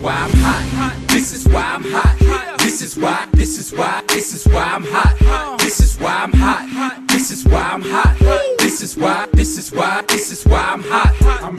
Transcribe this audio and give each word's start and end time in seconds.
why 0.00 0.12
I'm 0.14 0.30
hot. 0.30 0.94
This 1.08 1.32
is 1.32 1.48
why 1.48 1.62
I'm 1.62 1.84
hot. 1.84 2.58
This 2.58 2.82
is 2.82 2.96
why, 2.96 3.26
this 3.32 3.58
is 3.58 3.72
why, 3.72 4.02
this 4.08 4.34
is 4.34 4.46
why 4.46 4.62
I'm 4.62 4.84
hot. 4.84 5.58
This 5.58 5.80
is 5.80 5.98
why 5.98 6.14
I'm 6.24 6.32
hot. 6.32 7.08
This 7.08 7.30
is 7.30 7.44
why 7.44 7.62
I'm 7.72 7.82
hot. 7.82 8.16
This 8.58 8.82
is 8.82 8.96
why, 8.96 9.26
this 9.32 9.58
is 9.58 9.72
why, 9.72 10.02
this 10.08 10.30
is 10.30 10.44
why 10.44 10.60
I'm 10.60 10.82
hot. 10.82 11.14
I'm 11.42 11.58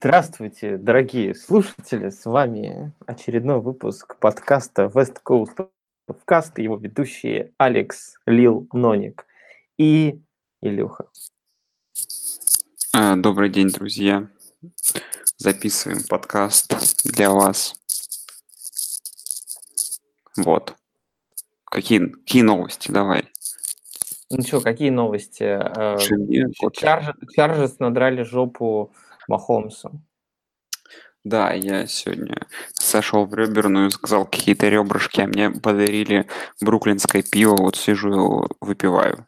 Здравствуйте, 0.00 0.76
дорогие 0.76 1.34
слушатели! 1.34 2.10
С 2.10 2.26
вами 2.26 2.92
очередной 3.06 3.60
выпуск 3.60 4.16
подкаста 4.20 4.90
West 4.94 5.16
Coast 5.24 5.68
Podcast. 6.06 6.52
Его 6.58 6.76
ведущие 6.76 7.52
Алекс, 7.56 8.16
Лил, 8.26 8.68
Ноник 8.72 9.26
и 9.78 10.20
Илюха. 10.60 11.06
А, 12.96 13.16
Добрый 13.16 13.50
день, 13.50 13.70
друзья. 13.70 14.28
Записываем 15.36 16.04
подкаст 16.08 17.02
для 17.04 17.30
вас. 17.30 17.74
Вот. 20.36 20.74
Какие, 21.64 22.06
какие 22.10 22.42
новости? 22.42 22.92
Давай. 22.92 23.28
Ну 24.30 24.42
что, 24.42 24.60
какие 24.60 24.90
новости? 24.90 25.42
Чарж- 25.42 27.14
Чарджерс 27.34 27.80
надрали 27.80 28.22
жопу 28.22 28.92
Махомсу. 29.26 30.00
Да, 31.24 31.52
я 31.52 31.88
сегодня 31.88 32.46
сошел 32.74 33.24
в 33.26 33.34
реберную, 33.34 33.90
сказал 33.90 34.24
какие-то 34.24 34.68
ребрышки, 34.68 35.20
а 35.20 35.26
мне 35.26 35.50
подарили 35.50 36.28
бруклинское 36.60 37.22
пиво, 37.22 37.56
вот 37.56 37.74
сижу 37.74 38.46
выпиваю. 38.60 39.26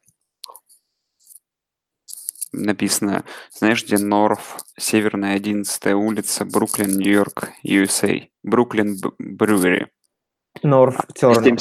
Написано, 2.57 3.25
знаешь, 3.53 3.85
где 3.85 3.99
Норф, 3.99 4.59
Северная 4.79 5.37
11 5.37 5.87
улица, 5.95 6.45
Бруклин, 6.45 6.99
Нью-Йорк, 6.99 7.51
USA. 7.65 8.29
Бруклин 8.43 8.99
Брюери. 9.19 9.89
Норф 10.63 10.97
Тернер. 11.15 11.59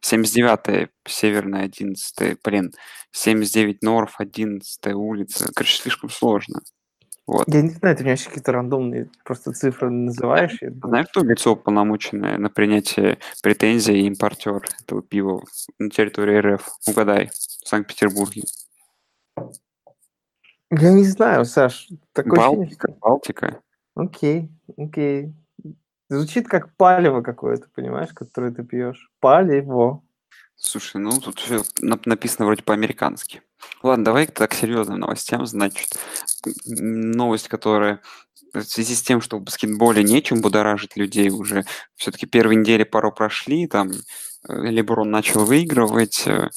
79 0.00 0.90
Северная 1.06 1.64
11 1.64 2.38
блин, 2.44 2.72
79 3.10 3.82
Норф, 3.82 4.14
11 4.18 4.86
улица. 4.94 5.50
Короче, 5.54 5.82
слишком 5.82 6.08
сложно. 6.08 6.60
Вот. 7.26 7.44
Я 7.46 7.62
не 7.62 7.70
знаю, 7.70 7.96
ты 7.96 8.02
мне 8.02 8.12
вообще 8.12 8.28
какие-то 8.28 8.52
рандомные 8.52 9.08
просто 9.24 9.52
цифры 9.52 9.90
называешь. 9.90 10.58
я 10.60 10.70
Знаешь, 10.70 11.06
кто 11.08 11.22
лицо 11.22 11.52
уполномоченное 11.52 12.36
на 12.36 12.50
принятие 12.50 13.18
претензий 13.42 14.00
и 14.00 14.06
импортер 14.08 14.60
этого 14.82 15.02
пива 15.02 15.42
на 15.78 15.88
территории 15.90 16.54
РФ? 16.54 16.68
Угадай, 16.86 17.28
в 17.28 17.68
Санкт-Петербурге. 17.68 18.42
Я 20.72 20.92
не 20.92 21.04
знаю, 21.04 21.44
Саш. 21.44 21.88
Такое 22.12 22.40
ощущение, 22.40 22.66
Балтика, 22.66 22.92
Балтика. 23.00 23.60
Окей, 23.94 24.50
окей. 24.76 25.34
Звучит 26.08 26.48
как 26.48 26.74
палево 26.76 27.22
какое-то, 27.22 27.68
понимаешь, 27.74 28.10
которое 28.14 28.52
ты 28.52 28.64
пьешь. 28.64 29.10
Палево. 29.20 30.02
Слушай, 30.56 31.00
ну 31.00 31.10
тут 31.20 31.40
нап- 31.82 32.02
написано 32.06 32.46
вроде 32.46 32.62
по-американски. 32.62 33.42
Ладно, 33.82 34.04
давай 34.04 34.26
тогда 34.26 34.46
к 34.46 34.54
серьезным 34.54 35.00
новостям. 35.00 35.46
Значит, 35.46 35.96
новость, 36.66 37.48
которая 37.48 38.00
в 38.54 38.62
связи 38.62 38.94
с 38.94 39.02
тем, 39.02 39.20
что 39.20 39.38
в 39.38 39.42
баскетболе 39.42 40.02
нечем 40.02 40.40
будоражить 40.40 40.96
людей 40.96 41.30
уже, 41.30 41.64
все-таки 41.96 42.26
первые 42.26 42.56
недели 42.56 42.84
пару 42.84 43.12
прошли, 43.12 43.66
там 43.66 43.90
э, 43.90 43.92
Леброн 44.48 45.10
начал 45.10 45.44
выигрывать, 45.44 46.26
э, 46.26 46.50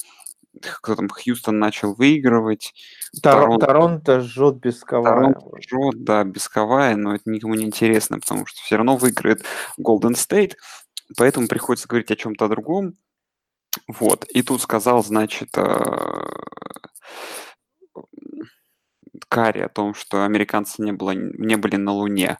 кто 0.60 0.96
там, 0.96 1.08
Хьюстон 1.08 1.58
начал 1.58 1.94
выигрывать, 1.94 2.72
Торо- 3.22 3.58
Торонто- 3.58 3.66
Торонто 3.66 4.20
жжет 4.20 4.56
без 4.56 4.82
ковара. 4.82 5.32
Торонто 5.32 5.60
жжет, 5.60 6.04
да, 6.04 6.24
бесковая, 6.24 6.96
но 6.96 7.14
это 7.14 7.30
никому 7.30 7.54
не 7.54 7.64
интересно, 7.64 8.18
потому 8.18 8.46
что 8.46 8.60
все 8.60 8.76
равно 8.76 8.96
выиграет 8.96 9.44
Golden 9.80 10.14
State, 10.14 10.54
поэтому 11.16 11.48
приходится 11.48 11.88
говорить 11.88 12.10
о 12.10 12.16
чем-то 12.16 12.48
другом. 12.48 12.96
Вот, 13.88 14.24
и 14.24 14.42
тут 14.42 14.62
сказал, 14.62 15.04
значит, 15.04 15.50
э, 15.56 16.32
Карри 19.28 19.60
о 19.60 19.68
том, 19.68 19.94
что 19.94 20.24
американцы 20.24 20.82
не, 20.82 20.92
было, 20.92 21.12
не 21.12 21.56
были 21.56 21.76
на 21.76 21.92
Луне. 21.92 22.38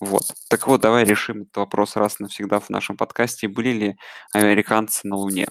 Вот. 0.00 0.22
Так 0.48 0.66
вот, 0.66 0.80
давай 0.80 1.04
решим 1.04 1.42
этот 1.42 1.56
вопрос 1.56 1.96
раз 1.96 2.20
и 2.20 2.22
навсегда 2.22 2.60
в 2.60 2.70
нашем 2.70 2.96
подкасте. 2.96 3.48
Были 3.48 3.70
ли 3.70 3.96
американцы 4.32 5.06
на 5.08 5.16
Луне? 5.16 5.48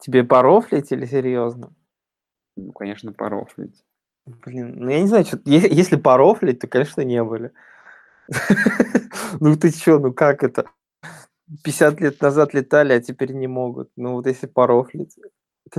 Тебе 0.00 0.24
порофлить 0.24 0.92
или 0.92 1.06
серьезно? 1.06 1.72
Ну, 2.56 2.72
конечно, 2.72 3.12
порофлить. 3.12 3.84
Блин, 4.44 4.74
ну 4.76 4.90
я 4.90 5.00
не 5.00 5.08
знаю, 5.08 5.24
е- 5.44 5.68
если 5.70 5.96
порофлить, 5.96 6.60
то, 6.60 6.66
конечно, 6.66 7.02
не 7.02 7.22
были. 7.22 7.52
Ну 9.40 9.56
ты 9.56 9.70
чё, 9.72 9.98
ну 9.98 10.12
как 10.12 10.42
это? 10.42 10.66
50 11.64 12.00
лет 12.00 12.20
назад 12.22 12.54
летали, 12.54 12.92
а 12.94 13.00
теперь 13.00 13.32
не 13.32 13.46
могут. 13.46 13.90
Ну 13.96 14.12
вот 14.14 14.26
если 14.26 14.46
порофлить. 14.46 15.16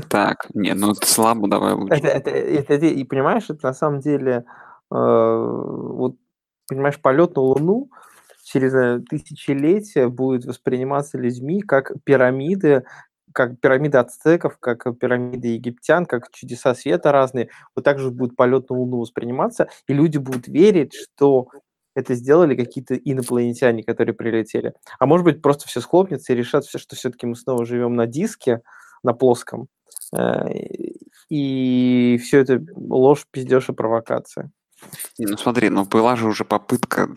Так, 0.09 0.47
не, 0.53 0.74
ну 0.74 0.91
это 0.91 1.06
слабо, 1.08 1.47
давай 1.47 1.74
лучше. 1.74 1.96
Это, 1.96 2.08
это, 2.08 2.29
это, 2.29 2.74
это- 2.74 2.85
и 2.85 3.03
понимаешь, 3.03 3.50
это 3.50 3.68
на 3.68 3.74
самом 3.74 4.00
деле, 4.02 4.46
э, 4.91 4.96
вот, 4.96 6.16
понимаешь, 6.68 7.00
полет 7.02 7.35
на 7.35 7.41
Луну 7.41 7.90
через 8.44 8.74
э, 8.74 9.00
тысячелетия 9.09 10.08
будет 10.08 10.46
восприниматься 10.46 11.18
людьми 11.18 11.62
как 11.62 11.91
пирамиды, 12.03 12.84
как 13.34 13.59
пирамиды 13.59 13.97
ацтеков, 13.97 14.57
как 14.59 14.85
пирамиды 15.00 15.50
египтян, 15.50 16.06
как 16.06 16.31
чудеса 16.31 16.75
света 16.75 17.12
разные. 17.12 17.50
Вот 17.75 17.85
так 17.85 18.00
же 18.00 18.12
будет 18.12 18.35
полет 18.35 18.69
на 18.69 18.78
Луну 18.78 19.00
восприниматься, 19.00 19.69
и 19.88 19.94
люди 19.94 20.17
будут 20.17 20.47
верить, 20.47 20.94
что 20.94 21.47
это 21.95 22.16
сделали 22.16 22.56
какие-то 22.56 22.95
инопланетяне, 22.95 23.84
которые 23.84 24.16
прилетели. 24.16 24.73
А 25.00 25.06
может 25.06 25.25
быть, 25.25 25.41
просто 25.41 25.67
все 25.67 25.81
схлопнется 25.81 26.34
и 26.34 26.35
решат, 26.35 26.66
все, 26.66 26.78
что 26.78 26.95
все-таки 26.95 27.25
мы 27.25 27.35
снова 27.35 27.66
живем 27.66 27.95
на 27.95 28.07
диске, 28.07 28.62
на 29.03 29.13
плоском, 29.13 29.67
Э, 30.13 30.46
и 31.29 32.17
все 32.23 32.40
это 32.40 32.61
ложь, 32.75 33.25
пиздеж 33.31 33.69
и 33.69 33.73
провокация. 33.73 34.51
Ну 35.17 35.38
смотри, 35.38 35.69
ну 35.69 35.85
была 35.85 36.16
же 36.16 36.28
уже 36.28 36.45
попытка 36.45 37.09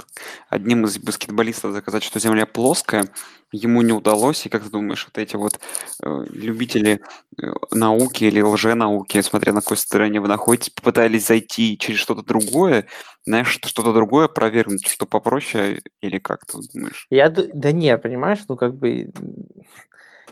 одним 0.48 0.84
из 0.84 0.98
баскетболистов 0.98 1.72
заказать, 1.72 2.02
что 2.02 2.18
Земля 2.18 2.46
плоская, 2.46 3.04
ему 3.52 3.82
не 3.82 3.92
удалось, 3.92 4.44
и 4.46 4.48
как 4.48 4.64
ты 4.64 4.70
думаешь, 4.70 5.04
вот 5.06 5.18
эти 5.18 5.36
вот 5.36 5.60
э, 6.02 6.24
любители 6.30 7.00
э, 7.40 7.46
науки 7.70 8.24
или 8.24 8.40
лженауки, 8.40 9.20
смотря 9.20 9.52
на 9.52 9.60
какой 9.60 9.76
стороне 9.76 10.20
вы 10.20 10.28
находитесь, 10.28 10.70
попытались 10.70 11.26
зайти 11.26 11.78
через 11.78 11.98
что-то 12.00 12.22
другое, 12.22 12.86
знаешь, 13.24 13.48
что- 13.48 13.68
что-то 13.68 13.92
другое 13.92 14.28
провернуть, 14.28 14.86
что 14.86 15.06
попроще, 15.06 15.82
или 16.00 16.18
как 16.18 16.44
ты 16.46 16.58
думаешь? 16.72 17.06
Я, 17.10 17.28
да 17.30 17.72
не, 17.72 17.96
понимаешь, 17.98 18.40
ну 18.48 18.56
как 18.56 18.74
бы, 18.74 19.12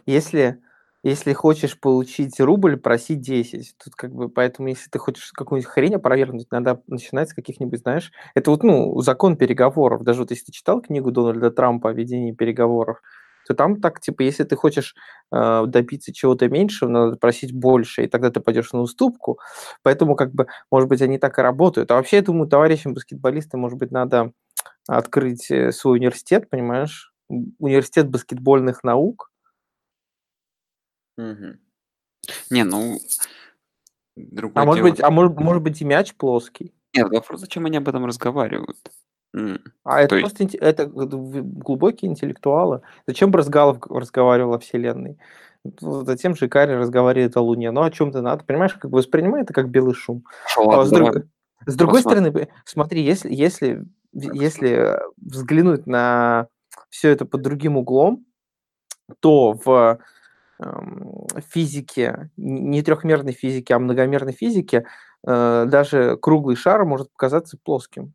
если, 0.07 0.61
если 1.03 1.33
хочешь 1.33 1.79
получить 1.79 2.39
рубль, 2.41 2.77
проси 2.77 3.15
10. 3.15 3.75
Тут 3.83 3.95
как 3.95 4.13
бы, 4.13 4.29
поэтому 4.29 4.69
если 4.69 4.91
ты 4.91 4.99
хочешь 4.99 5.33
какую-нибудь 5.33 5.71
хрень 5.71 5.95
опровергнуть, 5.95 6.51
надо 6.51 6.83
начинать 6.87 7.31
с 7.31 7.35
каких-нибудь, 7.35 7.81
знаешь, 7.81 8.13
это 8.35 8.51
вот, 8.51 8.63
ну, 8.63 9.01
закон 9.01 9.37
переговоров. 9.37 10.03
Даже 10.03 10.21
вот 10.21 10.31
если 10.31 10.47
ты 10.47 10.53
читал 10.53 10.83
книгу 10.83 11.11
Дональда 11.11 11.51
Трампа 11.51 11.91
о 11.91 11.93
ведении 11.93 12.33
переговоров, 12.33 13.01
то 13.47 13.55
там 13.55 13.81
так, 13.81 14.01
типа, 14.01 14.23
если 14.23 14.45
ты 14.45 14.55
хочешь 14.55 14.95
э, 15.33 15.65
добиться 15.67 16.13
чего-то 16.13 16.49
меньшего, 16.49 16.89
надо 16.89 17.17
просить 17.17 17.53
больше, 17.53 18.05
и 18.05 18.07
тогда 18.07 18.31
ты 18.31 18.41
пойдешь 18.41 18.73
на 18.73 18.81
уступку. 18.81 19.41
Поэтому, 19.83 20.15
как 20.15 20.33
бы, 20.33 20.47
может 20.71 20.89
быть, 20.89 21.03
они 21.03 21.19
так 21.19 21.39
и 21.39 21.43
работают. 21.43 21.91
А 21.91 21.97
вообще, 21.97 22.17
я 22.17 22.23
думаю, 22.23 22.49
товарищам 22.49 22.95
баскетболистам, 22.95 23.61
может 23.61 23.79
быть, 23.79 23.91
надо 23.91 24.33
открыть 24.87 25.51
э, 25.51 25.73
свой 25.73 25.99
университет, 25.99 26.49
понимаешь? 26.51 27.13
Университет 27.29 28.09
баскетбольных 28.09 28.85
наук. 28.85 29.30
Не, 32.51 32.65
ну, 32.65 32.99
другое 34.17 34.63
А 34.63 34.67
может 34.67 34.85
дело. 34.85 34.91
быть, 34.93 35.01
а 35.03 35.11
может, 35.11 35.39
может 35.39 35.63
быть 35.63 35.81
и 35.81 35.85
мяч 35.85 36.15
плоский. 36.15 36.75
Нет, 36.95 37.09
вопрос, 37.11 37.41
зачем 37.41 37.67
они 37.67 37.77
об 37.79 37.89
этом 37.89 38.05
разговаривают? 38.07 38.77
М, 39.35 39.61
А 39.85 40.01
это 40.01 40.09
То 40.11 40.17
есть- 40.17 40.37
просто 40.37 40.45
инте- 40.45 40.59
это 40.61 40.87
г- 40.87 41.07
в- 41.07 41.43
глубокие 41.61 42.11
интеллектуалы. 42.11 42.83
Зачем 43.07 43.31
Брызгалов 43.31 43.79
г- 43.79 43.99
разговаривал 43.99 44.55
о 44.55 44.59
Вселенной? 44.59 45.19
Ну, 45.81 46.05
Затем 46.05 46.35
же 46.35 46.49
Карри 46.49 46.73
разговаривает 46.73 47.37
о 47.37 47.41
Луне. 47.43 47.71
Ну, 47.71 47.83
о 47.83 47.91
чем-то 47.91 48.23
надо. 48.23 48.45
Понимаешь, 48.45 48.75
как 48.75 48.91
бы 48.91 48.99
воспринимай 48.99 49.43
это 49.43 49.53
как 49.55 49.69
белый 49.69 49.95
шум. 49.95 50.25
Хорошо, 50.43 50.63
А 50.63 50.67
ладно, 50.79 50.85
с, 50.85 50.91
друг- 50.91 51.27
с 51.67 51.77
другой 51.77 51.99
посмотрим. 52.03 52.31
стороны, 52.31 52.49
смотри, 52.65 53.03
если, 53.03 53.33
если, 53.33 53.85
в- 54.13 54.33
если 54.35 54.71
э, 54.71 55.01
взглянуть 55.19 55.87
на 55.87 56.49
все 56.89 57.11
это 57.11 57.25
под 57.25 57.43
другим 57.43 57.77
углом, 57.77 58.27
то 59.21 59.53
в 59.53 59.99
физике, 61.49 62.31
н- 62.37 62.71
не 62.71 62.83
трехмерной 62.83 63.33
физике, 63.33 63.75
а 63.75 63.79
многомерной 63.79 64.33
физике, 64.33 64.87
э, 65.27 65.65
даже 65.67 66.17
круглый 66.17 66.57
шар 66.57 66.85
может 66.85 67.11
показаться 67.13 67.59
плоским. 67.63 68.15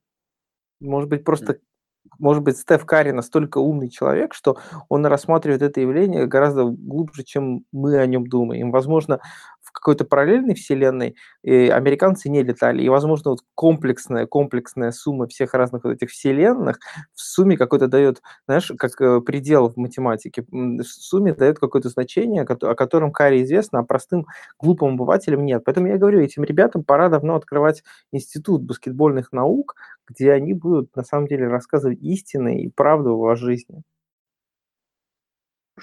Может 0.79 1.09
быть, 1.09 1.23
просто, 1.23 1.59
может 2.19 2.43
быть, 2.43 2.57
Стеф 2.57 2.85
Карри 2.85 3.11
настолько 3.11 3.59
умный 3.59 3.89
человек, 3.89 4.33
что 4.33 4.57
он 4.89 5.05
рассматривает 5.05 5.61
это 5.61 5.81
явление 5.81 6.27
гораздо 6.27 6.65
глубже, 6.65 7.23
чем 7.23 7.65
мы 7.71 7.97
о 7.97 8.05
нем 8.05 8.27
думаем. 8.27 8.71
Возможно, 8.71 9.21
какой-то 9.75 10.05
параллельной 10.05 10.55
вселенной 10.55 11.15
и 11.43 11.67
американцы 11.67 12.29
не 12.29 12.41
летали. 12.43 12.81
И, 12.81 12.89
возможно, 12.89 13.31
вот 13.31 13.41
комплексная, 13.53 14.25
комплексная 14.25 14.91
сумма 14.91 15.27
всех 15.27 15.53
разных 15.53 15.83
вот 15.83 15.91
этих 15.91 16.09
вселенных 16.09 16.79
в 17.13 17.21
сумме 17.21 17.57
какой-то 17.57 17.87
дает, 17.87 18.21
знаешь, 18.47 18.71
как 18.77 18.99
э, 19.01 19.21
предел 19.21 19.69
в 19.69 19.77
математике, 19.77 20.45
в 20.49 20.83
сумме 20.83 21.33
дает 21.33 21.59
какое-то 21.59 21.89
значение, 21.89 22.43
о 22.43 22.75
котором 22.75 23.11
Каре 23.11 23.43
известно, 23.43 23.79
а 23.79 23.83
простым 23.83 24.25
глупым 24.59 24.93
обывателям 24.93 25.45
нет. 25.45 25.63
Поэтому 25.65 25.87
я 25.87 25.97
говорю, 25.97 26.21
этим 26.21 26.43
ребятам 26.43 26.83
пора 26.83 27.09
давно 27.09 27.35
открывать 27.35 27.83
институт 28.11 28.63
баскетбольных 28.63 29.31
наук, 29.31 29.75
где 30.07 30.31
они 30.31 30.53
будут 30.53 30.95
на 30.95 31.03
самом 31.03 31.27
деле 31.27 31.47
рассказывать 31.47 32.01
истины 32.01 32.61
и 32.61 32.69
правду 32.69 33.21
о 33.21 33.35
жизни. 33.35 33.83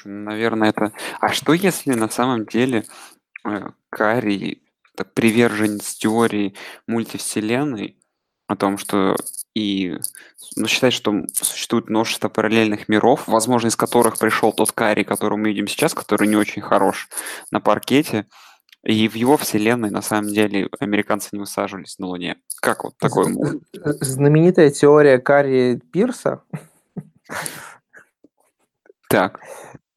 Наверное, 0.05 0.71
это... 0.71 0.93
А 1.21 1.29
что 1.29 1.53
если 1.53 1.93
на 1.93 2.09
самом 2.09 2.47
деле 2.47 2.85
Карри 3.91 4.63
так, 4.97 5.15
приверженец 5.15 5.95
теории 5.95 6.55
мультивселенной 6.87 7.99
о 8.47 8.57
том, 8.57 8.79
что 8.79 9.17
и 9.55 9.99
ну, 10.57 10.67
считает, 10.67 10.95
что 10.95 11.25
существует 11.33 11.89
множество 11.89 12.29
параллельных 12.29 12.89
миров, 12.89 13.27
возможно, 13.27 13.69
из 13.69 13.77
которых 13.77 14.19
пришел 14.19 14.53
тот 14.53 14.73
Карри, 14.73 15.03
который 15.03 15.39
мы 15.39 15.49
видим 15.49 15.67
сейчас, 15.67 15.95
который 15.95 16.29
не 16.29 16.37
очень 16.37 16.63
хорош 16.63 17.09
на 17.51 17.61
паркете, 17.61 18.27
и 18.83 19.09
в 19.09 19.15
его 19.15 19.37
вселенной, 19.37 19.91
на 19.91 20.03
самом 20.03 20.29
деле, 20.29 20.69
американцы 20.81 21.29
не 21.33 21.39
высаживались 21.39 21.99
на 21.99 22.07
Луне. 22.09 22.37
Как 22.61 22.85
вот 22.85 22.97
такое? 22.99 23.33
Знаменитая 23.73 24.71
теория 24.71 25.19
Карри 25.19 25.81
Пирса. 25.93 26.43
Так. 29.09 29.41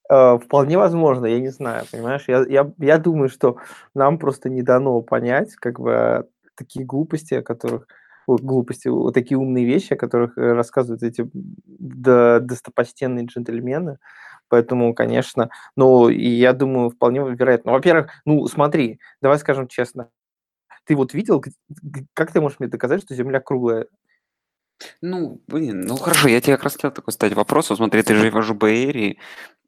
Э, 0.09 0.37
вполне 0.37 0.77
возможно, 0.77 1.25
я 1.25 1.39
не 1.39 1.49
знаю, 1.49 1.85
понимаешь? 1.91 2.25
Я, 2.27 2.45
я, 2.47 2.71
я 2.77 2.97
думаю, 2.97 3.29
что 3.29 3.57
нам 3.93 4.19
просто 4.19 4.49
не 4.49 4.61
дано 4.61 5.01
понять, 5.01 5.55
как 5.55 5.79
бы, 5.79 6.27
такие 6.55 6.85
глупости, 6.85 7.35
о 7.35 7.41
которых 7.43 7.87
глупости, 8.27 8.87
вот 8.87 9.13
такие 9.13 9.37
умные 9.37 9.65
вещи, 9.65 9.93
о 9.93 9.97
которых 9.97 10.37
э, 10.37 10.53
рассказывают 10.53 11.03
эти 11.03 11.29
до, 11.33 12.39
достопочтенные 12.39 13.25
джентльмены. 13.25 13.99
Поэтому, 14.49 14.93
конечно, 14.93 15.49
ну, 15.75 16.09
и 16.09 16.27
я 16.27 16.53
думаю, 16.53 16.89
вполне 16.91 17.19
вероятно. 17.21 17.71
Во-первых, 17.71 18.11
ну, 18.25 18.47
смотри, 18.47 18.99
давай 19.21 19.39
скажем 19.39 19.67
честно, 19.67 20.09
ты 20.85 20.95
вот 20.95 21.13
видел, 21.13 21.43
как 22.13 22.31
ты 22.31 22.41
можешь 22.41 22.59
мне 22.59 22.69
доказать, 22.69 23.01
что 23.03 23.15
Земля 23.15 23.39
круглая? 23.39 23.87
Ну, 25.01 25.41
блин, 25.47 25.81
ну 25.81 25.95
хорошо, 25.97 26.27
я 26.27 26.41
тебе 26.41 26.55
как 26.55 26.63
раз 26.65 26.73
хотел 26.73 26.91
такой 26.91 27.11
задать 27.13 27.33
вопрос. 27.33 27.69
Вот 27.69 27.77
смотри, 27.77 28.01
ты 28.03 28.15
живешь 28.15 28.47
в 28.49 28.55
Бэйрии, 28.55 29.19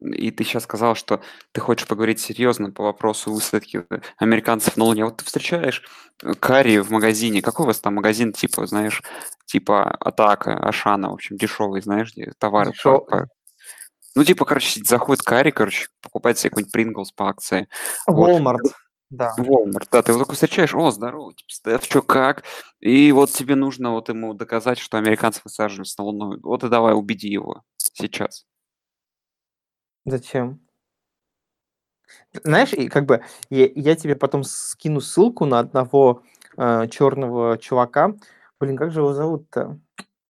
и 0.01 0.31
ты 0.31 0.43
сейчас 0.43 0.63
сказал, 0.63 0.95
что 0.95 1.21
ты 1.53 1.61
хочешь 1.61 1.87
поговорить 1.87 2.19
серьезно 2.19 2.71
по 2.71 2.83
вопросу 2.83 3.31
высадки 3.33 3.85
американцев 4.17 4.77
на 4.77 4.83
Луне. 4.83 5.05
Вот 5.05 5.17
ты 5.17 5.25
встречаешь 5.25 5.83
э, 6.23 6.33
Карри 6.39 6.77
в 6.79 6.91
магазине. 6.91 7.41
Какой 7.41 7.63
у 7.63 7.67
вас 7.67 7.79
там 7.79 7.95
магазин, 7.95 8.33
типа, 8.33 8.67
знаешь, 8.67 9.01
типа 9.45 9.89
Атака, 9.91 10.53
Ашана, 10.57 11.09
в 11.09 11.13
общем, 11.13 11.37
дешевый, 11.37 11.81
знаешь, 11.81 12.13
где 12.13 12.33
товары 12.37 12.71
по- 12.71 13.17
Ну, 14.15 14.23
типа, 14.23 14.45
короче, 14.45 14.81
заходит 14.83 15.23
Карри, 15.23 15.51
короче, 15.51 15.87
покупает 16.01 16.37
себе 16.37 16.49
какой-нибудь 16.49 16.71
Принглс 16.73 17.11
по 17.11 17.29
акции. 17.29 17.67
Вот. 18.07 18.41
Да. 19.09 19.33
Walmart, 19.37 19.87
да, 19.91 20.01
ты 20.01 20.11
его 20.11 20.19
такой 20.19 20.35
встречаешь, 20.35 20.75
о, 20.75 20.91
здорово, 20.91 21.33
типа, 21.33 21.49
Стеф, 21.49 21.83
что, 21.85 22.01
как? 22.01 22.43
И 22.81 23.11
вот 23.13 23.31
тебе 23.31 23.55
нужно 23.55 23.91
вот 23.91 24.09
ему 24.09 24.33
доказать, 24.33 24.79
что 24.79 24.97
американцы 24.97 25.41
высаживаются 25.43 26.01
на 26.01 26.05
Луну. 26.05 26.39
Вот 26.43 26.63
и 26.63 26.69
давай, 26.69 26.93
убеди 26.93 27.29
его 27.29 27.63
сейчас. 27.77 28.45
Зачем? 30.05 30.59
Знаешь, 32.43 32.73
и 32.73 32.87
как 32.89 33.05
бы 33.05 33.23
я, 33.49 33.67
я 33.75 33.95
тебе 33.95 34.15
потом 34.15 34.43
скину 34.43 35.01
ссылку 35.01 35.45
на 35.45 35.59
одного 35.59 36.23
э, 36.57 36.87
черного 36.89 37.57
чувака. 37.57 38.13
Блин, 38.59 38.77
как 38.77 38.91
же 38.91 38.99
его 39.01 39.13
зовут-то? 39.13 39.79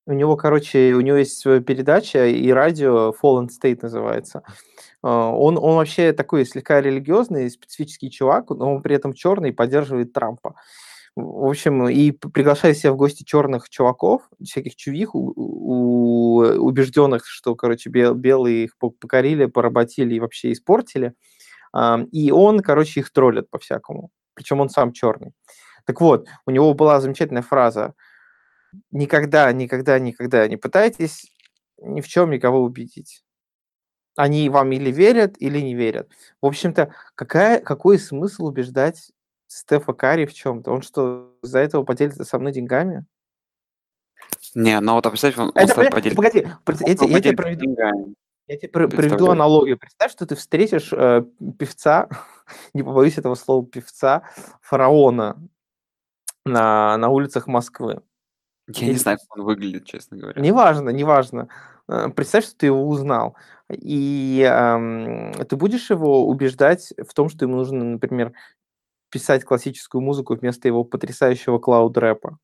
У 0.09 0.13
него, 0.13 0.37
короче, 0.37 0.95
у 0.95 1.01
него 1.01 1.17
есть 1.17 1.43
передача 1.43 2.27
и 2.27 2.49
радио 2.51 3.13
Fallen 3.21 3.49
State 3.49 3.81
называется. 3.83 4.43
Э, 5.03 5.09
он, 5.09 5.59
он 5.59 5.77
вообще 5.77 6.13
такой 6.13 6.47
слегка 6.47 6.81
религиозный, 6.81 7.51
специфический 7.51 8.11
чувак, 8.11 8.51
но 8.51 8.77
он 8.77 8.83
при 8.83 8.95
этом 8.95 9.15
черный 9.15 9.49
и 9.49 9.53
поддерживает 9.53 10.13
Трампа. 10.13 10.55
В 11.17 11.49
общем, 11.49 11.89
и 11.89 12.13
приглашая 12.13 12.75
себя 12.75 12.93
в 12.93 12.97
гости 12.97 13.25
черных 13.25 13.69
чуваков, 13.69 14.23
всяких 14.41 14.77
чувих, 14.77 15.15
у, 15.15 15.33
у, 15.35 16.39
убежденных, 16.41 17.27
что, 17.27 17.57
короче, 17.57 17.89
бел, 17.91 18.15
белые 18.15 18.65
их 18.65 18.77
покорили, 18.79 19.47
поработили 19.47 20.15
и 20.15 20.21
вообще 20.21 20.53
испортили. 20.53 21.15
И 22.13 22.31
он, 22.31 22.61
короче, 22.61 23.01
их 23.01 23.11
троллит 23.13 23.49
по-всякому. 23.49 24.11
Причем 24.35 24.61
он 24.61 24.69
сам 24.69 24.93
черный. 24.93 25.33
Так 25.87 26.03
вот, 26.03 26.27
у 26.47 26.51
него 26.51 26.75
была 26.75 27.01
замечательная 27.01 27.43
фраза 27.43 27.95
«Никогда, 28.91 29.53
никогда, 29.53 29.99
никогда 29.99 30.47
не 30.49 30.57
пытайтесь 30.57 31.27
ни 31.79 32.01
в 32.01 32.09
чем 32.09 32.31
никого 32.31 32.63
убедить». 32.63 33.23
Они 34.17 34.49
вам 34.49 34.73
или 34.73 34.91
верят, 34.91 35.37
или 35.39 35.61
не 35.61 35.75
верят. 35.75 36.11
В 36.41 36.47
общем-то, 36.47 36.95
какая, 37.15 37.61
какой 37.61 37.99
смысл 37.99 38.47
убеждать 38.47 39.13
Стефа 39.47 39.93
Карри 39.93 40.25
в 40.25 40.33
чем-то? 40.33 40.71
Он 40.71 40.81
что, 40.81 41.37
из-за 41.43 41.59
этого 41.59 41.85
поделится 41.85 42.25
со 42.25 42.39
мной 42.39 42.53
деньгами? 42.53 43.05
Не, 44.55 44.81
ну 44.81 44.95
вот 44.95 45.05
представь, 45.05 45.37
он, 45.39 45.53
Это, 45.55 45.81
он 45.81 45.91
поделится. 45.91 46.17
Погоди, 46.17 46.41
я, 46.41 47.09
я, 47.09 47.17
я 47.17 47.21
тебе 47.21 47.37
проведу, 47.37 47.67
деньгами. 47.67 48.15
я 48.47 48.57
тебе 48.57 48.69
приведу 48.69 49.31
аналогию. 49.31 49.79
Представь, 49.79 50.13
что 50.13 50.27
ты 50.27 50.35
встретишь 50.35 50.93
э, 50.93 51.25
певца, 51.59 52.09
не 52.75 52.83
побоюсь 52.83 53.19
этого 53.19 53.35
слова, 53.35 53.67
певца, 53.67 54.23
фараона 54.63 55.37
на, 56.45 56.97
на 56.97 57.09
улицах 57.11 57.47
Москвы. 57.47 58.01
Я 58.69 58.89
не 58.89 58.95
знаю, 58.95 59.19
как 59.19 59.39
он 59.39 59.45
выглядит, 59.45 59.85
честно 59.85 60.17
говоря. 60.17 60.41
Неважно, 60.41 60.91
неважно. 60.91 61.49
Э, 61.89 62.09
представь, 62.09 62.45
что 62.45 62.57
ты 62.57 62.67
его 62.67 62.89
узнал. 62.89 63.37
И 63.71 64.41
эм, 64.41 65.33
ты 65.49 65.57
будешь 65.57 65.91
его 65.91 66.27
убеждать 66.27 66.93
в 66.99 67.15
том, 67.15 67.29
что 67.29 67.45
ему 67.45 67.57
нужно, 67.57 67.85
например, 67.85 68.33
писать 69.11 69.45
классическую 69.45 70.03
музыку 70.03 70.35
вместо 70.35 70.69
его 70.69 70.85
потрясающего 70.85 71.59
клауд-рэпа? 71.59 72.39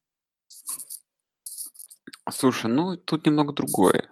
Слушай, 2.30 2.70
ну 2.70 2.96
тут 2.96 3.26
немного 3.26 3.52
другое. 3.52 4.04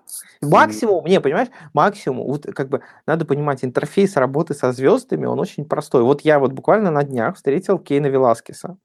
Максимум, 0.42 1.06
не, 1.06 1.20
понимаешь, 1.20 1.48
максимум, 1.74 2.26
вот 2.26 2.44
как 2.44 2.68
бы 2.68 2.82
надо 3.06 3.24
понимать, 3.24 3.64
интерфейс 3.64 4.16
работы 4.16 4.54
со 4.54 4.72
звездами, 4.72 5.26
он 5.26 5.38
очень 5.38 5.64
простой. 5.64 6.02
Вот 6.02 6.22
я 6.22 6.40
вот 6.40 6.52
буквально 6.52 6.90
на 6.90 7.04
днях 7.04 7.36
встретил 7.36 7.78
Кейна 7.78 8.06
Веласкеса. 8.06 8.78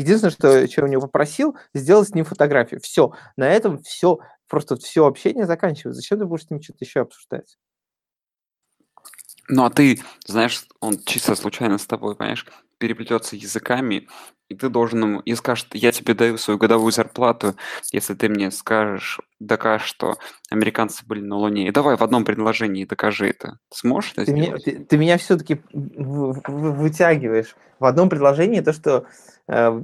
Единственное, 0.00 0.30
что, 0.32 0.66
что 0.68 0.80
я 0.82 0.84
у 0.86 0.90
него 0.90 1.02
попросил, 1.02 1.56
сделать 1.74 2.08
с 2.08 2.14
ним 2.14 2.24
фотографию. 2.24 2.80
Все, 2.80 3.12
на 3.36 3.48
этом 3.50 3.82
все, 3.82 4.18
просто 4.48 4.76
все 4.76 5.06
общение 5.06 5.46
заканчивается. 5.46 6.00
Зачем 6.00 6.18
ты 6.18 6.26
будешь 6.26 6.46
с 6.46 6.50
ним 6.50 6.62
что-то 6.62 6.84
еще 6.84 7.00
обсуждать? 7.00 7.56
Ну, 9.48 9.64
а 9.64 9.70
ты, 9.70 10.00
знаешь, 10.26 10.66
он 10.80 10.98
чисто 11.04 11.34
случайно 11.34 11.78
с 11.78 11.86
тобой, 11.86 12.16
понимаешь, 12.16 12.46
переплетется 12.78 13.36
языками, 13.36 14.08
и 14.48 14.54
ты 14.54 14.68
должен 14.68 15.02
ему, 15.02 15.20
и 15.20 15.34
скажет, 15.34 15.68
я 15.72 15.90
тебе 15.92 16.14
даю 16.14 16.38
свою 16.38 16.58
годовую 16.58 16.92
зарплату, 16.92 17.56
если 17.92 18.14
ты 18.14 18.28
мне 18.28 18.50
скажешь, 18.50 19.20
докажешь, 19.40 19.88
что 19.88 20.16
американцы 20.50 21.04
были 21.04 21.20
на 21.20 21.36
Луне. 21.36 21.66
И 21.68 21.72
давай 21.72 21.96
в 21.96 22.02
одном 22.02 22.24
предложении 22.24 22.84
докажи 22.84 23.28
это. 23.28 23.58
Сможешь 23.72 24.12
это 24.12 24.26
ты 24.26 24.32
Меня, 24.32 24.56
ты, 24.58 24.84
ты 24.84 24.96
меня 24.96 25.18
все-таки 25.18 25.60
вытягиваешь. 25.72 27.56
В 27.80 27.84
одном 27.84 28.08
предложении 28.08 28.60
то, 28.60 28.72
что 28.72 29.06
э, 29.48 29.82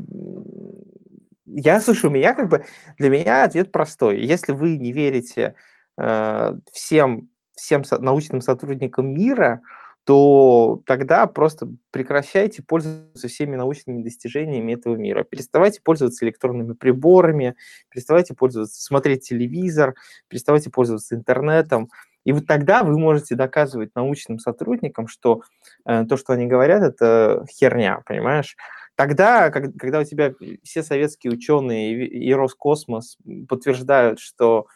я, 1.47 1.81
слушай, 1.81 2.07
у 2.07 2.11
меня 2.11 2.35
как 2.35 2.49
бы, 2.49 2.65
для 2.99 3.11
меня 3.11 3.45
ответ 3.45 3.73
простой. 3.73 4.25
Если 4.25 4.53
вы 4.53 4.79
не 4.79 4.93
верите 4.93 5.57
э, 5.99 6.55
всем, 6.73 7.29
всем 7.55 7.83
научным 8.01 8.41
сотрудникам 8.41 9.13
мира, 9.13 9.61
то 10.05 10.83
тогда 10.85 11.27
просто 11.27 11.69
прекращайте 11.93 12.63
пользоваться 12.63 13.29
всеми 13.29 13.55
научными 13.55 14.03
достижениями 14.03 14.73
этого 14.75 14.97
мира. 14.97 15.23
Переставайте 15.23 15.81
пользоваться 15.81 16.25
электронными 16.25 16.73
приборами, 16.73 17.55
переставайте 17.89 18.35
пользоваться, 18.35 18.83
смотреть 18.83 19.29
телевизор, 19.29 19.95
переставайте 20.29 20.71
пользоваться 20.71 21.15
интернетом. 21.15 21.89
И 22.25 22.33
вот 22.33 22.47
тогда 22.47 22.83
вы 22.83 22.99
можете 22.99 23.35
доказывать 23.37 23.95
научным 23.95 24.39
сотрудникам, 24.39 25.07
что 25.07 25.43
э, 25.85 26.05
то, 26.05 26.17
что 26.17 26.33
они 26.33 26.47
говорят, 26.47 26.83
это 26.83 27.45
херня, 27.51 28.01
понимаешь? 28.07 28.57
Тогда, 28.95 29.51
когда 29.51 30.01
у 30.01 30.05
тебя 30.05 30.35
все 30.63 30.83
советские 30.83 31.33
ученые 31.33 31.95
и, 31.95 32.29
и 32.29 32.33
Роскосмос 32.35 33.19
подтверждают, 33.49 34.21
что 34.21 34.67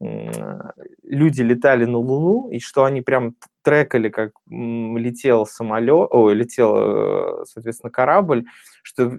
люди 0.00 1.42
летали 1.42 1.84
на 1.84 1.98
Луну, 1.98 2.50
и 2.50 2.58
что 2.58 2.84
они 2.84 3.00
прям 3.00 3.34
трекали, 3.62 4.08
как 4.08 4.32
летел 4.48 5.46
самолет, 5.46 6.08
ой, 6.10 6.34
летел, 6.34 6.74
э, 6.76 7.44
соответственно, 7.46 7.90
корабль, 7.90 8.44
что 8.82 9.10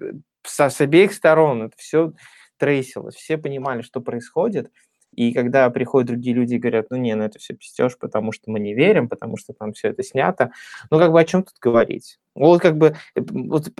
с, 0.44 0.70
с 0.70 0.82
обеих 0.82 1.14
сторон 1.14 1.64
это 1.64 1.76
все 1.78 2.14
трейсилось, 2.58 3.16
все 3.16 3.38
понимали, 3.38 3.82
что 3.82 4.02
происходит, 4.02 4.72
И 5.16 5.34
когда 5.34 5.70
приходят 5.70 6.08
другие 6.08 6.36
люди 6.36 6.56
и 6.56 6.60
говорят, 6.60 6.88
ну 6.90 6.98
не, 6.98 7.16
ну 7.16 7.24
это 7.24 7.40
все 7.40 7.54
пиздеж, 7.56 7.98
потому 7.98 8.32
что 8.32 8.52
мы 8.52 8.60
не 8.60 8.74
верим, 8.74 9.08
потому 9.10 9.38
что 9.38 9.54
там 9.54 9.74
все 9.74 9.90
это 9.90 10.04
снято, 10.04 10.52
ну 10.92 11.00
как 11.00 11.12
бы 11.12 11.20
о 11.20 11.26
чем 11.26 11.44
тут 11.44 11.56
говорить? 11.62 12.20
Вот 12.36 12.62
как 12.62 12.78
бы, 12.78 12.96
э, 13.16 13.22
вот, 13.22 13.72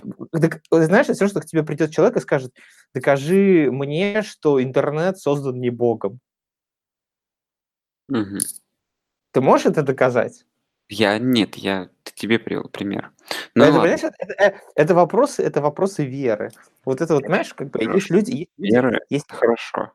знаешь, 0.70 1.06
все, 1.06 1.28
что 1.28 1.40
к 1.40 1.46
тебе 1.46 1.62
придет 1.62 1.90
человек 1.90 2.16
и 2.16 2.20
скажет, 2.20 2.52
докажи 2.94 3.70
мне, 3.70 4.22
что 4.22 4.62
интернет 4.62 5.18
создан 5.18 5.60
не 5.60 5.70
Богом. 5.70 6.20
Мгм. 8.08 8.38
Ты 9.32 9.40
можешь 9.40 9.66
это 9.66 9.82
доказать? 9.82 10.44
Я 10.88 11.18
нет, 11.18 11.56
я 11.56 11.88
тебе 12.14 12.38
привел 12.38 12.68
пример. 12.68 13.10
Ну 13.54 13.64
это, 13.64 13.72
ладно. 13.78 13.80
понимаешь, 13.82 14.04
это, 14.04 14.16
это, 14.18 14.60
это 14.76 14.94
вопросы, 14.94 15.42
это 15.42 15.60
вопросы 15.60 16.04
веры. 16.04 16.50
Вот 16.84 17.00
это 17.00 17.14
вот, 17.14 17.24
знаешь, 17.26 17.52
как 17.54 17.70
бы 17.70 17.82
есть 17.82 18.10
люди, 18.10 18.30
есть, 18.30 18.50
люди- 18.56 18.72
Вера 18.72 19.00
есть, 19.10 19.26
хорошо. 19.28 19.92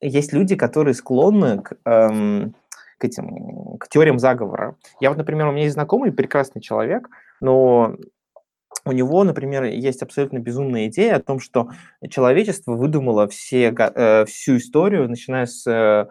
есть 0.00 0.32
люди, 0.32 0.54
которые 0.54 0.94
склонны 0.94 1.62
к, 1.62 1.76
эм, 1.84 2.54
к 2.98 3.04
этим, 3.04 3.78
к 3.78 3.88
теориям 3.88 4.20
заговора. 4.20 4.76
Я 5.00 5.10
вот, 5.10 5.18
например, 5.18 5.48
у 5.48 5.52
меня 5.52 5.64
есть 5.64 5.74
знакомый 5.74 6.12
прекрасный 6.12 6.62
человек, 6.62 7.08
но 7.40 7.96
у 8.84 8.92
него, 8.92 9.24
например, 9.24 9.64
есть 9.64 10.02
абсолютно 10.02 10.38
безумная 10.38 10.86
идея 10.86 11.16
о 11.16 11.20
том, 11.20 11.40
что 11.40 11.70
человечество 12.08 12.74
выдумало 12.74 13.26
все, 13.28 13.70
га- 13.72 13.92
э, 13.94 14.24
всю 14.26 14.56
историю, 14.56 15.08
начиная 15.08 15.46
с 15.46 15.66
э, 15.66 16.06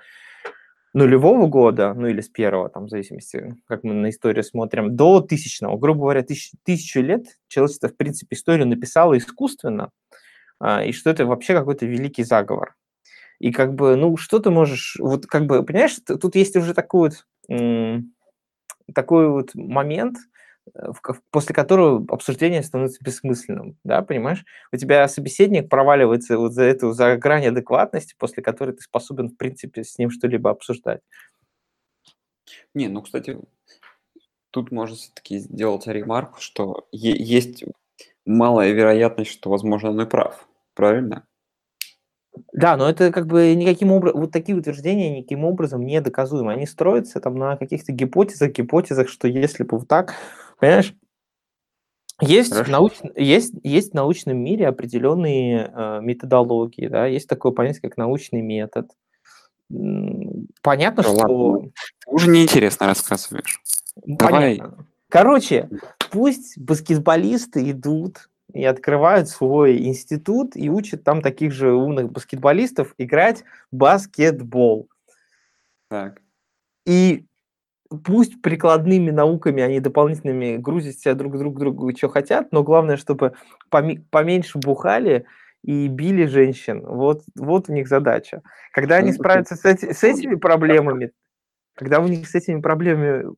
нулевого 0.94 1.48
года, 1.48 1.94
ну 1.94 2.08
или 2.08 2.22
с 2.22 2.30
первого, 2.30 2.70
там, 2.70 2.88
в 2.88 2.90
зависимости, 2.90 3.56
как 3.68 3.84
мы 3.84 3.94
на 3.94 4.10
историю 4.10 4.44
смотрим, 4.44 4.96
до 4.96 5.22
тысячного. 5.22 5.78
Грубо 5.78 6.02
говоря, 6.02 6.24
тысяч, 6.24 6.52
тысячу 6.64 7.02
лет 7.02 7.26
человечество, 7.48 7.90
в 7.90 7.96
принципе, 7.96 8.36
историю 8.36 8.68
написало 8.68 9.18
искусственно, 9.18 9.92
а, 10.60 10.84
и 10.84 10.92
что 10.92 11.10
это 11.10 11.26
вообще 11.26 11.54
какой-то 11.54 11.86
великий 11.86 12.24
заговор. 12.24 12.76
И 13.40 13.52
как 13.52 13.74
бы, 13.74 13.96
ну, 13.96 14.18
что 14.18 14.40
ты 14.40 14.52
можешь, 14.52 14.98
вот 15.00 15.26
как 15.26 15.48
бы, 15.48 15.64
понимаешь, 15.64 15.98
тут 16.06 16.36
есть 16.36 16.56
уже 16.56 16.74
такой 16.74 17.12
вот, 17.50 18.04
такой 18.94 19.30
вот 19.30 19.56
момент, 19.56 20.18
после 21.32 21.56
которого 21.56 22.06
обсуждение 22.10 22.64
становится 22.64 23.04
бессмысленным, 23.04 23.78
да, 23.84 24.02
понимаешь? 24.02 24.46
У 24.72 24.78
тебя 24.78 25.08
собеседник 25.08 25.70
проваливается 25.70 26.38
вот 26.38 26.54
за 26.54 26.64
эту, 26.64 26.94
за 26.94 27.18
грань 27.18 27.48
адекватности, 27.48 28.16
после 28.18 28.44
которой 28.44 28.76
ты 28.76 28.82
способен, 28.82 29.30
в 29.30 29.38
принципе, 29.38 29.84
с 29.84 29.98
ним 29.98 30.10
что-либо 30.10 30.50
обсуждать. 30.50 31.02
Не, 32.74 32.88
ну, 32.88 33.02
кстати, 33.02 33.38
тут 34.52 34.72
можно 34.72 34.96
все-таки 34.96 35.40
сделать 35.40 35.88
ремарку, 35.88 36.40
что 36.40 36.88
есть 36.92 37.64
малая 38.26 38.72
вероятность, 38.72 39.32
что, 39.32 39.50
возможно, 39.50 39.90
он 39.90 40.02
и 40.02 40.06
прав. 40.06 40.48
Правильно? 40.74 41.26
Да, 42.54 42.78
но 42.78 42.90
это 42.90 43.12
как 43.12 43.28
бы 43.28 43.54
никаким 43.56 43.92
образом, 43.92 44.22
вот 44.22 44.32
такие 44.32 44.58
утверждения 44.58 45.18
никаким 45.18 45.44
образом 45.44 45.86
не 45.86 46.00
доказуемы. 46.00 46.54
Они 46.54 46.66
строятся 46.66 47.20
там 47.20 47.36
на 47.36 47.58
каких-то 47.58 47.92
гипотезах, 47.92 48.52
гипотезах, 48.52 49.10
что 49.10 49.28
если 49.28 49.64
бы 49.64 49.78
вот 49.78 49.88
так, 49.88 50.16
понимаешь, 50.62 50.96
есть 52.22 52.54
Хорошо. 52.54 52.72
науч... 52.72 52.94
есть, 53.16 53.54
есть 53.64 53.92
в 53.92 53.96
научном 53.96 54.38
мире 54.38 54.68
определенные 54.68 55.72
э, 55.74 56.00
методологии, 56.02 56.88
да, 56.88 57.08
есть 57.08 57.28
такое 57.28 57.52
понятие, 57.52 57.82
как 57.82 57.98
научный 57.98 58.42
метод. 58.42 58.92
Понятно, 60.62 61.04
Да 61.04 61.10
что... 61.10 61.18
ладно. 61.18 61.72
Ты 62.06 62.12
уже 62.12 62.30
неинтересно 62.30 62.86
рассказываешь. 62.88 63.62
Давай. 64.06 64.58
Понятно. 64.58 64.86
Короче, 65.10 65.70
пусть 66.12 66.58
баскетболисты 66.58 67.72
идут 67.72 68.30
и 68.54 68.64
открывают 68.64 69.28
свой 69.28 69.86
институт 69.86 70.56
и 70.56 70.70
учат 70.70 71.04
там 71.04 71.22
таких 71.22 71.52
же 71.52 71.74
умных 71.74 72.12
баскетболистов 72.12 72.94
играть 72.98 73.44
баскетбол. 73.72 74.88
Так. 75.90 76.22
И 76.86 77.26
пусть 78.04 78.42
прикладными 78.42 79.12
науками 79.12 79.62
они 79.62 79.80
дополнительными 79.80 80.58
грузят 80.58 80.96
себя 80.96 81.14
друг 81.14 81.38
друг 81.38 81.60
другу, 81.60 81.96
что 81.96 82.10
хотят, 82.10 82.52
но 82.52 82.64
главное, 82.64 82.98
чтобы 82.98 83.34
поме- 83.70 84.02
поменьше 84.10 84.58
бухали 84.58 85.26
и 85.64 85.88
били 85.88 86.26
женщин. 86.26 86.82
Вот, 86.86 87.24
вот 87.36 87.70
у 87.70 87.74
них 87.74 87.88
задача. 87.88 88.42
Когда 88.72 88.96
они 88.96 89.12
справятся 89.12 89.56
с, 89.56 89.66
эти- 89.66 89.92
с 89.92 90.04
этими 90.04 90.36
проблемами, 90.36 91.12
когда 91.76 92.00
у 92.00 92.08
них 92.08 92.28
с 92.28 92.36
этими 92.36 92.62
проблемами 92.62 93.36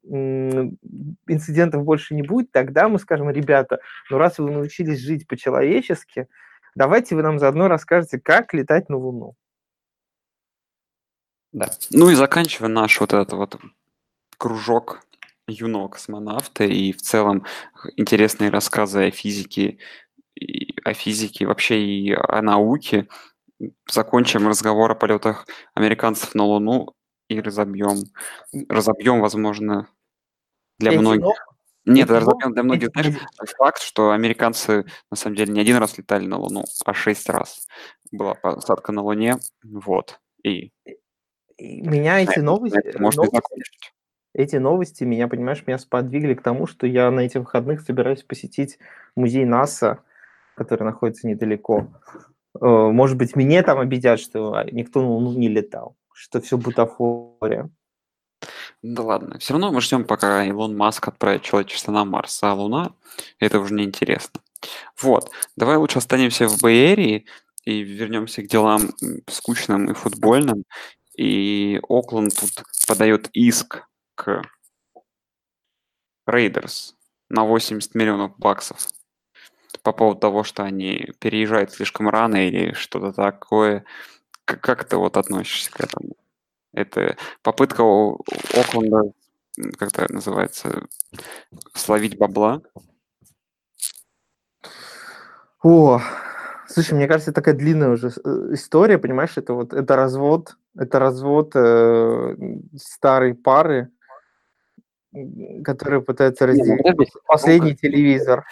инцидентов 1.27 1.83
больше 1.83 2.15
не 2.15 2.22
будет, 2.22 2.51
тогда 2.51 2.88
мы 2.88 3.00
скажем, 3.00 3.29
ребята, 3.29 3.79
ну 4.10 4.17
раз 4.17 4.38
вы 4.38 4.51
научились 4.51 5.00
жить 5.00 5.27
по-человечески, 5.27 6.27
давайте 6.75 7.15
вы 7.15 7.24
нам 7.24 7.39
заодно 7.39 7.67
расскажете, 7.67 8.19
как 8.19 8.53
летать 8.53 8.89
на 8.89 8.98
Луну. 8.98 9.36
Да. 11.51 11.69
Ну 11.91 12.10
и 12.10 12.15
заканчивая 12.15 12.69
наш 12.69 13.00
вот 13.00 13.13
этот 13.13 13.33
вот 13.33 13.60
кружок 14.43 15.00
юного 15.47 15.88
космонавта 15.88 16.65
и 16.65 16.91
в 16.91 17.01
целом 17.01 17.45
интересные 17.95 18.50
рассказы 18.50 19.07
о 19.07 19.12
физике, 19.12 19.77
и 20.35 20.75
о 20.83 20.93
физике, 20.93 21.45
вообще 21.47 21.81
и 21.81 22.12
о 22.12 22.41
науке, 22.41 23.07
закончим 23.89 24.50
разговор 24.50 24.91
о 24.91 24.95
полетах 24.95 25.47
американцев 25.75 26.35
на 26.35 26.43
Луну 26.43 26.93
и 27.29 27.39
разобьем, 27.39 28.03
разобьем, 28.67 29.21
возможно, 29.21 29.88
для 30.77 30.91
Эти 30.91 31.00
многих. 31.00 31.23
но- 31.85 31.93
Нет, 31.93 32.09
эти 32.09 32.17
разобьем 32.17 32.51
для 32.53 32.63
многих, 32.63 32.89
эти 32.89 33.12
знаешь, 33.12 33.53
факт, 33.57 33.81
что 33.81 34.12
американцы 34.12 34.83
на 35.09 35.15
самом 35.15 35.38
деле 35.38 35.53
не 35.53 35.62
один 35.62 35.77
раз 35.77 35.97
летали 35.97 36.25
на 36.25 36.38
Луну, 36.38 36.65
а 36.85 36.93
шесть 36.93 37.29
раз 37.29 37.65
была 38.12 38.33
посадка 38.35 38.91
на 38.91 39.03
Луне, 39.03 39.38
вот. 39.63 40.19
И 40.43 40.73
меня 41.57 42.19
эти 42.19 42.39
новости, 42.39 42.97
можно 42.97 43.23
новости. 43.23 43.93
Эти 44.34 44.56
новости 44.58 45.04
меня, 45.04 45.28
понимаешь, 45.28 45.63
меня 45.66 45.78
сподвигли 45.78 46.34
к 46.34 46.42
тому, 46.42 46.68
что 46.68 46.88
я 46.88 47.12
на 47.12 47.22
этих 47.22 47.42
выходных 47.42 47.82
собираюсь 47.82 48.24
посетить 48.24 48.80
музей 49.16 49.46
НАСА, 49.46 50.00
который 50.56 50.84
находится 50.84 51.28
недалеко. 51.28 51.88
Э, 52.60 52.66
Может 52.66 53.18
быть, 53.18 53.36
мне 53.36 53.62
там 53.63 53.80
обидят, 53.80 54.20
что 54.20 54.63
никто 54.72 55.02
на 55.02 55.10
Луну 55.10 55.34
не 55.38 55.50
летал, 55.50 55.96
что 56.13 56.42
все 56.42 56.58
бутафория. 56.58 57.70
Да 58.82 59.04
ладно, 59.04 59.40
все 59.40 59.54
равно 59.54 59.72
мы 59.72 59.80
ждем, 59.82 60.04
пока 60.04 60.44
Илон 60.44 60.75
Маск 60.75 61.08
отправит 61.08 61.44
человечество 61.44 61.92
на 61.92 62.04
Марс, 62.04 62.44
а 62.44 62.54
Луна 62.54 62.94
это 63.40 63.60
уже 63.60 63.74
неинтересно. 63.74 64.42
Вот, 65.02 65.30
давай 65.56 65.78
лучше 65.78 66.00
останемся 66.00 66.48
в 66.48 66.60
Бэйрии 66.62 67.25
и 67.66 67.82
вернемся 67.82 68.42
к 68.42 68.48
делам 68.48 68.92
скучным 69.28 69.92
и 69.92 69.94
футбольным. 69.94 70.63
И 71.18 71.80
Окленд 71.88 72.34
тут 72.36 72.63
подает 72.88 73.30
иск 73.34 73.88
к 74.15 74.41
Рейдерс 76.25 76.96
на 77.29 77.46
80 77.46 77.96
миллионов 77.96 78.38
баксов 78.38 78.88
по 79.82 79.91
поводу 79.91 80.20
того, 80.20 80.43
что 80.43 80.63
они 80.63 81.12
переезжают 81.20 81.72
слишком 81.72 82.10
рано 82.10 82.48
или 82.48 82.74
что-то 82.74 83.12
такое. 83.12 83.86
Как 84.46 84.84
ты 84.86 84.98
вот 84.98 85.17
относишься 85.17 85.72
к 85.72 85.79
этому? 85.79 86.15
Это 86.74 87.17
попытка 87.41 87.82
Окленда, 87.82 89.13
как 89.77 89.89
это 89.89 90.12
называется, 90.12 90.88
словить 91.74 92.17
бабла? 92.17 92.62
О, 95.62 96.01
слушай, 96.67 96.93
мне 96.93 97.08
кажется, 97.08 97.32
такая 97.32 97.55
длинная 97.55 97.89
уже 97.89 98.08
э, 98.10 98.29
история, 98.51 98.98
понимаешь, 98.98 99.38
это 99.38 99.53
вот 99.53 99.74
это 99.74 99.96
развод, 99.96 100.58
это 100.75 101.00
развод 101.00 101.51
э, 101.55 102.36
старой 102.75 103.34
пары, 103.34 103.89
которые 105.63 106.01
пытаются 106.01 106.48
Не, 106.48 106.63
ну 106.63 106.77
разделить 106.77 107.10
пос- 107.10 107.20
последний 107.25 107.75
телевизор. 107.75 108.46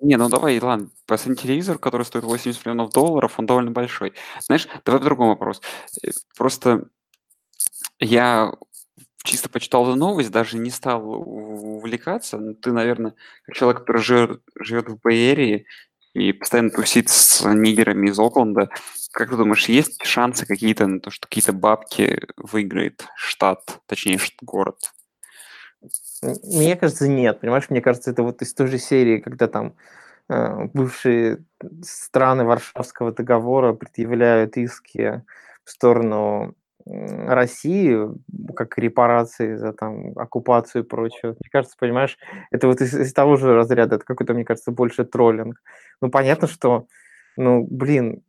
Не, 0.00 0.16
ну 0.16 0.28
давай, 0.28 0.60
ладно, 0.60 0.90
последний 1.06 1.42
телевизор, 1.42 1.78
который 1.78 2.04
стоит 2.04 2.24
80 2.24 2.64
миллионов 2.64 2.92
долларов, 2.92 3.34
он 3.38 3.46
довольно 3.46 3.72
большой. 3.72 4.14
Знаешь, 4.40 4.68
давай 4.84 5.00
по-другому 5.00 5.30
вопрос. 5.30 5.60
Э, 6.04 6.10
Просто 6.36 6.84
я 7.98 8.52
чисто 9.24 9.48
почитал 9.48 9.88
эту 9.88 9.96
новость, 9.96 10.30
даже 10.30 10.56
не 10.56 10.70
стал 10.70 11.04
увлекаться. 11.08 12.38
Ну, 12.38 12.54
ты, 12.54 12.72
наверное, 12.72 13.14
как 13.44 13.56
человек, 13.56 13.80
который 13.80 14.02
живет, 14.02 14.42
живет 14.54 14.88
в 14.88 15.00
Бэйрии 15.00 15.66
и 16.14 16.32
постоянно 16.32 16.70
тусит 16.70 17.08
с 17.08 17.44
нигерами 17.44 18.08
из 18.08 18.18
Окленда, 18.18 18.70
как 19.12 19.30
ты 19.30 19.36
думаешь, 19.36 19.68
есть 19.68 20.04
шансы 20.04 20.46
какие-то 20.46 20.86
на 20.86 21.00
то, 21.00 21.10
что 21.10 21.26
какие-то 21.26 21.52
бабки 21.52 22.22
выиграет 22.36 23.06
штат, 23.16 23.80
точнее, 23.86 24.18
город? 24.42 24.92
Мне 26.22 26.76
кажется, 26.76 27.08
нет, 27.08 27.40
понимаешь, 27.40 27.70
мне 27.70 27.80
кажется, 27.80 28.10
это 28.10 28.22
вот 28.22 28.42
из 28.42 28.52
той 28.54 28.66
же 28.66 28.78
серии, 28.78 29.18
когда 29.18 29.46
там 29.46 29.74
э, 30.28 30.64
бывшие 30.74 31.44
страны 31.82 32.44
Варшавского 32.44 33.12
договора 33.12 33.72
предъявляют 33.72 34.56
иски 34.56 35.22
в 35.64 35.70
сторону 35.70 36.56
России, 36.86 37.98
как 38.56 38.78
репарации 38.78 39.56
за 39.56 39.72
там 39.72 40.12
оккупацию 40.16 40.84
и 40.84 40.86
прочее. 40.86 41.32
Мне 41.38 41.50
кажется, 41.50 41.76
понимаешь, 41.78 42.16
это 42.50 42.66
вот 42.66 42.80
из, 42.80 42.94
из 42.94 43.12
того 43.12 43.36
же 43.36 43.54
разряда, 43.54 43.96
это 43.96 44.04
какой-то, 44.04 44.32
мне 44.32 44.44
кажется, 44.44 44.72
больше 44.72 45.04
троллинг. 45.04 45.60
Ну, 46.00 46.10
понятно, 46.10 46.48
что, 46.48 46.86
ну, 47.36 47.66
блин, 47.68 48.22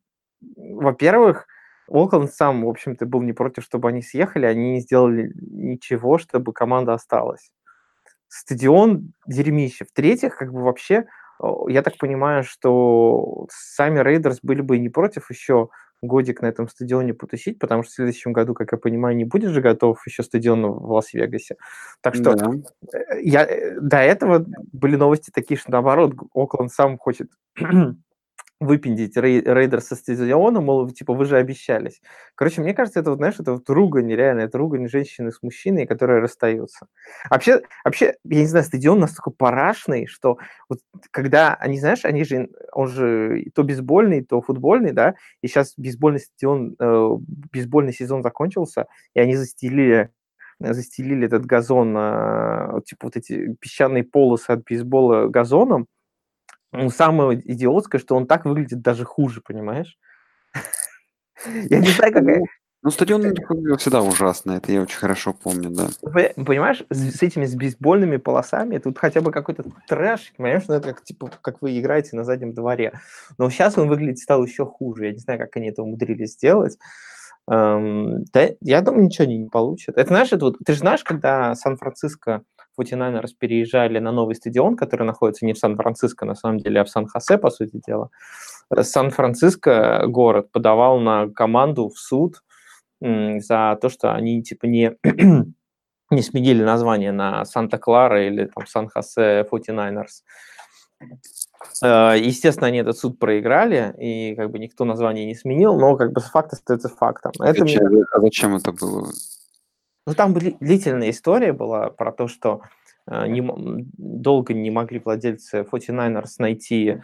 во-первых, 0.57 1.47
Окленд 1.89 2.33
сам, 2.33 2.65
в 2.65 2.69
общем-то, 2.69 3.05
был 3.05 3.21
не 3.21 3.33
против, 3.33 3.63
чтобы 3.63 3.89
они 3.89 4.01
съехали, 4.01 4.45
они 4.45 4.73
не 4.73 4.79
сделали 4.81 5.31
ничего, 5.35 6.17
чтобы 6.17 6.53
команда 6.53 6.93
осталась. 6.93 7.51
Стадион 8.27 9.13
дерьмище. 9.27 9.85
В-третьих, 9.85 10.37
как 10.37 10.53
бы 10.53 10.63
вообще, 10.63 11.05
я 11.67 11.81
так 11.81 11.97
понимаю, 11.97 12.43
что 12.43 13.47
сами 13.49 13.99
Raiders 13.99 14.39
были 14.43 14.61
бы 14.61 14.77
не 14.77 14.89
против 14.89 15.29
еще 15.29 15.69
годик 16.01 16.41
на 16.41 16.47
этом 16.47 16.67
стадионе 16.67 17.13
потусить, 17.13 17.59
потому 17.59 17.83
что 17.83 17.91
в 17.91 17.95
следующем 17.95 18.33
году, 18.33 18.53
как 18.53 18.71
я 18.71 18.77
понимаю, 18.77 19.15
не 19.15 19.25
будет 19.25 19.51
же 19.51 19.61
готов 19.61 20.01
еще 20.05 20.23
стадион 20.23 20.65
в 20.65 20.91
Лас-Вегасе. 20.91 21.55
Так 22.01 22.15
что 22.15 22.35
да. 22.35 22.51
Э, 22.93 23.21
я, 23.21 23.45
э, 23.45 23.79
до 23.79 23.97
этого 23.97 24.45
были 24.71 24.95
новости 24.95 25.31
такие, 25.33 25.57
что 25.57 25.71
наоборот, 25.71 26.13
Окленд 26.33 26.71
сам 26.71 26.97
хочет 26.97 27.29
выпендить 28.59 29.15
рей, 29.15 29.41
рейдер 29.41 29.81
со 29.81 29.95
стадиона, 29.95 30.59
мол, 30.59 30.89
типа, 30.89 31.13
вы 31.13 31.25
же 31.25 31.37
обещались. 31.37 32.01
Короче, 32.35 32.61
мне 32.61 32.73
кажется, 32.73 32.99
это 32.99 33.11
вот, 33.11 33.17
знаешь, 33.17 33.39
это 33.39 33.53
вот 33.53 33.69
ругань, 33.69 34.13
реально, 34.13 34.41
это 34.41 34.57
ругань 34.57 34.89
женщины 34.89 35.31
с 35.31 35.41
мужчиной, 35.41 35.87
которые 35.87 36.19
расстаются. 36.19 36.87
Вообще, 37.29 37.61
вообще, 37.85 38.15
я 38.25 38.39
не 38.41 38.47
знаю, 38.47 38.65
стадион 38.65 38.99
настолько 38.99 39.31
парашный, 39.31 40.07
что 40.07 40.37
вот 40.67 40.79
когда, 41.11 41.55
они, 41.55 41.79
знаешь, 41.79 42.03
они 42.03 42.25
же, 42.25 42.49
он 42.73 42.87
же 42.89 43.45
то 43.55 43.63
бейсбольный, 43.63 44.23
то 44.25 44.41
футбольный, 44.41 44.91
да, 44.91 45.15
и 45.41 45.47
сейчас 45.47 45.73
бейсбольный 45.77 46.19
стадион, 46.19 46.75
э, 46.79 47.09
бейсбольный 47.53 47.93
сезон 47.93 48.23
закончился, 48.23 48.87
и 49.13 49.19
они 49.19 49.35
застелили 49.35 50.11
застелили 50.61 51.25
этот 51.25 51.45
газон, 51.45 51.95
э, 51.97 52.81
типа 52.85 53.07
вот 53.07 53.15
эти 53.15 53.55
песчаные 53.61 54.03
полосы 54.03 54.51
от 54.51 54.63
бейсбола 54.65 55.27
газоном, 55.27 55.87
ну, 56.71 56.89
самое 56.89 57.39
идиотское, 57.39 57.99
что 57.99 58.15
он 58.15 58.27
так 58.27 58.45
выглядит 58.45 58.81
даже 58.81 59.05
хуже, 59.05 59.41
понимаешь? 59.41 59.97
Я 61.69 61.79
не 61.79 61.87
знаю, 61.87 62.13
какая... 62.13 62.43
Ну, 62.81 62.91
стадион 62.91 63.21
выглядел 63.21 63.77
всегда 63.77 64.01
ужасно, 64.01 64.53
это 64.53 64.71
я 64.71 64.81
очень 64.81 64.97
хорошо 64.97 65.33
помню, 65.33 65.69
да. 65.69 65.87
Понимаешь, 66.01 66.83
с 66.89 67.21
этими 67.21 67.45
с 67.45 67.53
бейсбольными 67.53 68.15
полосами, 68.17 68.77
тут 68.77 68.97
хотя 68.97 69.19
бы 69.19 69.31
какой-то 69.31 69.65
трэш, 69.87 70.31
понимаешь, 70.37 70.63
ну, 70.69 70.75
это 70.75 70.93
как, 70.93 71.03
типа, 71.03 71.29
как 71.41 71.61
вы 71.61 71.77
играете 71.77 72.15
на 72.15 72.23
заднем 72.23 72.53
дворе. 72.53 72.93
Но 73.37 73.49
сейчас 73.49 73.77
он 73.77 73.89
выглядит 73.89 74.19
стал 74.19 74.45
еще 74.45 74.65
хуже, 74.65 75.07
я 75.07 75.11
не 75.11 75.19
знаю, 75.19 75.39
как 75.39 75.57
они 75.57 75.69
это 75.69 75.83
умудрились 75.83 76.33
сделать. 76.33 76.77
Эм, 77.51 78.23
да, 78.31 78.49
я 78.61 78.81
думаю, 78.81 79.05
ничего 79.05 79.23
они 79.25 79.39
не 79.39 79.49
получат. 79.49 79.97
Это 79.97 80.09
знаешь, 80.09 80.31
это 80.31 80.45
вот, 80.45 80.57
ты 80.65 80.73
же 80.73 80.79
знаешь, 80.79 81.03
когда 81.03 81.55
Сан-Франциско 81.55 82.43
49ers 82.79 83.29
переезжали 83.37 83.99
на 83.99 84.11
новый 84.11 84.35
стадион, 84.35 84.75
который 84.75 85.03
находится 85.03 85.45
не 85.45 85.53
в 85.53 85.57
Сан-Франциско, 85.57 86.25
на 86.25 86.35
самом 86.35 86.59
деле, 86.59 86.81
а 86.81 86.83
в 86.83 86.89
Сан-Хосе, 86.89 87.37
по 87.37 87.49
сути 87.49 87.81
дела. 87.85 88.09
Э, 88.75 88.83
Сан-Франциско, 88.83 90.05
город, 90.07 90.51
подавал 90.51 90.99
на 90.99 91.29
команду 91.29 91.89
в 91.89 91.97
суд 91.97 92.43
за 93.01 93.77
то, 93.81 93.87
что 93.87 94.13
они, 94.13 94.43
типа, 94.43 94.65
не, 94.65 94.97
не 96.11 96.21
сменили 96.21 96.63
название 96.63 97.13
на 97.13 97.45
Санта-Клара 97.45 98.27
или 98.27 98.45
там 98.45 98.67
Сан-Хосе 98.67 99.47
49ers. 99.49 100.23
Э, 101.83 102.15
естественно, 102.17 102.67
они 102.67 102.79
этот 102.79 102.97
суд 102.97 103.19
проиграли, 103.19 103.93
и 103.97 104.35
как 104.35 104.51
бы 104.51 104.59
никто 104.59 104.85
название 104.85 105.25
не 105.25 105.35
сменил, 105.35 105.77
но 105.77 105.95
как 105.95 106.11
бы 106.11 106.21
факт 106.21 106.53
остается 106.53 106.89
фактом. 106.89 107.31
Это 107.39 107.61
зачем, 107.61 107.85
мне... 107.85 108.03
А 108.13 108.19
зачем 108.19 108.55
это 108.55 108.71
было? 108.71 109.09
Ну, 110.09 110.15
там 110.15 110.33
длительная 110.33 111.11
история 111.11 111.53
была 111.53 111.91
про 111.91 112.11
то, 112.11 112.27
что 112.27 112.61
э, 113.05 113.27
не, 113.27 113.43
долго 113.45 114.55
не 114.55 114.71
могли 114.71 114.97
владельцы 114.97 115.59
49ers 115.71 116.29
найти 116.39 117.01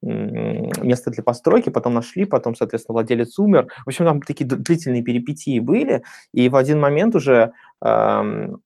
место 0.00 1.10
для 1.10 1.24
постройки, 1.24 1.70
потом 1.70 1.94
нашли, 1.94 2.26
потом, 2.26 2.54
соответственно, 2.54 2.92
владелец 2.92 3.36
умер. 3.40 3.66
В 3.84 3.88
общем, 3.88 4.04
там 4.04 4.22
такие 4.22 4.46
длительные 4.46 5.02
перипетии 5.02 5.58
были, 5.58 6.04
и 6.32 6.48
в 6.48 6.54
один 6.54 6.78
момент 6.78 7.16
уже, 7.16 7.50
эм, 7.84 8.62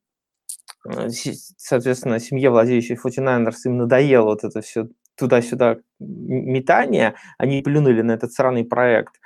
соответственно, 1.57 2.19
семье, 2.19 2.51
владеющей 2.51 2.97
49ers, 2.97 3.55
им 3.65 3.79
надоело 3.79 4.27
вот 4.27 4.45
это 4.45 4.61
все 4.61 4.89
туда-сюда 5.17 5.79
метание, 5.99 7.15
они 7.39 7.63
плюнули 7.63 8.03
на 8.03 8.13
этот 8.13 8.35
сраный 8.35 8.67
проект– 8.67 9.15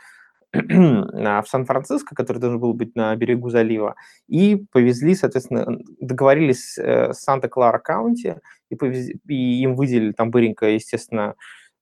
в 0.63 1.45
Сан-Франциско, 1.49 2.15
который 2.15 2.39
должен 2.39 2.61
был 2.61 2.75
быть 2.75 2.95
на 2.95 3.15
берегу 3.17 3.51
залива, 3.51 3.97
и 4.29 4.65
повезли, 4.73 5.15
соответственно, 5.15 5.79
договорились 6.01 6.79
э, 6.79 7.13
с 7.13 7.21
Санта-Клара 7.21 7.79
Каунти, 7.79 8.37
и, 8.71 8.75
повезли, 8.77 9.21
и 9.29 9.63
им 9.63 9.75
выделили 9.75 10.13
там 10.13 10.31
быренько, 10.31 10.67
естественно, 10.67 11.35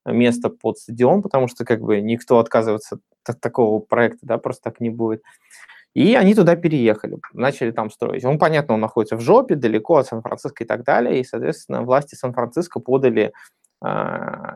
место 0.06 0.50
под 0.50 0.78
стадион, 0.78 1.22
потому 1.22 1.48
что 1.48 1.64
как 1.64 1.80
бы 1.80 2.00
никто 2.00 2.38
отказываться 2.38 2.98
от 3.26 3.40
такого 3.40 3.80
проекта, 3.80 4.20
да, 4.22 4.38
просто 4.38 4.64
так 4.64 4.80
не 4.80 4.90
будет. 4.90 5.22
И 5.94 6.16
они 6.16 6.34
туда 6.34 6.56
переехали, 6.56 7.18
начали 7.32 7.70
там 7.70 7.88
строить. 7.88 8.24
Он, 8.24 8.38
понятно, 8.38 8.74
он 8.74 8.80
находится 8.80 9.16
в 9.16 9.20
жопе, 9.20 9.54
далеко 9.54 9.96
от 9.96 10.08
Сан-Франциско 10.08 10.64
и 10.64 10.66
так 10.66 10.82
далее, 10.84 11.20
и, 11.20 11.24
соответственно, 11.24 11.82
власти 11.82 12.16
Сан-Франциско 12.16 12.80
подали 12.80 13.32
а, 13.32 13.32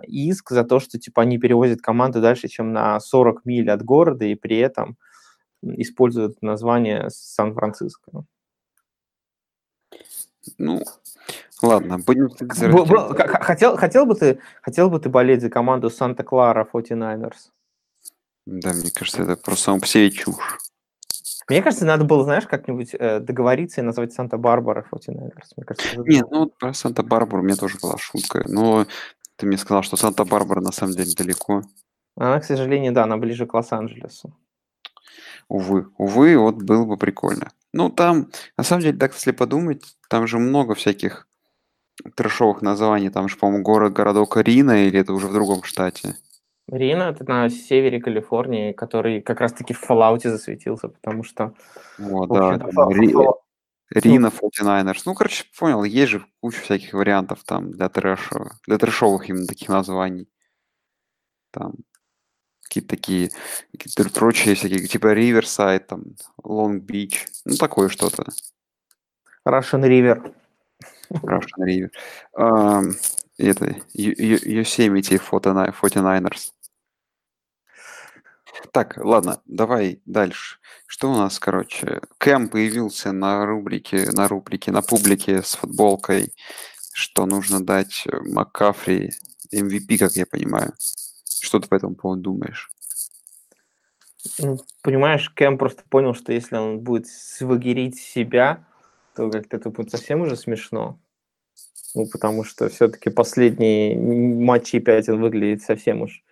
иск 0.07 0.51
за 0.51 0.64
то, 0.64 0.81
что 0.81 0.99
типа 0.99 1.23
они 1.23 1.38
перевозят 1.38 1.81
команду 1.81 2.21
дальше, 2.21 2.49
чем 2.49 2.73
на 2.73 2.99
40 3.01 3.45
миль 3.45 3.71
от 3.71 3.83
города, 3.83 4.25
и 4.25 4.35
при 4.35 4.59
этом 4.59 4.97
используют 5.62 6.41
название 6.43 7.09
Сан-Франциско. 7.11 8.25
Ну, 10.57 10.83
ладно, 11.62 11.99
будем 11.99 12.31
хотел, 12.31 13.77
хотел, 13.77 14.07
бы 14.07 14.14
ты, 14.14 14.38
хотел 14.62 14.88
бы 14.88 14.99
ты 14.99 15.09
болеть 15.09 15.43
за 15.43 15.51
команду 15.51 15.91
Санта-Клара 15.91 16.67
49ers? 16.73 17.51
Да, 18.47 18.73
мне 18.73 18.91
кажется, 18.95 19.23
это 19.23 19.37
просто 19.37 19.64
сам 19.64 19.81
по 19.81 19.87
себе 19.87 20.11
чушь. 20.11 20.59
Мне 21.49 21.62
кажется, 21.62 21.87
надо 21.87 22.05
было, 22.05 22.25
знаешь, 22.25 22.47
как-нибудь 22.47 22.95
э, 22.95 23.21
договориться 23.21 23.81
и 23.81 23.85
назвать 23.85 24.12
Санта-Барбара 24.12 24.87
49ers. 24.91 25.53
Мне 25.57 25.64
кажется, 25.64 26.03
Нет, 26.03 26.27
ну 26.31 26.47
про 26.47 26.75
Санта-Барбару 26.75 27.43
у 27.43 27.45
меня 27.45 27.57
тоже 27.57 27.79
была 27.81 27.97
шутка. 27.97 28.45
Но 28.47 28.87
ты 29.38 29.46
мне 29.46 29.57
сказал, 29.57 29.83
что 29.83 29.96
Санта-Барбара 29.96 30.61
на 30.61 30.72
самом 30.72 30.94
деле 30.94 31.14
далеко. 31.16 31.62
Она, 32.16 32.40
к 32.40 32.44
сожалению, 32.44 32.92
да, 32.92 33.05
она 33.05 33.16
ближе 33.16 33.46
к 33.46 33.55
Лос-Анджелесу. 33.55 34.37
Увы, 35.48 35.87
увы, 35.96 36.37
вот 36.37 36.57
было 36.57 36.85
бы 36.85 36.96
прикольно. 36.96 37.53
Ну, 37.72 37.88
там, 37.88 38.29
на 38.57 38.64
самом 38.64 38.83
деле, 38.83 38.98
так 38.98 39.14
если 39.14 39.31
подумать, 39.31 39.85
там 40.11 40.27
же 40.27 40.38
много 40.38 40.74
всяких 40.74 41.29
трешовых 42.16 42.62
названий. 42.62 43.11
Там 43.11 43.29
же, 43.29 43.37
по-моему, 43.37 43.62
город, 43.62 43.92
городок 43.92 44.37
Рина, 44.37 44.87
или 44.87 44.98
это 44.98 45.12
уже 45.12 45.29
в 45.29 45.33
другом 45.33 45.62
штате? 45.62 46.16
Рина, 46.66 47.05
это 47.05 47.24
на 47.24 47.48
севере 47.48 48.01
Калифорнии, 48.01 48.72
который 48.72 49.22
как 49.22 49.40
раз-таки 49.40 49.72
в 49.72 49.83
Fallout 49.88 50.29
засветился, 50.29 50.88
потому 50.88 51.22
что... 51.22 51.55
О, 51.98 52.27
да, 52.27 52.59
Ри... 52.90 53.14
Рина 53.90 54.31
49ers. 54.31 55.03
Ну, 55.07 55.14
короче, 55.14 55.44
понял, 55.59 55.85
есть 55.85 56.12
же 56.12 56.27
куча 56.40 56.61
всяких 56.61 56.92
вариантов 56.92 57.42
там 57.44 57.70
для 57.70 57.88
трэша, 57.88 58.59
для 58.66 58.79
трэшовых 58.79 59.29
именно 59.29 59.46
таких 59.46 59.68
названий. 59.68 60.29
Там 61.51 61.74
какие-то 62.62 62.88
такие, 62.90 63.31
какие-то 63.72 64.11
прочие 64.12 64.55
всякие, 64.55 64.87
типа 64.87 65.14
Riverside, 65.14 65.81
там, 65.81 66.05
Long 66.42 66.81
Beach, 66.81 67.27
ну, 67.46 67.57
такое 67.57 67.88
что-то. 67.88 68.24
Russian 69.46 69.83
River. 69.83 70.35
Russian 71.11 71.64
River. 71.64 71.90
Um, 72.37 72.94
это, 73.38 73.77
Yosemite 73.94 75.18
49ers. 75.18 76.53
Так, 78.73 78.97
ладно, 78.97 79.40
давай 79.47 80.01
дальше. 80.05 80.59
Что 80.87 81.11
у 81.11 81.16
нас, 81.16 81.38
короче? 81.38 82.01
Кэм 82.18 82.49
появился 82.49 83.12
на 83.12 83.47
рубрике, 83.47 84.11
на 84.12 84.29
рубрике, 84.29 84.73
на 84.73 84.83
публике 84.83 85.42
с 85.42 85.55
футболкой, 85.55 86.33
что 86.92 87.27
нужно 87.27 87.64
дать 87.64 88.05
э, 88.07 88.16
Маккафри 88.21 89.12
MVP, 89.55 89.99
как 89.99 90.12
я 90.12 90.27
понимаю. 90.27 90.73
Что 91.40 91.61
ты 91.61 91.68
по 91.68 91.77
этому 91.77 91.94
поводу 91.94 92.23
думаешь? 92.23 92.71
Ну, 94.38 94.59
понимаешь, 94.83 95.31
Кэм 95.31 95.59
просто 95.59 95.83
понял, 95.88 96.14
что 96.14 96.33
если 96.33 96.57
он 96.57 96.81
будет 96.81 97.07
свагерить 97.07 97.99
себя, 97.99 98.66
то 99.14 99.31
как-то 99.31 99.57
это 99.57 99.71
будет 99.71 99.90
совсем 99.90 100.21
уже 100.21 100.37
смешно. 100.37 100.99
Ну, 101.94 102.07
потому 102.09 102.44
что 102.44 102.68
все-таки 102.68 103.11
последние 103.11 103.97
матчи 103.97 104.79
5 104.79 105.09
он 105.11 105.21
выглядит 105.21 105.62
совсем 105.62 106.03
уж 106.03 106.23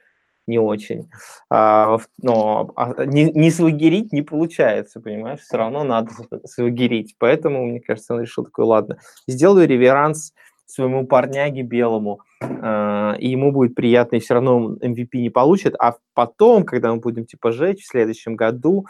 не 0.47 0.59
очень. 0.59 1.11
А, 1.51 1.99
но 2.23 2.73
а, 2.77 3.05
не, 3.05 3.31
не 3.33 3.51
свагерить 3.51 4.13
не 4.13 4.23
получается, 4.23 5.01
понимаешь? 5.01 5.41
Все 5.41 5.57
равно 5.57 5.85
надо 5.85 6.11
свагерить. 6.45 7.17
Поэтому, 7.19 7.67
мне 7.67 7.81
кажется, 7.81 8.15
он 8.15 8.21
решил 8.21 8.45
такой, 8.45 8.65
ладно, 8.65 8.99
сделаю 9.27 9.67
реверанс 9.67 10.33
своему 10.67 11.07
парняге 11.07 11.63
белому, 11.63 12.21
э, 12.41 13.15
и 13.19 13.29
ему 13.29 13.53
будет 13.53 13.75
приятно, 13.75 14.17
и 14.17 14.21
все 14.21 14.35
равно 14.35 14.75
MVP 14.75 15.19
не 15.19 15.31
получит, 15.31 15.75
а 15.79 15.97
потом, 16.13 16.65
когда 16.65 16.93
мы 16.93 17.01
будем 17.01 17.25
типа 17.25 17.53
жечь 17.53 17.85
в 17.85 17.89
следующем 17.89 18.35
году, 18.35 18.87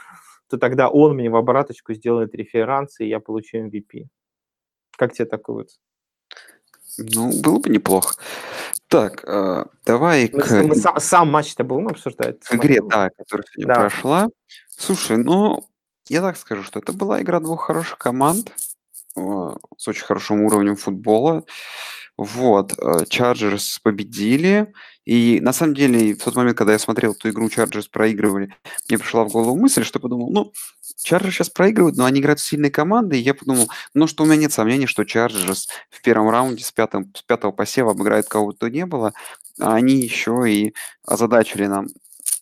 то 0.49 0.57
тогда 0.59 0.88
он 0.88 1.14
мне 1.14 1.29
в 1.29 1.37
обраточку 1.37 1.92
сделает 1.95 2.35
реферанс, 2.35 3.01
и 3.01 3.09
я 3.09 3.21
получу 3.21 3.59
MVP. 3.59 4.07
Как 4.97 5.12
тебе 5.12 5.27
такое 5.27 5.57
вот? 5.57 5.69
Ну, 6.99 7.31
было 7.42 7.59
бы 7.59 7.69
неплохо. 7.69 8.14
Так, 8.88 9.25
э, 9.27 9.64
давай 9.85 10.31
Мы, 10.33 10.40
к, 10.42 10.51
мы 10.62 10.75
сам, 10.77 11.01
сам 11.01 11.31
матч-то 11.31 11.64
будем 11.64 11.88
обсуждать? 11.88 12.40
к 12.40 12.55
игре, 12.55 12.81
да, 12.83 13.11
которая 13.11 13.44
сегодня 13.53 13.75
Да. 13.75 13.81
прошла. 13.81 14.29
Слушай, 14.68 15.16
ну, 15.16 15.64
я 16.09 16.20
так 16.20 16.37
скажу, 16.37 16.62
что 16.62 16.79
это 16.79 16.92
была 16.92 17.20
игра 17.20 17.40
двух 17.40 17.64
хороших 17.66 17.99
команд 17.99 18.53
с 19.16 19.88
очень 19.88 20.05
хорошим 20.05 20.42
уровнем 20.42 20.76
футбола. 20.76 21.44
Вот, 22.16 22.72
Chargers 23.09 23.79
победили. 23.83 24.72
И 25.05 25.38
на 25.40 25.52
самом 25.52 25.74
деле, 25.74 26.14
в 26.14 26.24
тот 26.24 26.35
момент, 26.35 26.57
когда 26.57 26.72
я 26.72 26.79
смотрел 26.79 27.12
эту 27.12 27.29
игру, 27.29 27.48
Chargers 27.49 27.88
проигрывали, 27.88 28.55
мне 28.88 28.98
пришла 28.98 29.24
в 29.24 29.29
голову 29.33 29.57
мысль, 29.57 29.85
что 29.85 30.00
подумал, 30.00 30.31
ну, 30.31 30.52
Chargers 31.03 31.35
сейчас 31.35 31.50
проигрывают, 31.50 31.96
но 31.96 32.07
они 32.07 32.20
играют 32.20 32.40
с 32.40 32.44
сильной 32.44 32.70
командой. 32.70 33.20
И 33.20 33.22
я 33.22 33.35
подумал, 33.35 33.70
ну, 33.94 34.07
что 34.07 34.24
у 34.24 34.26
меня 34.26 34.37
нет 34.37 34.52
сомнений, 34.52 34.87
что 34.87 35.05
Chargers 35.05 35.69
в 35.90 36.02
первом 36.02 36.31
раунде 36.31 36.64
с, 36.64 36.72
пятым, 36.72 37.12
с 37.14 37.22
пятого 37.22 37.52
посева 37.52 37.92
обыграет 37.92 38.29
кого 38.29 38.49
бы 38.49 38.59
то 38.59 38.69
ни 38.69 38.87
было. 38.87 39.12
А 39.61 39.74
они 39.74 39.96
еще 39.96 40.44
и 40.48 40.74
озадачили 41.05 41.66
нам 41.66 41.87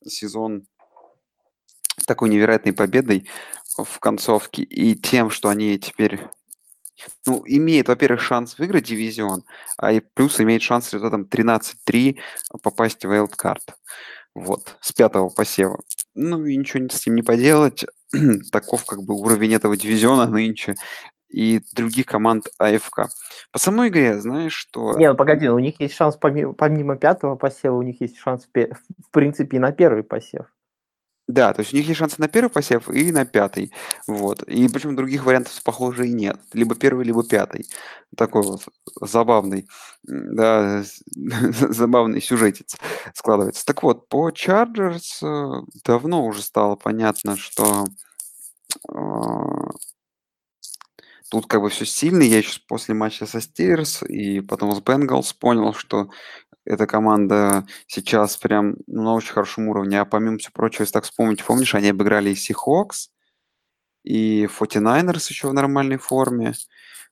сезон 0.07 0.67
такой 2.07 2.29
невероятной 2.29 2.73
победой 2.73 3.29
в 3.77 3.99
концовке 3.99 4.63
и 4.63 4.95
тем, 4.95 5.31
что 5.31 5.49
они 5.49 5.79
теперь 5.79 6.21
ну, 7.27 7.43
имеет, 7.47 7.89
во-первых, 7.89 8.21
шанс 8.21 8.59
выиграть 8.59 8.85
дивизион, 8.85 9.45
а 9.77 9.93
и 9.93 10.01
плюс 10.01 10.41
имеет 10.41 10.63
шанс 10.63 10.93
результатом 10.93 11.29
13-3 11.31 12.19
попасть 12.63 13.05
в 13.05 13.11
wildcard. 13.11 13.63
Вот, 14.35 14.77
с 14.81 14.93
пятого 14.93 15.29
посева. 15.29 15.81
Ну, 16.15 16.45
и 16.45 16.57
ничего 16.57 16.89
с 16.89 17.01
этим 17.01 17.15
не 17.15 17.23
поделать. 17.23 17.85
Таков 18.53 18.85
как 18.85 19.03
бы 19.03 19.15
уровень 19.15 19.55
этого 19.55 19.77
дивизиона 19.77 20.27
нынче 20.27 20.75
и 21.35 21.61
других 21.75 22.07
команд 22.07 22.47
АФК. 22.59 23.09
По 23.51 23.59
самой 23.59 23.89
игре, 23.89 24.21
знаешь, 24.21 24.53
что... 24.53 24.97
Не, 24.97 25.11
ну 25.11 25.17
погоди, 25.17 25.49
у 25.49 25.59
них 25.59 25.81
есть 25.81 25.95
шанс 25.95 26.17
помимо, 26.17 26.53
помимо 26.53 26.97
пятого 26.97 27.35
посева, 27.35 27.75
у 27.75 27.83
них 27.83 28.01
есть 28.01 28.19
шанс, 28.19 28.47
в 28.47 29.11
принципе, 29.11 29.57
и 29.57 29.61
на 29.61 29.73
первый 29.73 30.05
посев. 30.05 30.47
Да, 31.27 31.55
то 31.55 31.61
есть 31.61 31.73
у 31.73 31.77
них 31.77 31.87
есть 31.87 31.99
шансы 31.99 32.17
на 32.19 32.29
первый 32.29 32.51
посев 32.51 32.91
и 32.91 33.11
на 33.11 33.25
пятый. 33.25 33.73
Вот. 34.07 34.43
И 34.43 34.69
причем 34.69 34.95
других 34.95 35.25
вариантов, 35.25 35.59
похоже, 35.65 36.07
и 36.09 36.13
нет. 36.13 36.39
Либо 36.53 36.75
первый, 36.75 37.05
либо 37.07 37.25
пятый. 37.27 37.67
Такой 38.17 38.43
вот 38.43 38.63
забавный, 39.01 39.67
да, 40.03 40.83
забавный 41.17 42.21
сюжетец 42.21 42.77
складывается. 43.15 43.65
Так 43.65 43.83
вот, 43.83 44.09
по 44.09 44.29
Chargers 44.31 45.23
э, 45.23 45.63
давно 45.85 46.27
уже 46.27 46.43
стало 46.43 46.77
понятно, 46.77 47.37
что 47.39 47.87
э, 48.89 48.95
тут 51.31 51.47
как 51.47 51.63
бы 51.63 51.71
все 51.71 51.85
сильно. 51.85 52.23
Я 52.23 52.39
еще 52.39 52.61
после 52.69 52.95
матча 52.95 53.27
со 53.27 53.39
Steelers 53.39 54.07
и 54.07 54.41
потом 54.41 54.73
с 54.75 54.81
Bengals 54.81 55.35
понял, 55.39 55.75
что 55.75 56.11
эта 56.65 56.87
команда 56.87 57.67
сейчас 57.87 58.37
прям 58.37 58.77
на 58.87 59.15
очень 59.15 59.33
хорошем 59.33 59.69
уровне. 59.69 60.01
А 60.01 60.05
помимо 60.05 60.39
всего 60.39 60.53
прочего, 60.55 60.83
если 60.83 60.93
так 60.93 61.05
вспомнить, 61.05 61.45
помнишь, 61.45 61.75
они 61.75 61.91
обыграли 61.91 62.31
и 62.31 62.35
Seahawks, 62.35 63.09
и 64.05 64.47
49ers 64.47 65.29
еще 65.29 65.49
в 65.49 65.55
нормальной 65.55 65.99
форме. 65.99 66.55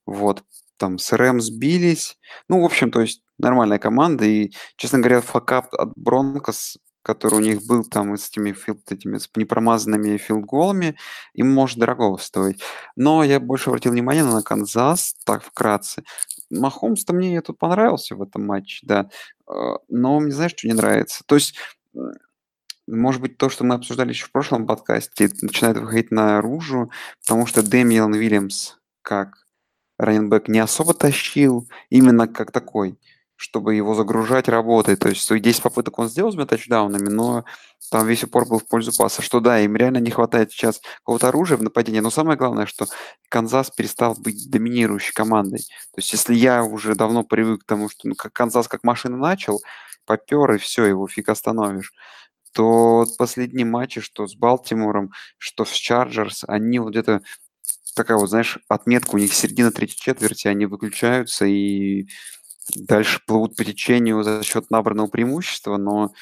Вот, 0.07 0.45
там 0.77 0.99
с 0.99 1.13
Rams 1.13 1.51
бились. 1.51 2.19
Ну, 2.49 2.61
в 2.63 2.65
общем, 2.65 2.91
то 2.91 3.01
есть 3.01 3.23
нормальная 3.39 3.79
команда. 3.79 4.25
И, 4.25 4.53
честно 4.77 4.99
говоря, 4.99 5.21
факап 5.21 5.73
от 5.75 5.93
Broncos, 5.97 6.79
который 7.03 7.35
у 7.37 7.41
них 7.41 7.65
был 7.67 7.85
там 7.85 8.17
с 8.17 8.29
этими, 8.29 8.53
field, 8.53 8.91
этими 8.91 9.19
с 9.19 9.29
непромазанными 9.37 10.17
field 10.17 10.47
goal 10.47 10.72
ами, 10.72 10.97
им 11.35 11.53
может 11.53 11.79
дорого 11.79 12.17
стоить. 12.19 12.63
Но 12.97 13.25
я 13.25 13.41
больше 13.41 13.71
обратил 13.71 13.93
внимание 13.93 14.25
на 14.25 14.43
Канзас, 14.43 15.15
так 15.25 15.45
вкратце. 15.45 16.05
Махомс-то 16.53 17.13
мне 17.15 17.41
тут 17.43 17.59
понравился 17.59 18.15
в 18.17 18.23
этом 18.23 18.47
матче, 18.47 18.81
да. 18.87 19.09
Э, 19.49 19.77
Но 19.89 20.21
мне 20.21 20.33
знаешь, 20.33 20.53
что 20.57 20.69
не 20.69 20.75
нравится? 20.75 21.25
То 21.27 21.37
есть, 21.37 21.55
может 22.87 23.21
быть, 23.21 23.39
то, 23.39 23.49
что 23.49 23.65
мы 23.65 23.75
обсуждали 23.75 24.11
еще 24.11 24.27
в 24.27 24.33
прошлом 24.33 24.67
подкасте, 24.67 25.31
начинает 25.41 25.79
выходить 25.79 26.11
наружу, 26.11 26.91
потому 27.25 27.47
что 27.47 27.63
Дэмиан 27.63 28.13
Уильямс 28.13 28.77
как 29.03 29.47
раненбэк 29.99 30.49
не 30.49 30.59
особо 30.59 30.95
тащил, 30.95 31.69
именно 31.91 32.27
как 32.29 32.51
такой, 32.53 32.99
чтобы 33.37 33.75
его 33.75 33.95
загружать 33.95 34.49
работой. 34.49 34.97
То 34.97 35.09
есть 35.09 35.23
свои 35.23 35.41
10 35.41 35.63
попыток 35.63 35.99
он 35.99 36.09
сделал 36.09 36.31
с 36.31 36.35
двумя 36.35 36.47
тачдаунами, 36.47 37.09
но 37.09 37.45
там 37.91 38.07
весь 38.07 38.25
упор 38.25 38.47
был 38.47 38.59
в 38.59 38.67
пользу 38.67 38.93
паса. 38.97 39.23
Что 39.23 39.41
да, 39.41 39.61
им 39.61 39.77
реально 39.77 39.99
не 39.99 40.11
хватает 40.11 40.53
сейчас 40.53 40.81
какого-то 40.99 41.29
оружия 41.29 41.59
в 41.59 41.63
нападении, 41.63 42.01
но 42.01 42.11
самое 42.11 42.39
главное, 42.39 42.67
что 42.67 42.87
Канзас 43.29 43.71
перестал 43.71 44.15
быть 44.15 44.51
доминирующей 44.51 45.13
командой. 45.13 45.59
То 45.59 45.99
есть 45.99 46.13
если 46.13 46.35
я 46.35 46.65
уже 46.65 46.95
давно 46.95 47.25
привык 47.25 47.63
к 47.63 47.67
тому, 47.67 47.89
что 47.89 48.09
ну, 48.09 48.15
как 48.15 48.33
Канзас 48.33 48.69
как 48.69 48.85
машина 48.85 49.17
начал, 49.17 49.61
попер, 50.05 50.53
и 50.53 50.59
все, 50.59 50.85
его 50.85 51.07
фиг 51.09 51.29
остановишь 51.29 51.93
то 52.53 53.07
последние 53.19 53.65
матчи, 53.65 54.01
что 54.01 54.27
с 54.27 54.35
Балтимором, 54.37 55.11
что 55.39 55.65
с 55.65 55.71
Chargers, 55.71 56.45
они 56.47 56.79
вот 56.79 56.91
где-то 56.91 57.23
такая 57.95 58.17
вот, 58.17 58.29
знаешь, 58.29 58.59
отметка 58.69 59.15
у 59.15 59.19
них 59.19 59.35
середина 59.35 59.71
третьей 59.71 59.99
четверти, 59.99 60.49
они 60.49 60.67
выключаются 60.67 61.47
и 61.47 62.07
дальше 62.75 63.21
плывут 63.27 63.57
по 63.57 63.65
течению 63.65 64.23
за 64.23 64.43
счет 64.43 64.71
набранного 64.71 65.09
преимущества, 65.09 65.77
но 65.77 66.13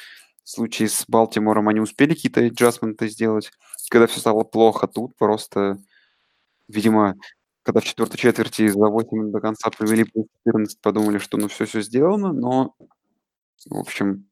в 0.43 0.49
случае 0.49 0.89
с 0.89 1.05
Балтимором 1.07 1.69
они 1.69 1.79
успели 1.79 2.13
какие-то 2.13 2.41
аджастменты 2.41 3.07
сделать, 3.09 3.51
когда 3.89 4.07
все 4.07 4.19
стало 4.19 4.43
плохо, 4.43 4.87
тут 4.87 5.15
просто, 5.17 5.77
видимо, 6.67 7.15
когда 7.63 7.81
в 7.81 7.83
четвертой 7.83 8.17
четверти 8.17 8.67
за 8.67 8.87
8 8.87 9.17
минут 9.17 9.31
до 9.31 9.39
конца 9.39 9.69
провели 9.69 10.03
плюс 10.03 10.25
14, 10.45 10.79
подумали, 10.81 11.17
что 11.19 11.37
ну 11.37 11.47
все, 11.47 11.65
все 11.65 11.81
сделано, 11.81 12.33
но, 12.33 12.75
в 13.69 13.77
общем, 13.77 14.30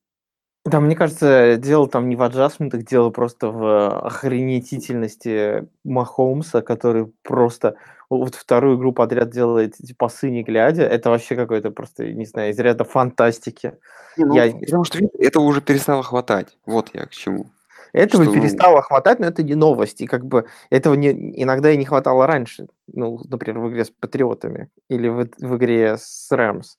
Да, 0.70 0.80
мне 0.80 0.96
кажется, 0.96 1.58
дело 1.58 1.88
там 1.88 2.10
не 2.10 2.16
в 2.16 2.22
аджастментах, 2.22 2.84
дело 2.84 3.10
просто 3.10 3.50
в 3.50 4.06
охренетительности 4.06 5.68
Махомса, 5.84 6.62
который 6.62 7.08
просто 7.24 7.76
вот 8.10 8.36
вторую 8.36 8.78
игру 8.78 8.92
подряд 8.92 9.30
делает 9.30 9.76
эти 9.80 9.94
пасы 9.94 10.30
не 10.30 10.44
глядя. 10.44 10.84
Это 10.84 11.10
вообще 11.10 11.36
какой-то 11.36 11.72
просто, 11.72 12.12
не 12.12 12.26
знаю, 12.26 12.52
из 12.52 12.60
ряда 12.60 12.84
фантастики. 12.84 13.74
Не, 14.18 14.26
ну, 14.26 14.36
Я... 14.36 14.52
потому 14.52 14.84
что 14.84 15.00
этого 15.18 15.44
уже 15.44 15.62
перестало 15.62 16.04
хватать. 16.04 16.58
Вот 16.66 16.90
я 16.94 17.06
к 17.06 17.12
чему. 17.12 17.48
Этого 17.92 18.24
Что, 18.24 18.34
ну, 18.34 18.40
перестало 18.40 18.82
хватать, 18.84 19.20
но 19.20 19.26
это 19.26 19.42
не 19.42 19.56
новость. 19.56 20.02
И 20.02 20.08
как 20.08 20.26
бы 20.26 20.46
этого 20.70 20.94
не, 20.94 21.10
иногда 21.42 21.72
и 21.72 21.78
не 21.78 21.86
хватало 21.86 22.28
раньше. 22.28 22.68
Ну, 22.88 23.20
например, 23.28 23.60
в 23.60 23.70
игре 23.70 23.86
с 23.86 23.90
Патриотами 23.90 24.70
или 24.90 25.08
в, 25.08 25.28
в 25.40 25.58
игре 25.58 25.98
с 25.98 26.28
Рэмс. 26.32 26.78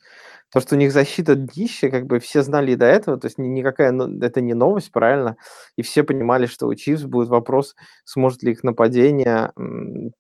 То, 0.53 0.61
что 0.61 0.75
у 0.75 0.79
них 0.79 0.93
защита 0.93 1.37
днище, 1.37 1.91
как 1.91 2.07
бы 2.07 2.19
все 2.19 2.43
знали 2.43 2.73
и 2.73 2.77
до 2.77 2.87
этого, 2.87 3.17
то 3.19 3.27
есть 3.27 3.39
ни- 3.39 3.47
никакая, 3.49 3.93
это 4.23 4.41
не 4.41 4.55
новость, 4.55 4.91
правильно? 4.93 5.37
И 5.77 5.83
все 5.83 6.03
понимали, 6.03 6.47
что 6.47 6.67
у 6.67 6.75
Чивс 6.75 7.03
будет 7.05 7.29
вопрос, 7.29 7.77
сможет 8.05 8.43
ли 8.43 8.53
их 8.53 8.65
нападение 8.65 9.53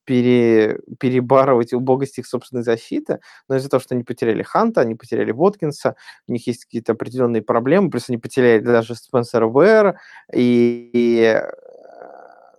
пере, 0.04 0.80
перебарывать 0.98 1.72
убогость 1.72 2.18
их 2.18 2.26
собственной 2.26 2.62
защиты. 2.62 3.20
Но 3.48 3.56
из-за 3.56 3.68
того, 3.68 3.80
что 3.80 3.94
они 3.94 4.04
потеряли 4.04 4.42
Ханта, 4.42 4.82
они 4.82 4.94
потеряли 4.94 5.32
Воткинса, 5.32 5.96
у 6.28 6.32
них 6.32 6.46
есть 6.46 6.64
какие-то 6.64 6.92
определенные 6.92 7.42
проблемы, 7.42 7.90
плюс 7.90 8.08
они 8.08 8.18
потеряли 8.18 8.60
даже 8.60 8.94
Спенсера 8.94 9.46
Уэра, 9.46 9.98
и, 10.32 10.90
и, 10.92 11.20
э, 11.22 11.50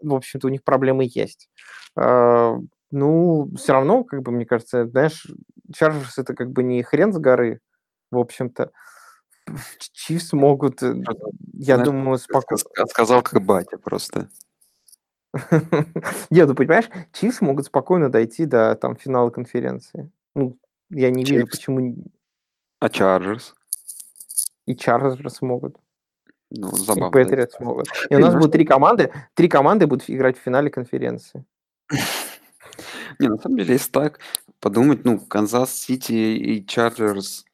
в 0.02 0.14
общем-то, 0.14 0.48
у 0.48 0.50
них 0.50 0.64
проблемы 0.64 1.08
есть. 1.14 1.50
Э, 1.98 2.56
Ну, 2.94 3.50
все 3.58 3.72
равно, 3.74 4.04
как 4.04 4.22
бы, 4.22 4.32
мне 4.34 4.46
кажется, 4.46 4.86
знаешь, 4.86 5.26
Чарджерс 5.74 6.18
это 6.18 6.34
как 6.34 6.52
бы 6.52 6.64
не 6.64 6.82
хрен 6.84 7.14
с 7.14 7.18
горы, 7.18 7.60
в 8.12 8.18
общем-то. 8.18 8.72
Чивс 9.94 10.34
могут, 10.34 10.82
э, 10.84 10.94
я 11.54 11.76
Знаешь, 11.76 11.86
думаю, 11.86 12.18
спокойно... 12.18 12.62
ска- 12.62 12.86
Сказал 12.88 13.22
как 13.24 13.42
батя 13.44 13.78
просто. 13.78 14.30
Нет, 16.30 16.48
ну 16.48 16.56
понимаешь, 16.56 16.90
Chiefs 17.14 17.42
могут 17.42 17.66
спокойно 17.66 18.10
дойти 18.10 18.46
до 18.46 18.76
там 18.76 18.96
финала 18.96 19.30
конференции. 19.30 20.12
Ну, 20.36 20.58
я 20.90 21.10
не 21.10 21.24
вижу, 21.24 21.46
Chiefs. 21.46 21.50
почему 21.52 21.80
н- 21.80 22.06
А 22.80 22.90
Chargers? 22.90 23.56
и 24.68 24.76
Chargers 24.76 25.42
могут, 25.42 25.78
Ну, 26.52 26.70
и 26.70 26.76
забавно. 26.80 27.12
Патриотс 27.12 27.60
могут. 27.60 27.88
И 28.10 28.16
у 28.16 28.20
нас 28.20 28.34
что- 28.38 28.48
три 28.48 28.64
команды, 28.66 29.12
три 29.34 29.48
команды 29.50 29.88
будут 29.88 30.10
играть 30.10 30.38
в 30.38 30.42
финале 30.42 30.70
конференции. 30.70 31.44
Не, 33.20 33.28
на 33.28 33.38
самом 33.38 33.58
деле, 33.58 33.74
если 33.74 33.92
так 33.92 34.20
подумать, 34.62 35.04
ну, 35.04 35.20
Канзас 35.20 35.74
Сити 35.74 36.14
и 36.14 36.66
Chargers 36.66 37.46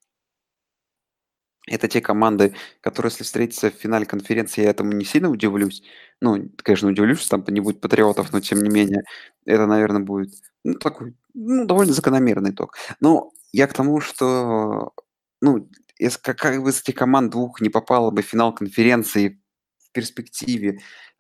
это 1.68 1.88
те 1.88 2.02
команды, 2.02 2.56
которые, 2.82 3.12
если 3.12 3.24
встретятся 3.24 3.70
в 3.70 3.74
финале 3.76 4.06
конференции, 4.06 4.64
я 4.64 4.70
этому 4.70 4.94
не 4.94 5.06
сильно 5.06 5.30
удивлюсь. 5.30 5.84
Ну, 6.22 6.50
конечно, 6.64 6.88
удивлюсь, 6.88 7.20
что 7.20 7.38
там 7.38 7.54
не 7.54 7.60
будет 7.60 7.82
патриотов, 7.82 8.32
но 8.32 8.40
тем 8.40 8.64
не 8.64 8.70
менее, 8.70 9.04
это, 9.46 9.66
наверное, 9.68 10.02
будет 10.02 10.34
ну, 10.64 10.76
такой, 10.76 11.16
ну, 11.34 11.66
довольно 11.66 11.94
закономерный 11.94 12.52
итог. 12.52 12.76
Но 13.02 13.32
я 13.52 13.68
к 13.68 13.74
тому, 13.74 14.00
что, 14.00 14.94
ну, 15.42 15.70
если 16.00 16.20
как, 16.22 16.38
как 16.38 16.64
бы 16.64 16.70
из 16.70 16.80
этих 16.82 16.96
команд 16.96 17.32
двух 17.32 17.60
не 17.60 17.70
попало 17.70 18.12
бы 18.12 18.22
в 18.22 18.26
финал 18.26 18.54
конференции 18.56 19.42
в 19.80 19.92
перспективе, 19.92 20.80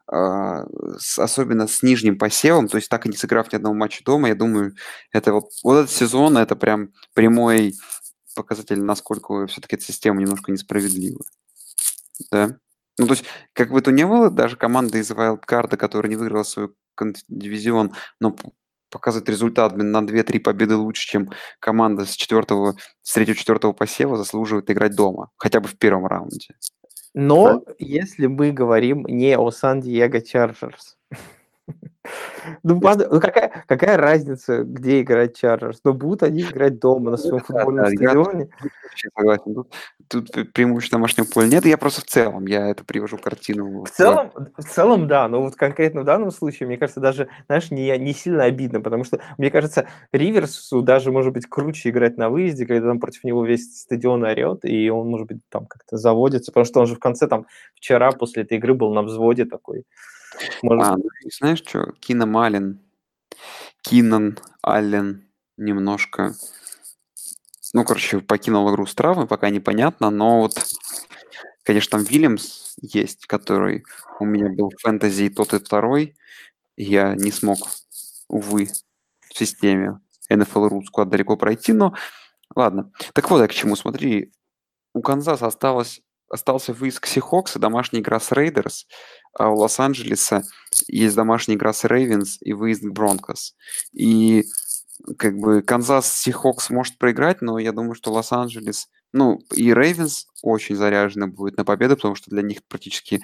с- 0.09 1.19
особенно 1.19 1.67
с 1.67 1.83
нижним 1.83 2.17
посевом, 2.17 2.67
то 2.67 2.77
есть 2.77 2.89
так 2.89 3.05
и 3.05 3.09
не 3.09 3.17
сыграв 3.17 3.51
ни 3.51 3.57
одного 3.57 3.75
матча 3.75 4.03
дома, 4.03 4.29
я 4.29 4.35
думаю, 4.35 4.73
это 5.11 5.33
вот, 5.33 5.49
вот 5.63 5.75
этот 5.77 5.91
сезон, 5.91 6.37
это 6.37 6.55
прям 6.55 6.89
прямой 7.13 7.73
показатель, 8.35 8.81
насколько 8.81 9.47
все-таки 9.47 9.75
эта 9.75 9.85
система 9.85 10.21
немножко 10.21 10.51
несправедлива. 10.51 11.19
Да? 12.31 12.57
Ну, 12.97 13.07
то 13.07 13.13
есть, 13.13 13.25
как 13.53 13.71
бы 13.71 13.81
то 13.81 13.91
ни 13.91 14.03
было, 14.03 14.29
даже 14.29 14.55
команда 14.55 14.97
из 14.97 15.11
Wildcard, 15.11 15.77
которая 15.77 16.09
не 16.09 16.15
выиграла 16.15 16.43
свой 16.43 16.69
дивизион, 17.27 17.93
но 18.19 18.35
показывает 18.89 19.29
результат 19.29 19.75
на 19.75 20.01
2-3 20.01 20.39
победы 20.39 20.75
лучше, 20.75 21.07
чем 21.07 21.31
команда 21.59 22.05
с 22.05 22.11
четвертого, 22.11 22.77
с 23.01 23.13
третьего-четвертого 23.13 23.73
посева 23.73 24.17
заслуживает 24.17 24.69
играть 24.71 24.95
дома, 24.95 25.29
хотя 25.37 25.59
бы 25.59 25.67
в 25.67 25.77
первом 25.77 26.07
раунде. 26.07 26.55
Но 27.19 27.63
да? 27.65 27.73
если 27.79 28.27
мы 28.27 28.51
говорим 28.51 29.03
не 29.07 29.35
о 29.35 29.49
Сан-Диего 29.49 30.21
Чарджерс, 30.21 30.97
ну, 32.63 32.79
ну 32.81 33.19
какая, 33.19 33.63
какая 33.67 33.97
разница, 33.97 34.63
где 34.63 35.01
играть 35.01 35.37
Чарджерс? 35.37 35.81
Но 35.83 35.93
будут 35.93 36.23
они 36.23 36.41
играть 36.41 36.79
дома 36.79 37.11
на 37.11 37.17
своем 37.17 37.43
футбольном 37.43 37.85
да, 37.85 37.91
стадионе. 37.91 38.49
Я 39.03 39.09
согласен. 39.15 39.53
Тут, 40.07 40.31
тут 40.31 40.53
преимущество 40.53 40.97
домашнего 40.97 41.25
поля 41.25 41.47
нет. 41.47 41.65
Я 41.65 41.77
просто 41.77 42.01
в 42.01 42.05
целом, 42.05 42.45
я 42.47 42.69
это 42.69 42.83
привожу 42.83 43.17
картину. 43.17 43.83
В 43.83 43.89
целом, 43.89 44.31
в 44.57 44.63
целом, 44.63 45.07
да. 45.07 45.27
Но 45.27 45.41
вот 45.41 45.55
конкретно 45.55 46.01
в 46.01 46.05
данном 46.05 46.31
случае, 46.31 46.67
мне 46.67 46.77
кажется, 46.77 46.99
даже, 46.99 47.27
знаешь, 47.47 47.71
не, 47.71 47.97
не 47.97 48.13
сильно 48.13 48.45
обидно, 48.45 48.81
потому 48.81 49.03
что, 49.03 49.19
мне 49.37 49.51
кажется, 49.51 49.87
Риверсу 50.11 50.81
даже, 50.81 51.11
может 51.11 51.33
быть, 51.33 51.47
круче 51.47 51.89
играть 51.89 52.17
на 52.17 52.29
выезде, 52.29 52.65
когда 52.65 52.87
там 52.87 52.99
против 52.99 53.23
него 53.23 53.45
весь 53.45 53.79
стадион 53.81 54.23
орет, 54.23 54.63
и 54.63 54.89
он, 54.89 55.07
может 55.09 55.27
быть, 55.27 55.39
там 55.49 55.65
как-то 55.65 55.97
заводится, 55.97 56.51
потому 56.51 56.65
что 56.65 56.79
он 56.79 56.87
же 56.87 56.95
в 56.95 56.99
конце 56.99 57.27
там 57.27 57.45
вчера 57.75 58.11
после 58.11 58.43
этой 58.43 58.57
игры 58.57 58.73
был 58.73 58.93
на 58.93 59.03
взводе 59.03 59.45
такой. 59.45 59.83
Может... 60.61 60.85
А, 60.85 60.97
ну, 60.97 61.03
знаешь 61.37 61.59
что, 61.59 61.93
Кином 61.99 62.37
Аллен, 62.37 62.79
Кинан 63.81 64.37
Аллен 64.61 65.27
немножко, 65.57 66.33
ну, 67.73 67.83
короче, 67.83 68.19
покинул 68.19 68.71
игру 68.71 68.85
с 68.85 68.95
травмой, 68.95 69.27
пока 69.27 69.49
непонятно, 69.49 70.09
но 70.09 70.41
вот, 70.41 70.53
конечно, 71.63 71.97
там 71.97 72.03
Вильямс 72.03 72.75
есть, 72.81 73.25
который 73.27 73.85
у 74.19 74.25
меня 74.25 74.49
был 74.49 74.69
в 74.69 74.81
фэнтези 74.81 75.23
и 75.23 75.29
тот, 75.29 75.53
и 75.53 75.59
второй, 75.59 76.15
я 76.75 77.15
не 77.15 77.31
смог, 77.31 77.57
увы, 78.27 78.69
в 79.29 79.37
системе 79.37 79.99
NFL.ru 80.31 80.83
склад 80.85 81.09
далеко 81.09 81.37
пройти, 81.37 81.73
но 81.73 81.95
ладно. 82.55 82.91
Так 83.13 83.29
вот, 83.29 83.41
я 83.41 83.47
к 83.47 83.53
чему, 83.53 83.75
смотри, 83.75 84.31
у 84.93 85.01
Канзаса 85.01 85.47
осталось 85.47 86.01
остался 86.29 86.73
выезд 86.73 86.99
к 86.99 87.05
Seahawks 87.05 87.55
и 87.55 87.59
домашняя 87.59 88.01
игра 88.01 88.19
с 88.19 88.31
Raiders, 88.31 88.87
а 89.37 89.49
у 89.49 89.57
Лос-Анджелеса 89.57 90.43
есть 90.87 91.15
домашняя 91.15 91.55
игра 91.55 91.73
с 91.73 91.83
Ravens 91.83 92.37
и 92.41 92.53
выезд 92.53 92.83
к 92.83 92.91
Broncos. 92.91 93.55
И 93.93 94.45
как 95.17 95.37
бы 95.37 95.61
Канзас 95.61 96.11
Seahawks 96.11 96.69
может 96.69 96.97
проиграть, 96.97 97.41
но 97.41 97.59
я 97.59 97.71
думаю, 97.71 97.93
что 97.93 98.11
Лос-Анджелес, 98.11 98.89
ну, 99.13 99.39
и 99.53 99.73
Ravens 99.73 100.27
очень 100.41 100.75
заряжены 100.75 101.27
будет 101.27 101.57
на 101.57 101.65
победу, 101.65 101.95
потому 101.95 102.15
что 102.15 102.29
для 102.29 102.41
них 102.41 102.59
практически 102.67 103.23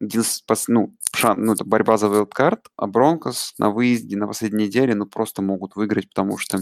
ну, 0.00 0.96
шан, 1.14 1.44
ну, 1.44 1.52
это 1.52 1.64
борьба 1.64 1.96
за 1.96 2.08
wild 2.08 2.34
card, 2.34 2.66
а 2.76 2.86
Broncos 2.86 3.54
на 3.58 3.70
выезде 3.70 4.16
на 4.16 4.26
последней 4.26 4.66
неделе, 4.66 4.94
ну, 4.94 5.06
просто 5.06 5.40
могут 5.42 5.76
выиграть, 5.76 6.08
потому 6.08 6.36
что 6.36 6.58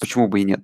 почему 0.00 0.28
бы 0.28 0.40
и 0.40 0.44
нет. 0.44 0.60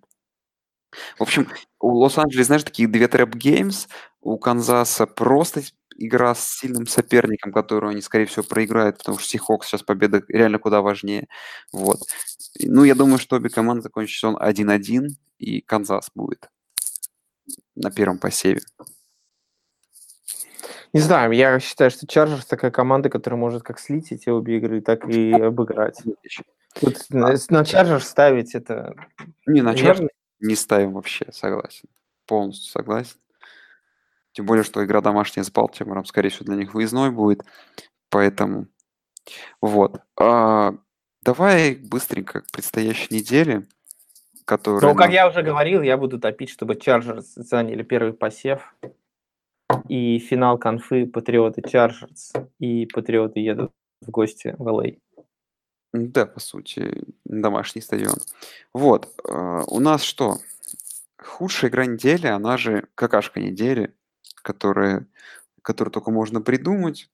В 1.19 1.23
общем, 1.23 1.49
у 1.81 1.95
Лос-Анджелес, 1.97 2.47
знаешь, 2.47 2.65
такие 2.65 2.89
две 2.89 3.09
trap 3.09 3.41
games, 3.41 3.89
у 4.21 4.39
Канзаса 4.39 5.07
просто 5.07 5.63
игра 5.99 6.35
с 6.35 6.59
сильным 6.59 6.87
соперником, 6.87 7.53
которую 7.53 7.91
они, 7.91 8.01
скорее 8.01 8.27
всего, 8.27 8.45
проиграют, 8.45 8.99
потому 8.99 9.19
что 9.19 9.29
Seahawks 9.29 9.67
сейчас 9.67 9.83
победа 9.83 10.23
реально 10.29 10.59
куда 10.59 10.81
важнее. 10.81 11.29
Вот. 11.73 12.01
Ну, 12.61 12.85
я 12.85 12.95
думаю, 12.95 13.19
что 13.19 13.37
обе 13.37 13.51
команды 13.51 13.83
закончат 13.83 14.17
сезон 14.17 14.37
1-1, 14.37 15.09
и 15.39 15.61
Канзас 15.61 16.11
будет 16.15 16.49
на 17.75 17.91
первом 17.91 18.19
посеве. 18.19 18.61
Не 20.95 21.01
знаю, 21.01 21.33
я 21.33 21.61
считаю, 21.61 21.91
что 21.91 22.07
Chargers 22.07 22.47
такая 22.47 22.71
команда, 22.71 23.11
которая 23.11 23.39
может 23.39 23.63
как 23.63 23.79
слить 23.79 24.11
эти 24.11 24.31
обе 24.31 24.57
игры, 24.57 24.81
так 24.81 25.07
и 25.09 25.33
обыграть. 25.33 26.03
Тут 26.81 26.97
а. 27.13 27.35
на 27.51 27.65
Chargers 27.65 28.09
ставить 28.09 28.55
это... 28.55 28.95
Не, 29.47 29.61
на 29.61 29.75
Chargers 29.75 30.11
не 30.41 30.55
ставим 30.55 30.93
вообще, 30.93 31.27
согласен. 31.33 31.89
Полностью 32.27 32.71
согласен. 32.71 33.17
Тем 34.39 34.47
более, 34.47 34.63
что 34.63 34.85
игра 34.85 35.01
домашняя 35.01 35.43
с 35.43 35.51
Балтимором, 35.51 36.05
скорее 36.05 36.29
всего, 36.29 36.47
для 36.47 36.55
них 36.55 36.73
выездной 36.73 37.11
будет. 37.11 37.43
Поэтому 38.09 38.69
вот. 39.61 40.01
А, 40.17 40.75
давай 41.23 41.75
быстренько 41.75 42.43
к 42.43 42.53
предстоящей 42.53 43.13
неделе, 43.13 43.67
которая... 44.45 44.93
Ну, 44.93 44.97
как 44.97 45.11
я 45.11 45.27
уже 45.27 45.43
говорил, 45.43 45.83
я 45.83 45.97
буду 45.97 46.21
топить, 46.21 46.51
чтобы 46.51 46.77
Chargers 46.77 47.35
заняли 47.35 47.83
первый 47.83 48.13
посев. 48.13 48.77
И 49.89 50.21
финал 50.21 50.57
конфы 50.57 51.09
Патриоты 51.09 51.69
Chargers. 51.69 52.33
И 52.61 52.87
Патриоты 52.87 53.41
едут 53.41 53.73
в 54.03 54.11
гости 54.13 54.55
в 54.57 54.71
ЛА. 54.71 54.93
Да, 55.93 56.27
по 56.27 56.39
сути, 56.39 57.03
домашний 57.25 57.83
стадион. 57.83 58.19
Вот, 58.73 59.09
э, 59.29 59.63
у 59.67 59.81
нас 59.81 60.03
что? 60.03 60.37
Худшая 61.21 61.73
игра 61.73 61.87
недели, 61.87 62.29
она 62.29 62.57
же 62.57 62.87
какашка 62.95 63.41
недели, 63.41 63.97
которая, 64.43 65.07
которую 65.63 65.93
только 65.93 66.11
можно 66.11 66.41
придумать. 66.41 67.11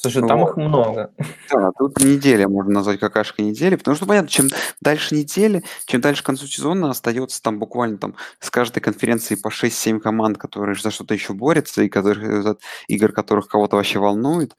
Слушай, 0.00 0.26
там 0.26 0.42
их 0.42 0.56
много. 0.56 1.12
Да, 1.50 1.70
тут 1.78 2.00
неделя 2.00 2.48
можно 2.48 2.72
назвать 2.72 2.98
какашкой 2.98 3.44
недели, 3.44 3.76
потому 3.76 3.94
что, 3.94 4.06
понятно, 4.06 4.30
чем 4.30 4.48
дальше 4.80 5.14
недели, 5.14 5.62
чем 5.84 6.00
дальше 6.00 6.22
к 6.22 6.26
концу 6.26 6.46
сезона 6.46 6.90
остается 6.90 7.42
там 7.42 7.58
буквально 7.58 7.98
там 7.98 8.16
с 8.40 8.50
каждой 8.50 8.80
конференции 8.80 9.34
по 9.34 9.48
6-7 9.48 10.00
команд, 10.00 10.38
которые 10.38 10.74
за 10.74 10.90
что-то 10.90 11.14
еще 11.14 11.34
борются, 11.34 11.82
и 11.82 11.88
которых, 11.88 12.56
игр 12.88 13.12
которых 13.12 13.48
кого-то 13.48 13.76
вообще 13.76 13.98
волнует. 13.98 14.56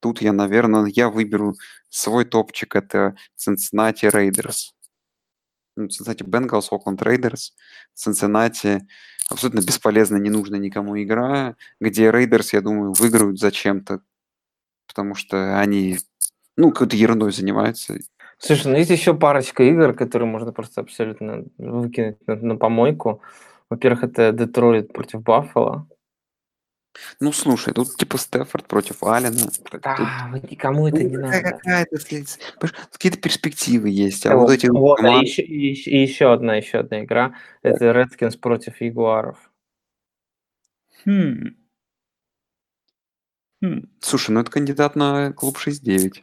Тут 0.00 0.20
я, 0.20 0.32
наверное, 0.32 0.84
я 0.86 1.08
выберу 1.08 1.54
свой 1.88 2.26
топчик. 2.26 2.76
Это 2.76 3.16
Cincinnati 3.38 4.10
Raiders. 4.12 4.73
Ну, 5.76 5.86
Cincinnati 5.86 6.24
Bengals, 6.24 6.68
Oakland 6.70 6.98
Raiders. 6.98 7.52
Cincinnati 7.94 8.82
абсолютно 9.30 9.60
бесполезная, 9.60 10.20
не 10.20 10.30
нужная 10.30 10.58
никому 10.58 11.00
игра, 11.02 11.56
где 11.80 12.10
Raiders, 12.10 12.50
я 12.52 12.60
думаю, 12.60 12.92
выиграют 12.92 13.38
зачем-то, 13.38 14.00
потому 14.86 15.14
что 15.14 15.58
они, 15.58 15.98
ну, 16.56 16.70
какой-то 16.70 16.96
ерундой 16.96 17.32
занимаются. 17.32 17.98
Слушай, 18.38 18.72
ну 18.72 18.76
есть 18.76 18.90
еще 18.90 19.14
парочка 19.14 19.62
игр, 19.62 19.94
которые 19.94 20.28
можно 20.28 20.52
просто 20.52 20.80
абсолютно 20.82 21.44
выкинуть 21.56 22.18
на, 22.26 22.36
на 22.36 22.56
помойку. 22.56 23.22
Во-первых, 23.70 24.04
это 24.04 24.32
Детройт 24.32 24.92
против 24.92 25.22
Баффала. 25.22 25.88
Ну, 27.20 27.32
слушай, 27.32 27.72
тут 27.72 27.96
типа 27.96 28.18
Стефорд 28.18 28.66
против 28.66 29.02
Алина. 29.02 29.50
Да, 29.82 30.30
тут... 30.32 30.50
никому 30.50 30.88
это 30.88 30.98
ну, 30.98 31.08
не 31.08 31.16
надо. 31.16 31.42
Какая-то, 31.42 31.98
какие-то 32.92 33.18
перспективы 33.18 33.88
есть. 33.90 34.26
А 34.26 34.36
вот, 34.36 34.42
вот 34.42 34.52
эти 34.52 34.66
вот, 34.66 34.96
команд... 34.96 35.22
и, 35.22 35.26
еще, 35.26 35.42
и, 35.42 35.72
и 35.72 36.02
еще 36.02 36.32
одна, 36.32 36.56
еще 36.56 36.78
одна 36.78 37.02
игра. 37.02 37.34
Это 37.62 37.90
Redskins 37.90 38.38
против 38.38 38.80
Ягуаров. 38.80 39.38
Хм. 41.04 41.56
Хм. 43.62 43.88
Слушай, 44.00 44.30
ну 44.30 44.40
это 44.40 44.50
кандидат 44.50 44.96
на 44.96 45.32
клуб 45.32 45.58
6-9. 45.58 46.22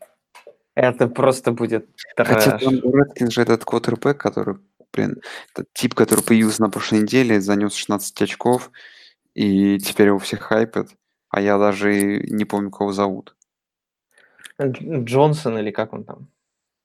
Это 0.76 1.08
просто 1.08 1.52
будет 1.52 1.90
Хотя 2.16 2.58
там 2.58 2.76
Redskins 2.76 3.32
же 3.32 3.42
этот 3.42 3.66
квотербек, 3.66 4.18
который, 4.18 4.58
блин, 4.94 5.22
этот 5.54 5.72
тип, 5.74 5.96
который 5.96 6.24
появился 6.24 6.62
на 6.62 6.70
прошлой 6.70 7.02
неделе, 7.02 7.42
занес 7.42 7.74
16 7.74 8.22
очков, 8.22 8.72
и 9.34 9.78
теперь 9.80 10.08
его 10.08 10.20
все 10.20 10.38
хайпят, 10.38 10.90
а 11.30 11.42
я 11.42 11.58
даже 11.58 12.20
не 12.24 12.46
помню, 12.46 12.72
кого 12.72 12.92
зовут. 12.92 13.36
Джонсон 14.62 15.58
или 15.58 15.72
как 15.72 15.94
он 15.94 16.04
там? 16.04 16.30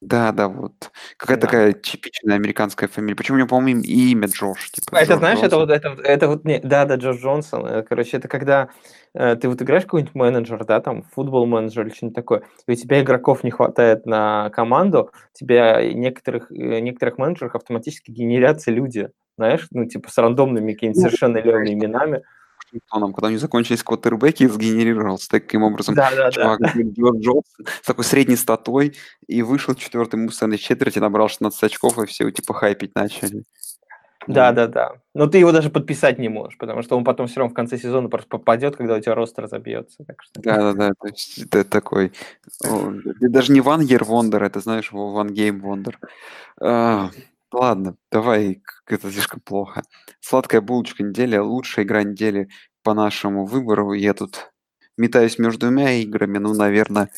Да, 0.03 0.31
да, 0.31 0.49
вот. 0.49 0.91
Какая 1.17 1.39
да. 1.39 1.47
такая 1.47 1.73
типичная 1.73 2.37
американская 2.37 2.87
фамилия. 2.89 3.17
Почему 3.17 3.37
у 3.37 3.39
него, 3.39 3.49
по-моему, 3.49 3.81
имя 3.81 4.29
Джош? 4.29 4.71
Типа, 4.71 4.97
это, 4.97 5.07
Джордж 5.07 5.19
знаешь, 5.19 5.39
Джонсон. 5.41 5.47
это 5.47 5.57
вот, 5.57 5.71
это, 5.71 6.03
это 6.03 6.29
вот, 6.29 6.45
не, 6.45 6.61
да, 6.61 6.85
да, 6.85 6.97
Джош 6.97 7.17
Джонсон. 7.17 7.67
Э, 7.67 7.83
короче, 7.83 8.19
это 8.19 8.29
когда 8.29 8.69
э, 9.15 9.37
ты 9.37 9.49
вот 9.49 9.63
играешь 9.63 9.85
какой-нибудь 9.85 10.15
менеджер, 10.15 10.65
да, 10.67 10.81
там, 10.81 11.03
футбол 11.03 11.47
менеджер 11.47 11.87
или 11.87 11.95
что-нибудь 11.95 12.15
такое, 12.15 12.43
и 12.67 12.73
у 12.73 12.75
тебя 12.75 13.01
игроков 13.01 13.43
не 13.43 13.51
хватает 13.51 14.05
на 14.05 14.51
команду, 14.51 15.13
тебя 15.33 15.83
некоторых, 15.91 16.53
э, 16.53 16.81
некоторых 16.81 17.17
менеджеров 17.17 17.55
автоматически 17.55 18.11
генерятся 18.11 18.71
люди, 18.71 19.09
знаешь, 19.39 19.67
ну, 19.71 19.87
типа 19.87 20.11
с 20.11 20.19
рандомными 20.19 20.75
какими-то 20.75 21.01
ну, 21.01 21.07
совершенно 21.07 21.39
левыми 21.39 21.73
именами. 21.73 22.23
Вашингтоном, 22.73 23.13
когда 23.13 23.29
у 23.29 23.31
них 23.31 23.41
закончились 23.41 23.83
квотербеки, 23.83 24.47
сгенерировался 24.47 25.29
таким 25.29 25.63
образом 25.63 25.95
да, 25.95 26.11
да, 26.15 26.31
чувак 26.31 26.61
да. 26.61 26.73
Джордж 26.75 27.21
Джонсон 27.21 27.67
с 27.83 27.87
такой 27.87 28.05
средней 28.05 28.37
статой 28.37 28.97
и 29.27 29.43
вышел 29.43 29.75
четвертый 29.75 30.17
мустанной 30.17 30.59
четверти, 30.59 30.99
набрал 30.99 31.29
16 31.29 31.63
очков, 31.63 31.99
и 31.99 32.07
все 32.07 32.31
типа 32.31 32.55
хайпить 32.55 32.95
начали. 32.95 33.45
Да, 34.27 34.51
да, 34.53 34.67
да. 34.67 34.93
Но 35.15 35.27
ты 35.27 35.39
его 35.39 35.53
даже 35.53 35.71
подписать 35.71 36.19
не 36.19 36.29
можешь, 36.29 36.59
потому 36.59 36.83
что 36.83 36.97
он 36.97 37.05
потом 37.05 37.29
все 37.29 37.41
равно 37.41 37.53
в 37.53 37.55
конце 37.55 37.79
сезона 37.79 38.09
просто 38.09 38.29
попадет, 38.29 38.77
когда 38.77 38.97
у 38.97 39.01
тебя 39.01 39.15
рост 39.15 39.39
разобьется. 39.39 40.05
Так 40.05 40.23
что... 40.23 40.41
Да, 40.43 40.57
да, 40.57 40.73
да. 40.73 40.93
То 41.01 41.09
есть 41.09 41.39
это 41.39 41.65
такой. 41.65 42.13
Это 42.61 43.29
даже 43.29 43.53
не 43.53 43.61
One 43.61 43.83
Year 43.83 44.03
Wonder, 44.03 44.45
это 44.45 44.61
знаешь, 44.61 44.91
One 44.93 45.29
Game 45.29 45.61
Wonder. 45.61 47.11
Ладно, 47.53 47.97
давай, 48.11 48.57
к- 48.57 48.83
это 48.93 49.11
слишком 49.11 49.41
плохо. 49.41 49.83
Сладкая 50.21 50.61
булочка 50.61 51.03
недели, 51.03 51.37
лучшая 51.37 51.85
игра 51.85 52.03
недели 52.03 52.49
по 52.83 52.93
нашему 52.95 53.47
выбору. 53.47 53.93
Я 53.93 54.15
тут 54.15 54.53
метаюсь 54.97 55.39
между 55.39 55.61
двумя 55.61 55.93
играми, 55.93 56.39
ну, 56.39 56.55
наверное... 56.55 57.11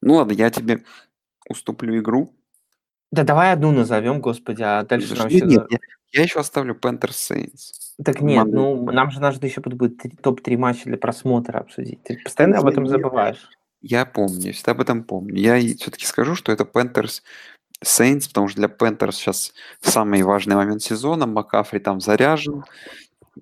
Ну 0.00 0.14
ладно, 0.14 0.32
я 0.32 0.50
тебе 0.50 0.84
уступлю 1.48 1.98
игру. 1.98 2.34
Да 3.10 3.24
давай 3.24 3.52
одну 3.52 3.72
назовем, 3.72 4.20
господи, 4.20 4.62
а 4.62 4.84
дальше 4.84 5.14
нам 5.14 5.28
Подожди, 5.28 5.36
еще... 5.38 5.46
нет, 5.70 5.80
я, 6.12 6.22
еще 6.22 6.40
оставлю 6.40 6.74
Panthers 6.74 7.30
Saints. 7.32 7.72
Так 8.04 8.20
нет, 8.20 8.46
Monday. 8.46 8.50
ну 8.52 8.84
нам 8.92 9.10
же 9.10 9.20
нужно 9.20 9.46
еще 9.46 9.60
будет 9.60 9.96
три- 9.98 10.10
топ-3 10.10 10.56
матча 10.56 10.84
для 10.84 10.98
просмотра 10.98 11.58
обсудить. 11.58 12.02
Ты 12.04 12.18
постоянно 12.22 12.58
об 12.58 12.66
этом 12.66 12.86
забываешь. 12.86 13.48
Я 13.80 14.04
помню, 14.06 14.52
всегда 14.52 14.72
об 14.72 14.80
этом 14.80 15.04
помню. 15.04 15.34
Я 15.36 15.58
все-таки 15.76 16.04
скажу, 16.06 16.34
что 16.34 16.50
это 16.52 16.64
Panthers 16.64 17.22
Saints, 17.84 18.26
потому 18.28 18.48
что 18.48 18.58
для 18.58 18.68
Panthers 18.68 19.12
сейчас 19.12 19.52
самый 19.80 20.22
важный 20.22 20.56
момент 20.56 20.82
сезона. 20.82 21.26
Макафри 21.26 21.78
там 21.78 22.00
заряжен. 22.00 22.64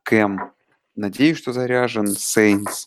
Кэм, 0.02 0.52
надеюсь, 0.94 1.38
что 1.38 1.52
заряжен. 1.52 2.04
Saints, 2.06 2.86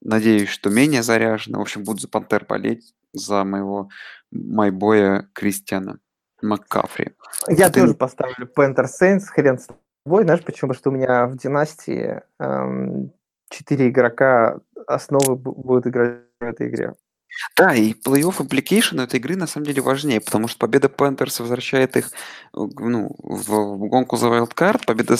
надеюсь, 0.00 0.48
что 0.48 0.70
менее 0.70 1.02
заряжен. 1.02 1.56
В 1.56 1.60
общем, 1.60 1.84
буду 1.84 2.00
за 2.00 2.08
Пантер 2.08 2.46
болеть 2.46 2.94
за 3.12 3.44
моего 3.44 3.90
майбоя 4.30 5.28
Кристиана 5.34 5.98
Маккафри. 6.40 7.12
Я 7.48 7.66
А 7.66 7.70
ты- 7.70 7.80
тоже 7.82 7.94
поставлю 7.94 8.48
Panther 8.56 8.86
Saints, 8.86 9.24
хрен 9.26 9.58
с 9.58 9.66
тобой. 10.04 10.24
Знаешь 10.24 10.42
почему? 10.42 10.70
Потому 10.70 10.78
что 10.78 10.90
у 10.90 10.92
меня 10.94 11.26
в 11.26 11.36
династии 11.36 12.22
эм, 12.38 13.12
четыре 13.50 13.88
игрока 13.90 14.58
основы 14.86 15.34
бу- 15.34 15.54
будут 15.54 15.86
играть 15.86 16.20
в 16.40 16.44
этой 16.44 16.68
игре. 16.68 16.94
Да, 17.56 17.74
и 17.74 17.94
плей-офф 17.94 18.40
implication 18.40 19.02
этой 19.02 19.20
игры 19.20 19.36
на 19.36 19.46
самом 19.46 19.66
деле 19.66 19.82
важнее, 19.82 20.20
потому 20.20 20.48
что 20.48 20.58
победа 20.58 20.88
Panthers 20.88 21.40
возвращает 21.40 21.96
их 21.96 22.06
э, 22.08 22.10
ну, 22.54 23.14
в, 23.18 23.48
в 23.48 23.88
гонку 23.88 24.16
за 24.16 24.26
wildcard, 24.28 24.84
победа 24.86 25.16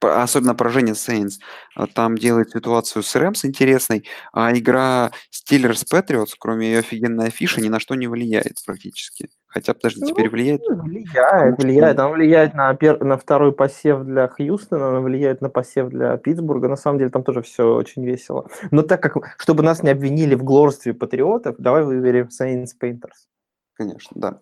по- 0.00 0.22
особенно 0.22 0.54
поражение 0.54 0.94
Saints, 0.94 1.34
а, 1.74 1.86
там 1.86 2.16
делает 2.16 2.50
ситуацию 2.50 3.02
с 3.02 3.14
Рэмс 3.14 3.44
интересной, 3.44 4.06
а 4.32 4.56
игра 4.56 5.12
Steelers 5.30 5.84
Patriots, 5.90 6.34
кроме 6.38 6.68
ее 6.68 6.78
офигенной 6.80 7.26
афиши, 7.28 7.60
ни 7.60 7.68
на 7.68 7.80
что 7.80 7.94
не 7.94 8.08
влияет 8.08 8.56
практически. 8.64 9.28
Хотя, 9.46 9.74
подожди, 9.74 10.04
теперь 10.04 10.28
влияет? 10.28 10.62
Ну, 10.68 10.82
Влияет, 10.82 11.62
влияет. 11.62 11.98
Она 11.98 12.08
влияет 12.10 12.54
на, 12.54 12.72
пер- 12.74 13.02
на 13.02 13.16
второй 13.16 13.52
посев 13.52 14.04
для 14.04 14.28
Хьюстона, 14.28 14.90
она 14.90 15.00
влияет 15.00 15.40
на 15.40 15.48
посев 15.48 15.88
для 15.88 16.16
Питтсбурга. 16.16 16.68
На 16.68 16.76
самом 16.76 16.98
деле 16.98 17.10
там 17.10 17.22
тоже 17.24 17.42
все 17.42 17.74
очень 17.74 18.04
весело. 18.04 18.48
Но 18.70 18.82
так 18.82 19.02
как, 19.02 19.36
чтобы 19.38 19.62
нас 19.62 19.82
не 19.82 19.90
обвинили 19.90 20.34
в 20.34 20.44
глорстве 20.44 20.92
патриотов, 20.92 21.56
давай 21.58 21.84
выберем 21.84 22.28
Saints 22.28 22.70
Painters. 22.80 23.28
Конечно, 23.74 24.10
да. 24.14 24.38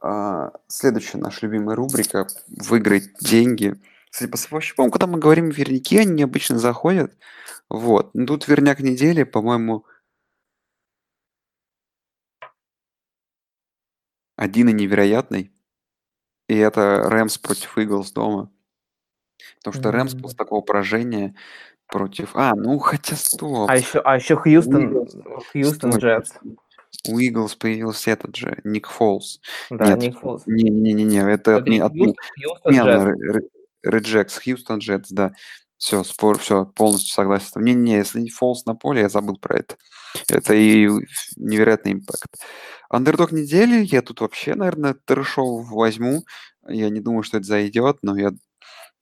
А, 0.00 0.52
следующая 0.68 1.18
наша 1.18 1.46
любимая 1.46 1.76
рубрика 1.76 2.26
«Выиграть 2.48 3.10
деньги». 3.20 3.74
Кстати, 4.10 4.30
по 4.30 4.38
по-моему, 4.38 4.90
когда 4.92 5.06
мы 5.06 5.18
говорим 5.18 5.50
верняки, 5.50 5.98
они 5.98 6.22
обычно 6.22 6.58
заходят. 6.58 7.12
Вот. 7.68 8.10
Ну, 8.14 8.26
Тут 8.26 8.48
верняк 8.48 8.80
недели, 8.80 9.24
по-моему, 9.24 9.84
один 14.36 14.68
и 14.68 14.72
невероятный. 14.72 15.52
И 16.48 16.56
это 16.56 17.08
Рэмс 17.08 17.38
против 17.38 17.76
Иглс 17.76 18.12
дома. 18.12 18.50
Потому 19.58 19.80
что 19.80 19.90
Рэмс 19.90 20.14
после 20.14 20.36
такого 20.36 20.60
поражения 20.60 21.34
против... 21.88 22.30
А, 22.34 22.54
ну 22.54 22.78
хотя 22.78 23.16
стоп. 23.16 23.68
А 23.68 23.76
еще, 23.76 24.00
а 24.00 24.16
еще 24.16 24.36
Хьюстон, 24.36 25.08
Хьюстон 25.52 25.92
Стой, 25.92 26.00
Джетс. 26.00 26.32
У 27.08 27.18
Иглс 27.18 27.56
появился 27.56 28.12
этот 28.12 28.36
же, 28.36 28.60
Ник 28.64 28.88
Фолс. 28.88 29.40
Да, 29.70 29.88
Нет, 29.88 29.98
Ник 29.98 30.20
Фолс. 30.20 30.42
Не-не-не, 30.46 31.18
это 31.18 31.52
Это 31.52 31.70
не 31.70 31.80
от 31.80 31.92
Хьюстон, 31.92 32.14
Хьюстон 32.38 32.78
Отмена 32.78 33.14
Джетс. 33.14 33.46
Реджекс, 33.82 34.38
Хьюстон 34.38 34.78
Джетс, 34.78 35.10
да. 35.10 35.32
Все, 35.78 36.02
спор, 36.04 36.38
все, 36.38 36.64
полностью 36.64 37.12
согласен. 37.12 37.62
Не-не, 37.62 37.96
если 37.96 38.20
не 38.20 38.30
Фолс 38.30 38.64
на 38.64 38.74
поле, 38.74 39.02
я 39.02 39.08
забыл 39.08 39.36
про 39.36 39.58
это. 39.58 39.76
Это 40.28 40.54
и 40.54 40.88
невероятный 41.36 41.92
impact. 41.92 42.36
Андердог 42.88 43.32
недели, 43.32 43.84
я 43.84 44.00
тут 44.00 44.20
вообще, 44.20 44.54
наверное, 44.54 44.94
трешов 45.04 45.68
возьму. 45.68 46.24
Я 46.66 46.88
не 46.88 47.00
думаю, 47.00 47.22
что 47.22 47.38
это 47.38 47.46
зайдет, 47.46 47.98
но 48.02 48.16
я 48.16 48.30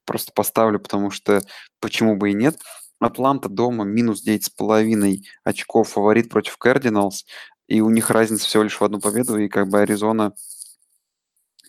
просто 0.04 0.32
поставлю, 0.34 0.80
потому 0.80 1.10
что 1.10 1.42
почему 1.80 2.16
бы 2.16 2.30
и 2.30 2.34
нет. 2.34 2.56
Атланта 3.00 3.48
дома 3.48 3.84
минус 3.84 4.26
9,5 4.26 5.18
очков 5.44 5.90
фаворит 5.90 6.30
против 6.30 6.56
Кардиналс, 6.56 7.24
и 7.68 7.80
у 7.80 7.90
них 7.90 8.10
разница 8.10 8.46
всего 8.46 8.64
лишь 8.64 8.80
в 8.80 8.84
одну 8.84 9.00
победу, 9.00 9.38
и 9.38 9.48
как 9.48 9.68
бы 9.68 9.80
Аризона 9.80 10.32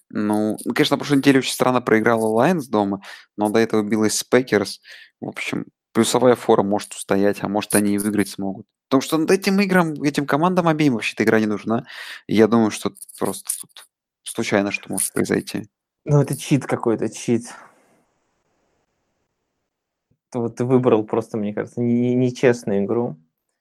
ну, 0.09 0.57
ну, 0.63 0.73
конечно, 0.73 0.95
на 0.95 0.99
прошлой 0.99 1.17
неделе 1.17 1.39
очень 1.39 1.53
странно 1.53 1.81
проиграла 1.81 2.25
Лайнс 2.27 2.67
дома, 2.67 3.01
но 3.37 3.49
до 3.49 3.59
этого 3.59 3.83
билась 3.83 4.15
с 4.17 4.23
Пекерс. 4.23 4.81
В 5.19 5.27
общем, 5.27 5.65
плюсовая 5.93 6.35
фора 6.35 6.63
может 6.63 6.93
устоять, 6.93 7.37
а 7.41 7.47
может 7.47 7.73
они 7.75 7.95
и 7.95 7.97
выиграть 7.97 8.29
смогут. 8.29 8.67
Потому 8.87 9.01
что 9.01 9.17
над 9.17 9.31
этим 9.31 9.59
играм, 9.61 9.93
этим 10.03 10.27
командам 10.27 10.67
обеим 10.67 10.93
вообще-то 10.93 11.23
игра 11.23 11.39
не 11.39 11.47
нужна. 11.47 11.85
Я 12.27 12.47
думаю, 12.47 12.71
что 12.71 12.93
просто 13.17 13.49
тут 13.59 13.87
случайно 14.23 14.71
что 14.71 14.91
может 14.91 15.11
произойти. 15.13 15.67
Ну, 16.03 16.21
это 16.21 16.37
чит 16.37 16.65
какой-то, 16.65 17.09
чит. 17.09 17.45
Вот 20.33 20.57
ты 20.57 20.65
выбрал 20.65 21.03
просто, 21.03 21.37
мне 21.37 21.53
кажется, 21.53 21.81
не- 21.81 21.93
не- 21.93 22.15
нечестную 22.15 22.83
игру. 22.83 23.15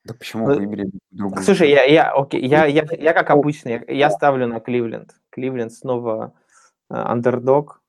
Да 0.04 0.12
почему 0.12 0.48
Ну, 0.48 0.56
выбери 0.56 0.90
другую? 1.10 1.42
Слушай, 1.42 1.70
я, 1.70 1.84
я, 1.84 2.10
окей, 2.12 2.44
я, 2.46 2.66
я, 2.66 2.84
я 2.90 3.12
как 3.14 3.30
обычно, 3.30 3.68
я, 3.70 3.84
я 3.88 4.10
ставлю 4.10 4.46
на 4.46 4.60
Кливленд. 4.60 5.14
Кливленд 5.34 5.72
снова 5.72 6.32
э, 6.90 6.94
андердог. 6.94 7.82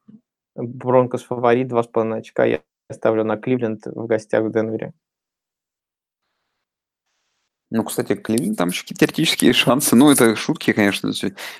Бронкос 0.55 1.23
фаворит, 1.23 1.71
2,5 1.71 2.17
очка. 2.17 2.45
Я 2.45 2.61
ставлю 2.91 3.23
на 3.23 3.37
Кливленд 3.37 3.85
в 3.85 4.07
гостях 4.07 4.43
в 4.43 4.51
Денвере. 4.51 4.93
Ну, 7.69 7.83
кстати, 7.83 8.15
Кливленд 8.15 8.57
там 8.57 8.69
еще 8.69 8.81
какие-то 8.81 9.05
теоретические 9.05 9.53
шансы. 9.53 9.95
Ну, 9.95 10.09
это 10.09 10.35
шутки, 10.35 10.73
конечно, 10.73 11.11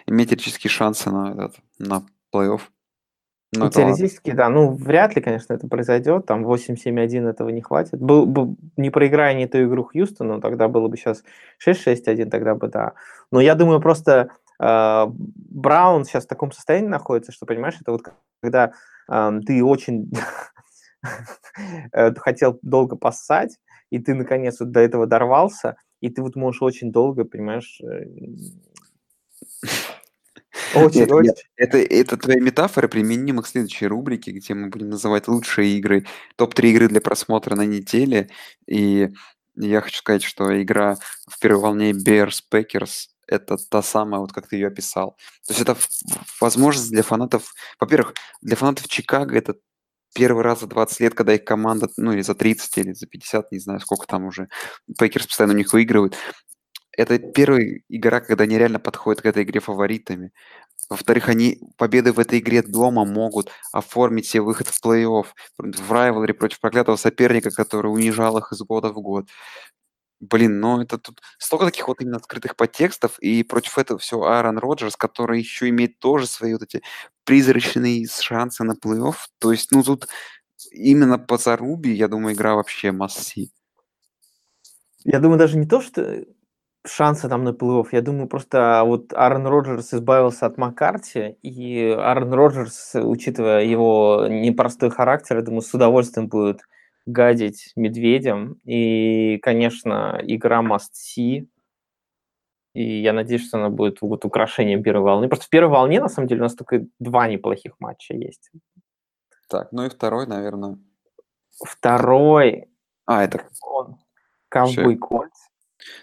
иметь 0.08 0.30
теоретические 0.30 0.71
шансы 0.71 1.12
на, 1.12 1.34
этот, 1.34 1.56
на 1.78 2.04
плей-офф. 2.34 2.62
Ну, 3.54 3.65
Ну, 3.65 3.69
теоретически, 3.69 4.32
да. 4.32 4.50
Ну, 4.50 4.71
вряд 4.71 5.15
ли, 5.15 5.21
конечно, 5.21 5.54
это 5.54 5.67
произойдет. 5.67 6.26
Там 6.26 6.45
8-7-1 6.45 7.30
этого 7.30 7.50
не 7.50 7.62
хватит. 7.62 8.00
Был, 8.00 8.26
бы- 8.26 8.56
не 8.76 8.89
проиграя 8.89 9.36
не 9.36 9.48
ту 9.48 9.63
игру 9.63 9.84
Хьюстону, 9.84 10.41
тогда 10.41 10.67
было 10.67 10.88
бы 10.88 10.98
сейчас 10.98 11.24
6-6-1, 11.60 12.30
тогда 12.30 12.56
бы 12.56 12.69
да. 12.69 12.93
Но 13.32 13.39
я 13.39 13.54
думаю, 13.54 13.82
просто 13.82 14.32
Браун 14.58 16.06
сейчас 16.06 16.26
в 16.26 16.30
таком 16.30 16.52
состоянии 16.52 16.88
находится, 16.88 17.32
что, 17.32 17.46
понимаешь, 17.46 17.78
это 17.80 17.91
вот 17.91 18.04
когда 18.41 18.72
э, 19.12 19.39
ты 19.46 19.63
очень 19.63 20.12
хотел 22.18 22.60
долго 22.62 22.96
поссать, 22.96 23.58
и 23.89 24.00
ты, 24.00 24.13
наконец, 24.13 24.60
вот 24.60 24.72
до 24.72 24.80
этого 24.80 25.08
дорвался, 25.08 25.76
и 26.02 26.10
ты 26.10 26.22
вот 26.22 26.36
можешь 26.36 26.62
очень 26.62 26.91
долго, 26.91 27.26
понимаешь, 27.26 27.80
э, 27.82 28.06
очень, 30.74 31.02
Нет, 31.02 31.12
очень... 31.12 31.28
нет, 31.28 31.38
это, 31.56 31.78
это 31.78 32.18
твоя 32.18 32.39
метафора 32.39 32.88
применима 32.88 33.41
к 33.41 33.48
следующей 33.48 33.88
рубрике, 33.88 34.32
где 34.32 34.54
мы 34.54 34.70
будем 34.70 34.89
называть 34.89 35.28
лучшие 35.28 35.78
игры, 35.78 36.06
топ-3 36.36 36.70
игры 36.70 36.88
для 36.88 37.02
просмотра 37.02 37.56
на 37.56 37.65
неделе. 37.65 38.30
И 38.68 39.10
я 39.56 39.82
хочу 39.82 39.98
сказать, 39.98 40.24
что 40.24 40.62
игра 40.62 40.98
в 41.28 41.39
первой 41.39 41.62
волне 41.62 41.91
Bears 41.91 42.39
Packers 42.52 43.08
это 43.28 43.58
та 43.58 43.82
самая, 43.82 44.22
вот 44.22 44.34
как 44.34 44.48
ты 44.48 44.58
ее 44.58 44.68
описал. 44.68 45.18
То 45.48 45.54
есть 45.54 45.62
это 45.62 45.78
возможность 46.42 46.92
для 46.92 47.04
фанатов, 47.04 47.54
во-первых, 47.80 48.14
для 48.42 48.56
фанатов 48.56 48.88
Чикаго 48.88 49.36
это 49.38 49.56
первый 50.16 50.44
раз 50.44 50.62
за 50.62 50.68
20 50.68 51.00
лет, 51.02 51.14
когда 51.14 51.34
их 51.36 51.44
команда, 51.44 51.90
ну 51.98 52.14
или 52.14 52.22
за 52.22 52.36
30, 52.36 52.78
или 52.78 52.94
за 52.94 53.06
50, 53.06 53.52
не 53.52 53.60
знаю, 53.60 53.80
сколько 53.82 54.08
там 54.08 54.26
уже, 54.26 54.48
Пекерс 54.98 55.28
постоянно 55.28 55.54
у 55.54 55.58
них 55.58 55.74
выигрывают. 55.74 56.16
Это 56.98 57.20
первая 57.20 57.82
игра, 57.90 58.22
когда 58.22 58.46
они 58.46 58.58
реально 58.58 58.80
подходят 58.80 59.22
к 59.22 59.26
этой 59.26 59.44
игре 59.44 59.60
фаворитами. 59.60 60.32
Во-вторых, 60.90 61.30
они 61.30 61.60
победы 61.78 62.14
в 62.14 62.20
этой 62.20 62.40
игре 62.40 62.62
дома 62.62 63.06
могут 63.06 63.49
оформить 63.74 64.28
себе 64.28 64.41
выход 64.41 64.68
в 64.68 64.86
плей-офф, 64.86 65.26
в 65.58 65.91
райвелри 65.91 66.32
против 66.32 66.60
проклятого 66.62 66.95
соперника, 66.95 67.52
который 67.52 67.88
унижал 67.88 68.38
их 68.38 68.54
из 68.54 68.62
года 68.62 68.89
в 68.89 69.02
год. 69.02 69.28
Блин, 70.30 70.59
ну 70.59 70.82
это 70.82 70.97
тут 70.97 71.21
столько 71.38 71.65
таких 71.65 71.88
вот 71.88 72.01
именно 72.01 72.17
открытых 72.17 72.55
подтекстов, 72.55 73.19
и 73.19 73.43
против 73.43 73.78
этого 73.78 73.99
все 73.99 74.21
Аарон 74.21 74.57
Роджерс, 74.57 74.95
который 74.95 75.39
еще 75.39 75.69
имеет 75.69 75.99
тоже 75.99 76.26
свои 76.26 76.53
вот 76.53 76.63
эти 76.63 76.82
призрачные 77.26 78.07
шансы 78.07 78.63
на 78.63 78.73
плей-офф. 78.73 79.15
То 79.39 79.51
есть, 79.51 79.71
ну 79.71 79.84
тут 79.84 80.07
именно 80.71 81.19
по 81.19 81.38
зарубе, 81.38 81.93
я 81.93 82.07
думаю, 82.07 82.36
игра 82.36 82.55
вообще 82.55 82.91
масси. 82.91 83.51
Я 85.03 85.19
думаю, 85.19 85.38
даже 85.38 85.57
не 85.57 85.67
то, 85.67 85.82
что 85.82 86.26
шансы 86.88 87.30
там 87.30 87.43
на 87.43 87.49
плей-офф, 87.49 87.88
я 87.91 88.01
думаю, 88.01 88.28
просто 88.28 88.82
вот 88.86 89.13
Аарон 89.13 89.45
Роджерс 89.45 89.93
избавился 89.93 90.45
от 90.47 90.57
Маккарти, 90.57 91.38
и 91.43 91.89
Аарон 91.89 92.34
Роджерс, 92.34 92.95
учитывая 92.95 93.63
его 93.63 94.26
непростой 94.28 94.89
характер, 94.89 95.38
я 95.38 95.43
думаю, 95.43 95.61
с 95.61 95.73
удовольствием 95.73 96.28
будет 96.28 96.61
гадить 97.06 97.72
медведям. 97.76 98.60
И, 98.66 99.38
конечно, 99.39 100.20
игра 100.24 100.62
must 100.62 100.93
see. 100.93 101.47
И 102.74 103.01
я 103.01 103.14
надеюсь, 103.14 103.47
что 103.47 103.58
она 103.58 103.70
будет 103.70 104.01
вот 104.01 104.26
украшением 104.26 104.84
первой 104.84 105.03
волны. 105.03 105.30
Просто 105.30 105.45
в 105.45 105.49
первой 105.49 105.72
волне, 105.72 106.01
на 106.01 106.10
самом 106.10 106.28
деле, 106.28 106.41
у 106.41 106.43
нас 106.43 106.56
только 106.56 106.86
два 106.99 107.28
неплохих 107.28 107.76
матча 107.80 108.14
есть. 108.14 108.51
Так, 109.47 109.72
ну 109.72 109.86
и 109.86 109.89
второй, 109.89 110.28
наверное. 110.28 110.78
Второй... 111.64 112.68
А, 113.06 113.24
это... 113.24 113.47
Ковбой 114.49 114.97
Кольц. 114.97 115.34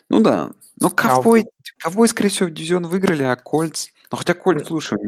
Ну 0.08 0.20
да. 0.20 0.52
Ну, 0.80 0.90
ковбой, 0.90 1.46
ковбой, 1.78 2.08
скорее 2.08 2.28
всего, 2.30 2.48
дивизион 2.48 2.86
выиграли, 2.86 3.22
а 3.24 3.36
Кольц... 3.36 3.88
Ну, 4.10 4.18
хотя 4.18 4.34
Кольц, 4.34 4.66
слушай, 4.66 4.98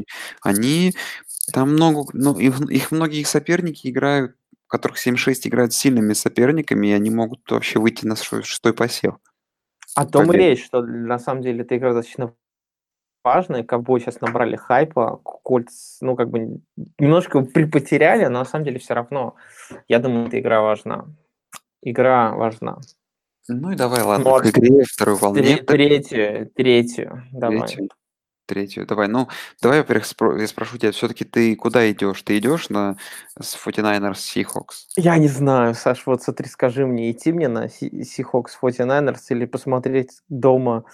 они... 0.42 0.92
Там 1.52 1.72
много... 1.72 2.06
Ну, 2.12 2.38
их, 2.38 2.60
их 2.70 2.90
многие 2.90 3.22
соперники 3.24 3.88
играют, 3.88 4.36
которых 4.74 5.04
7-6 5.04 5.40
играют 5.44 5.72
с 5.72 5.76
сильными 5.76 6.12
соперниками, 6.12 6.88
и 6.88 6.92
они 6.92 7.10
могут 7.10 7.48
вообще 7.50 7.78
выйти 7.78 8.06
на 8.06 8.16
шестой 8.16 8.74
посев. 8.74 9.14
О 9.94 10.04
том 10.04 10.32
и 10.32 10.36
речь, 10.36 10.64
что 10.64 10.82
на 10.82 11.18
самом 11.18 11.42
деле 11.42 11.62
эта 11.62 11.76
игра 11.76 11.92
достаточно 11.92 12.34
важная. 13.22 13.62
Ковбой 13.62 14.00
сейчас 14.00 14.20
набрали 14.20 14.56
хайпа, 14.56 15.20
Кольц, 15.22 15.98
ну, 16.00 16.16
как 16.16 16.30
бы 16.30 16.60
немножко 16.98 17.42
припотеряли, 17.42 18.24
но 18.24 18.40
на 18.40 18.44
самом 18.44 18.64
деле 18.64 18.80
все 18.80 18.94
равно, 18.94 19.36
я 19.86 20.00
думаю, 20.00 20.26
эта 20.26 20.40
игра 20.40 20.60
важна. 20.60 21.06
Игра 21.80 22.32
важна. 22.32 22.78
Ну 23.46 23.70
и 23.70 23.76
давай, 23.76 24.02
ладно, 24.02 24.24
ну, 24.24 24.38
к 24.38 24.46
игре, 24.46 24.84
второй 24.84 25.16
волне. 25.16 25.58
Третью, 25.58 26.50
третью, 26.54 27.22
давай. 27.30 27.68
Третью 27.68 27.88
третью. 28.46 28.86
Давай, 28.86 29.08
ну, 29.08 29.28
давай, 29.60 29.78
во-первых, 29.80 30.04
спро- 30.04 30.40
я 30.40 30.46
спрошу 30.46 30.78
тебя, 30.78 30.92
все-таки 30.92 31.24
ты 31.24 31.54
куда 31.56 31.90
идешь? 31.90 32.22
Ты 32.22 32.38
идешь 32.38 32.68
на 32.68 32.96
с 33.40 33.56
49ers 33.56 34.14
Seahawks? 34.14 34.86
Я 34.96 35.16
не 35.18 35.28
знаю, 35.28 35.74
Саш, 35.74 36.06
вот 36.06 36.22
смотри, 36.22 36.48
скажи 36.48 36.86
мне, 36.86 37.10
идти 37.10 37.32
мне 37.32 37.48
на 37.48 37.66
Seahawks 37.66 38.50
49ers 38.62 39.20
или 39.30 39.46
посмотреть 39.46 40.20
дома, 40.28 40.84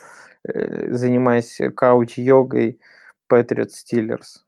э, 0.45 0.93
занимаясь 0.93 1.59
кауч-йогой 1.77 2.79
Patriots 3.31 3.73
Steelers? 3.85 4.43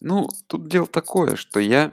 Ну, 0.00 0.28
тут 0.46 0.68
дело 0.68 0.86
такое, 0.86 1.36
что 1.36 1.60
я... 1.60 1.92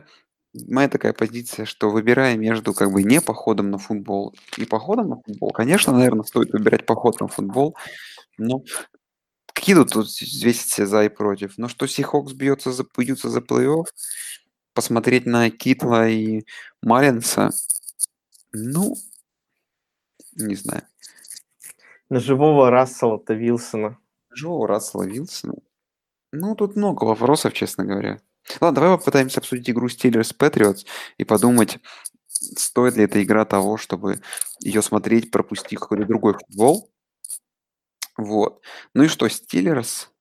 Моя 0.68 0.90
такая 0.90 1.14
позиция, 1.14 1.66
что 1.66 1.92
выбирая 1.92 2.36
между 2.36 2.74
как 2.74 2.92
бы 2.92 3.04
не 3.04 3.22
походом 3.22 3.70
на 3.70 3.78
футбол 3.78 4.34
и 4.58 4.66
походом 4.66 5.10
на 5.10 5.22
футбол, 5.22 5.52
конечно, 5.52 5.94
наверное, 5.94 6.24
стоит 6.24 6.52
выбирать 6.52 6.86
поход 6.86 7.20
на 7.20 7.28
футбол, 7.28 7.76
но 8.40 8.64
Какие 9.58 9.74
тут, 9.74 9.92
тут 9.92 10.06
взвесить 10.06 10.88
за 10.88 11.06
и 11.06 11.10
против? 11.10 11.58
Ну, 11.58 11.68
что 11.68 11.88
Сихокс 11.88 12.32
бьется 12.34 12.72
за, 12.72 12.86
бьются 12.96 13.30
за 13.30 13.40
плей-офф, 13.40 13.86
посмотреть 14.76 15.26
на 15.26 15.50
Китла 15.50 16.08
и 16.08 16.44
Маринса, 16.84 17.50
ну, 18.54 18.96
не 20.36 20.54
знаю. 20.54 20.84
На 22.08 22.20
живого 22.20 22.70
Рассела-то 22.70 23.34
Вилсона. 23.34 23.98
Живого 24.30 24.68
Рассела 24.68 25.08
Вилсона? 25.08 25.56
Ну, 26.32 26.54
тут 26.54 26.76
много 26.76 27.06
вопросов, 27.06 27.54
честно 27.54 27.84
говоря. 27.84 28.22
Ладно, 28.62 28.82
давай 28.82 28.98
попытаемся 29.00 29.40
обсудить 29.40 29.72
игру 29.72 29.88
Steelers 29.88 30.38
Patriots 30.38 30.86
и 31.18 31.24
подумать, 31.24 31.80
стоит 32.28 32.96
ли 32.96 33.06
эта 33.06 33.24
игра 33.24 33.44
того, 33.44 33.78
чтобы 33.78 34.22
ее 34.60 34.84
смотреть, 34.84 35.32
пропустить 35.32 35.80
какой-то 35.80 36.06
другой 36.06 36.34
футбол, 36.36 36.92
вот. 38.18 38.62
Ну 38.94 39.04
и 39.04 39.08
что, 39.08 39.28
Стиллерс, 39.30 40.12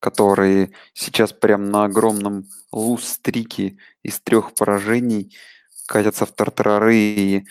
которые 0.00 0.72
сейчас 0.92 1.32
прям 1.32 1.70
на 1.70 1.84
огромном 1.84 2.48
луз-стрике 2.72 3.78
из 4.02 4.20
трех 4.20 4.54
поражений 4.54 5.36
катятся 5.86 6.26
в 6.26 6.32
тартарары 6.32 6.96
и 6.96 7.46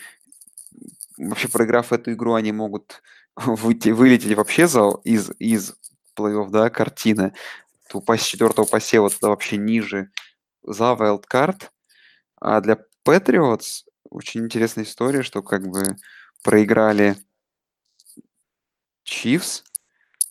вообще 1.16 1.48
проиграв 1.48 1.92
эту 1.92 2.12
игру, 2.12 2.34
они 2.34 2.52
могут 2.52 3.02
выйти, 3.36 3.88
вылететь 3.88 4.36
вообще 4.36 4.68
за, 4.68 4.90
из, 5.04 5.30
из 5.38 5.74
плей-офф, 6.16 6.50
да, 6.50 6.70
картины. 6.70 7.32
Упасть 7.92 8.24
с 8.24 8.26
четвертого 8.26 8.66
посева 8.66 9.08
туда 9.08 9.28
вообще 9.28 9.56
ниже 9.56 10.10
за 10.62 10.92
wildcard. 10.92 11.70
А 12.38 12.60
для 12.60 12.78
Patriots 13.06 13.84
очень 14.10 14.44
интересная 14.44 14.84
история, 14.84 15.22
что 15.22 15.42
как 15.42 15.66
бы 15.66 15.96
проиграли 16.42 17.16
Chiefs, 19.06 19.62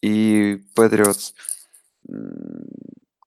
и 0.05 0.61
Patriots 0.77 1.33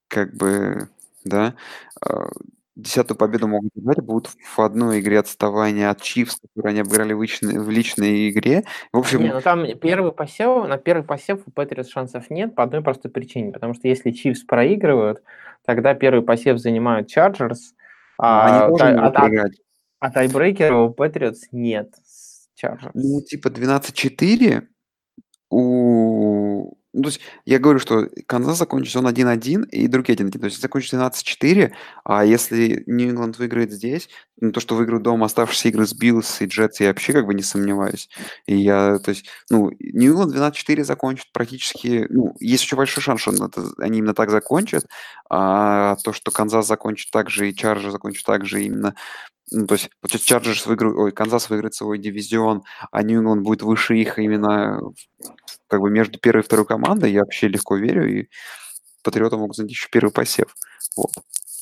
как 0.07 0.35
бы, 0.37 0.89
да, 1.25 1.55
а, 2.01 2.29
десятую 2.77 3.19
победу 3.19 3.49
могут 3.49 3.73
взять, 3.75 4.01
будут 4.01 4.29
в 4.57 4.61
одной 4.61 5.01
игре 5.01 5.19
отставания 5.19 5.91
от 5.91 6.01
Чивс, 6.01 6.39
которые 6.41 6.71
они 6.71 6.81
обыграли 6.81 7.13
в 7.13 7.21
личной, 7.21 7.59
в 7.59 7.69
личной 7.69 8.31
игре. 8.31 8.63
В 8.93 8.99
общем... 8.99 9.21
Не, 9.21 9.33
ну 9.33 9.41
там 9.41 9.67
первый 9.79 10.13
посев, 10.13 10.69
на 10.69 10.79
первый 10.79 11.03
посев 11.03 11.41
у 11.47 11.51
Патриотс 11.51 11.91
шансов 11.91 12.31
нет 12.31 12.55
по 12.55 12.63
одной 12.63 12.81
простой 12.81 13.11
причине, 13.11 13.53
потому 13.53 13.75
что 13.75 13.89
если 13.89 14.13
Чивс 14.13 14.45
проигрывают, 14.45 15.23
тогда 15.67 15.95
первый 15.95 16.23
посев 16.23 16.59
занимают 16.59 17.09
Чарджерс, 17.09 17.75
а, 18.19 18.67
они 18.67 18.79
та, 18.79 18.89
а, 18.89 19.09
а, 19.09 19.49
а 19.99 20.11
тайбрейкера 20.11 20.77
у 20.77 20.91
Патриотс 20.93 21.49
нет. 21.51 21.93
Chargers. 22.61 22.91
Ну, 22.95 23.21
типа 23.23 23.49
12-4 23.49 24.67
у 25.51 26.38
ну, 26.99 27.05
то 27.05 27.09
есть 27.11 27.21
я 27.47 27.61
говорю, 27.61 27.79
что 27.79 28.09
Канзас 28.27 28.59
закончит 28.59 28.97
он 28.97 29.07
1-1 29.07 29.69
и 29.69 29.87
другие 29.87 30.19
1-1. 30.19 30.39
То 30.39 30.47
есть 30.47 30.61
закончит 30.61 30.95
12-4, 30.95 31.73
а 32.05 32.25
если 32.25 32.83
Нью-Ингланд 32.87 33.39
выиграет 33.39 33.71
здесь, 33.71 34.09
ну, 34.41 34.51
то, 34.51 34.59
что 34.59 34.75
выиграют 34.75 35.05
дома 35.05 35.27
оставшиеся 35.27 35.69
игры 35.69 35.87
с 35.87 35.95
Биллс 35.95 36.41
и 36.41 36.47
Джетс, 36.47 36.81
я 36.81 36.89
вообще 36.89 37.13
как 37.13 37.27
бы 37.27 37.35
не 37.35 37.43
сомневаюсь. 37.43 38.09
И 38.47 38.57
я, 38.57 38.99
то 38.99 39.11
есть, 39.11 39.27
ну, 39.49 39.71
Нью-Ингланд 39.79 40.35
12-4 40.35 40.83
закончит 40.83 41.27
практически, 41.33 42.07
ну, 42.11 42.35
есть 42.41 42.65
очень 42.65 42.77
большой 42.77 43.03
шанс, 43.03 43.21
что 43.21 43.31
это, 43.31 43.63
они 43.79 43.99
именно 43.99 44.15
так 44.15 44.31
закончат, 44.31 44.85
а 45.31 45.95
то, 46.03 46.13
что 46.13 46.33
Канзас 46.33 46.67
закончит 46.67 47.13
так 47.13 47.31
же 47.31 47.49
и 47.49 47.55
Чарджер 47.55 47.93
закончит 47.93 48.25
так 48.27 48.45
же 48.45 48.65
именно 48.65 48.97
ну, 49.51 49.67
то 49.67 49.75
есть, 49.75 49.91
получается, 50.01 50.29
Чарджерс 50.29 50.67
выиграют, 50.67 50.97
ой, 50.97 51.13
Канзас 51.13 51.51
выиграет 51.51 51.75
свой 51.75 51.99
дивизион, 51.99 52.65
а 52.91 53.03
Нью-Ингланд 53.03 53.43
будет 53.43 53.63
выше 53.63 53.97
их 53.97 54.19
именно 54.19 54.81
как 55.69 55.81
бы 55.81 55.91
между 55.91 56.19
первой 56.19 56.41
и 56.41 56.45
второй 56.45 56.67
командой, 56.67 57.13
я 57.13 57.21
вообще 57.21 57.49
легко 57.49 57.77
верю, 57.77 58.09
и 58.11 58.29
Патриоты 59.03 59.37
могут 59.37 59.57
занять 59.57 59.71
еще 59.71 59.89
первый 59.91 60.11
посев. 60.11 60.55
Вот. 60.97 61.13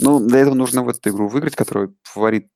Ну, 0.00 0.20
для 0.20 0.40
этого 0.40 0.54
нужно 0.54 0.82
в 0.82 0.88
эту 0.88 1.10
игру 1.10 1.28
выиграть, 1.28 1.56
которую 1.56 1.96
фаворит 2.02 2.50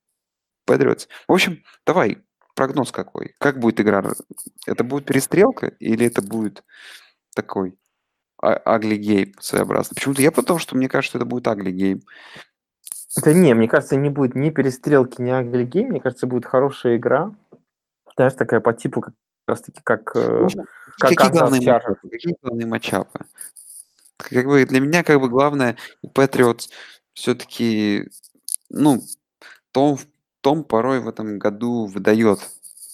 Патриотс. 0.67 1.09
В 1.29 1.33
общем, 1.33 1.63
давай, 1.87 2.19
прогноз 2.55 2.93
какой? 2.93 3.35
Как 3.39 3.59
будет 3.59 3.81
игра? 3.81 4.05
Это 4.67 4.85
будет 4.85 5.07
перестрелка 5.07 5.69
или 5.81 6.07
это 6.07 6.23
будет 6.23 6.65
такой 7.35 7.77
ugly 8.39 8.97
game 8.97 9.35
своеобразный? 9.41 9.95
Почему-то 9.95 10.23
я 10.23 10.33
потому, 10.33 10.59
что 10.59 10.77
мне 10.77 10.89
кажется, 10.89 11.11
что 11.11 11.19
это 11.19 11.27
будет 11.27 11.47
ugly 11.49 11.71
game. 11.71 12.03
Да 13.17 13.33
не, 13.33 13.55
мне 13.55 13.69
кажется, 13.69 13.97
не 13.97 14.09
будет 14.09 14.35
ни 14.35 14.51
перестрелки, 14.51 15.21
ни 15.21 15.31
ugly 15.31 15.65
game. 15.65 15.89
Мне 15.89 16.01
кажется, 16.01 16.27
будет 16.27 16.47
хорошая 16.47 16.97
игра. 16.97 17.35
Знаешь, 18.15 18.35
такая 18.35 18.61
по 18.61 18.73
типу 18.73 19.01
как 19.01 19.15
раз 19.47 19.63
таки 19.63 19.81
как, 19.83 20.15
э, 20.15 20.47
как 20.99 21.11
какие, 21.11 21.31
главные 21.31 21.61
matchup 21.61 21.98
ы, 21.98 22.09
какие 22.09 22.37
главные 22.43 22.67
matchup 22.67 23.14
ы? 23.14 23.27
Как 24.17 24.47
бы 24.47 24.65
для 24.65 24.81
меня 24.81 25.03
как 25.03 25.21
бы 25.21 25.29
главное 25.29 25.77
у 26.03 26.09
Patriots 26.09 26.69
все-таки, 27.15 28.09
ну, 28.69 29.03
Том, 29.73 29.99
Том 30.41 30.63
порой 30.65 31.01
в 31.01 31.09
этом 31.09 31.39
году 31.39 31.87
выдает 31.87 32.39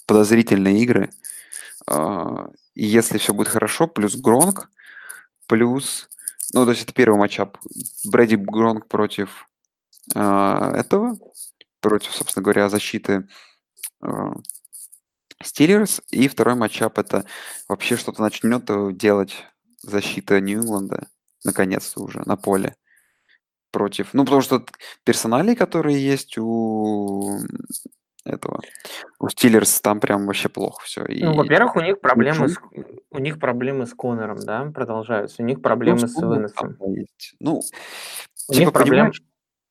подозрительные 0.06 0.78
игры. 0.82 1.10
Uh, 1.88 2.52
и 2.74 2.84
если 2.84 3.18
все 3.18 3.32
будет 3.32 3.48
хорошо, 3.48 3.86
плюс 3.86 4.16
Гронк, 4.16 4.70
плюс, 5.46 6.08
ну, 6.52 6.64
то 6.64 6.70
есть 6.70 6.84
это 6.84 6.92
первый 6.92 7.18
матчап. 7.18 7.58
Брэди 8.04 8.36
Гронк 8.36 8.86
против 8.86 9.48
этого, 10.11 11.16
против, 11.80 12.12
собственно 12.14 12.42
говоря, 12.42 12.68
защиты 12.68 13.28
Стиллерс. 15.42 16.02
И 16.11 16.28
второй 16.28 16.54
матчап 16.54 16.98
это 16.98 17.24
вообще 17.68 17.96
что-то 17.96 18.22
начнет 18.22 18.64
делать 18.96 19.44
защита 19.82 20.40
Нью-Ингланда, 20.40 21.09
наконец-то 21.44 22.02
уже, 22.02 22.22
на 22.26 22.36
поле. 22.36 22.76
Против. 23.72 24.14
Ну, 24.14 24.24
потому 24.24 24.40
что 24.40 24.64
персонали, 25.04 25.54
которые 25.54 26.02
есть 26.02 26.38
у 26.38 27.40
этого. 28.24 28.61
У 29.18 29.28
Стиллерс 29.28 29.80
там 29.80 30.00
прям 30.00 30.26
вообще 30.26 30.48
плохо 30.48 30.82
все. 30.84 31.04
И... 31.04 31.22
Ну, 31.22 31.34
во-первых, 31.34 31.76
у 31.76 31.80
них 31.80 32.00
проблемы 32.00 32.48
с, 32.48 32.57
у 33.11 33.18
них 33.18 33.38
проблемы 33.38 33.86
с 33.86 33.94
Конором, 33.94 34.38
да, 34.38 34.64
продолжаются. 34.74 35.42
У 35.42 35.46
них 35.46 35.62
проблемы 35.62 36.00
ну, 36.00 36.09
с 36.09 36.14
Выносом. 36.16 36.76
Ну, 37.38 37.61
у 38.48 38.52
типа, 38.52 38.61
них 38.61 38.72
проблем... 38.72 39.12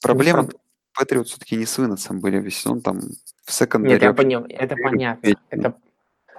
проблемы 0.07 0.49
Патриот 0.97 1.27
все-таки 1.27 1.57
не 1.57 1.65
с 1.65 1.77
Выносом 1.77 2.19
были 2.19 2.39
весь 2.39 2.57
сезон, 2.57 2.81
там 2.81 2.99
в 3.43 3.51
секондаре... 3.51 3.95
Нет, 3.95 4.03
я 4.03 4.13
понял, 4.13 4.45
это 4.47 4.75
понятно, 4.75 5.29
это, 5.49 5.75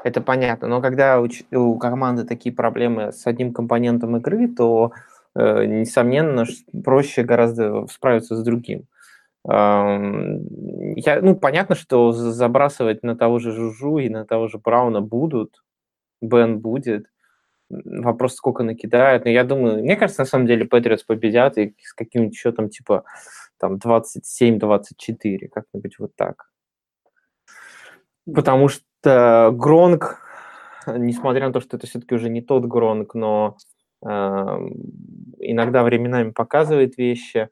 это 0.03 0.21
понятно, 0.21 0.69
но 0.69 0.81
когда 0.81 1.21
у, 1.21 1.29
у 1.53 1.79
команды 1.79 2.25
такие 2.25 2.55
проблемы 2.55 3.13
с 3.13 3.27
одним 3.27 3.53
компонентом 3.53 4.17
игры, 4.17 4.49
то, 4.49 4.93
э, 5.35 5.65
несомненно, 5.67 6.47
проще 6.85 7.23
гораздо 7.23 7.87
справиться 7.89 8.37
с 8.37 8.43
другим. 8.43 8.87
Я, 9.49 11.21
ну, 11.23 11.37
понятно, 11.37 11.77
что 11.77 12.11
забрасывать 12.11 13.05
на 13.05 13.15
того 13.15 13.39
же 13.39 13.53
Жужу 13.53 13.99
и 13.99 14.09
на 14.09 14.25
того 14.25 14.49
же 14.49 14.59
Брауна 14.59 15.01
будут, 15.01 15.63
Бен 16.21 16.59
будет, 16.59 17.07
Вопрос, 17.69 18.35
сколько 18.37 18.63
накидают. 18.63 19.25
Но 19.25 19.31
я 19.31 19.43
думаю, 19.43 19.83
мне 19.83 19.97
кажется, 19.97 20.23
на 20.23 20.27
самом 20.27 20.47
деле 20.47 20.67
Патриотс 20.67 21.03
победят 21.03 21.59
и 21.59 21.75
с 21.83 21.93
каким-нибудь 21.95 22.37
счетом 22.37 22.69
типа 22.69 23.05
там 23.59 23.77
27-24, 23.77 25.49
как-нибудь 25.49 25.99
вот 25.99 26.15
так. 26.17 26.51
Потому 28.33 28.69
что 28.69 29.51
Гронк, 29.53 30.21
несмотря 30.87 31.47
на 31.47 31.53
то, 31.53 31.61
что 31.61 31.77
это 31.77 31.87
все-таки 31.87 32.15
уже 32.15 32.29
не 32.29 32.43
тот 32.43 32.65
Гронк, 32.65 33.15
но 33.15 33.57
э, 34.05 34.09
иногда 34.09 35.85
временами 35.85 36.31
показывает 36.31 36.97
вещи, 36.99 37.49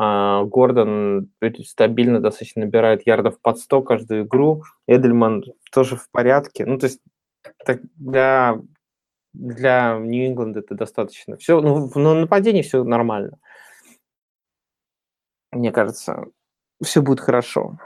э, 0.00 0.42
Гордон 0.44 1.30
стабильно 1.64 2.20
достаточно 2.20 2.64
набирает 2.64 3.06
ярдов 3.06 3.40
под 3.40 3.58
100 3.58 3.82
каждую 3.82 4.24
игру, 4.24 4.62
Эдельман 4.86 5.42
тоже 5.72 5.96
в 5.96 6.08
порядке. 6.10 6.64
Ну, 6.64 6.78
то 6.78 6.86
есть 6.86 7.00
так 7.66 7.80
для, 7.96 8.60
для 9.32 9.98
Нью-Ингланда 9.98 10.60
это 10.60 10.74
достаточно. 10.74 11.36
Все, 11.36 11.60
ну, 11.60 11.90
на 11.94 12.14
нападении 12.14 12.62
все 12.62 12.84
нормально. 12.84 13.38
Мне 15.54 15.72
кажется, 15.72 16.26
все 16.82 17.00
будет 17.00 17.20
хорошо. 17.20 17.78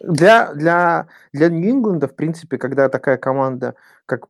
Для, 0.00 0.52
для, 0.52 1.08
для 1.32 1.48
Нью-Ингланда, 1.48 2.08
в 2.08 2.14
принципе, 2.14 2.58
когда 2.58 2.88
такая 2.88 3.16
команда, 3.16 3.74
как 4.06 4.26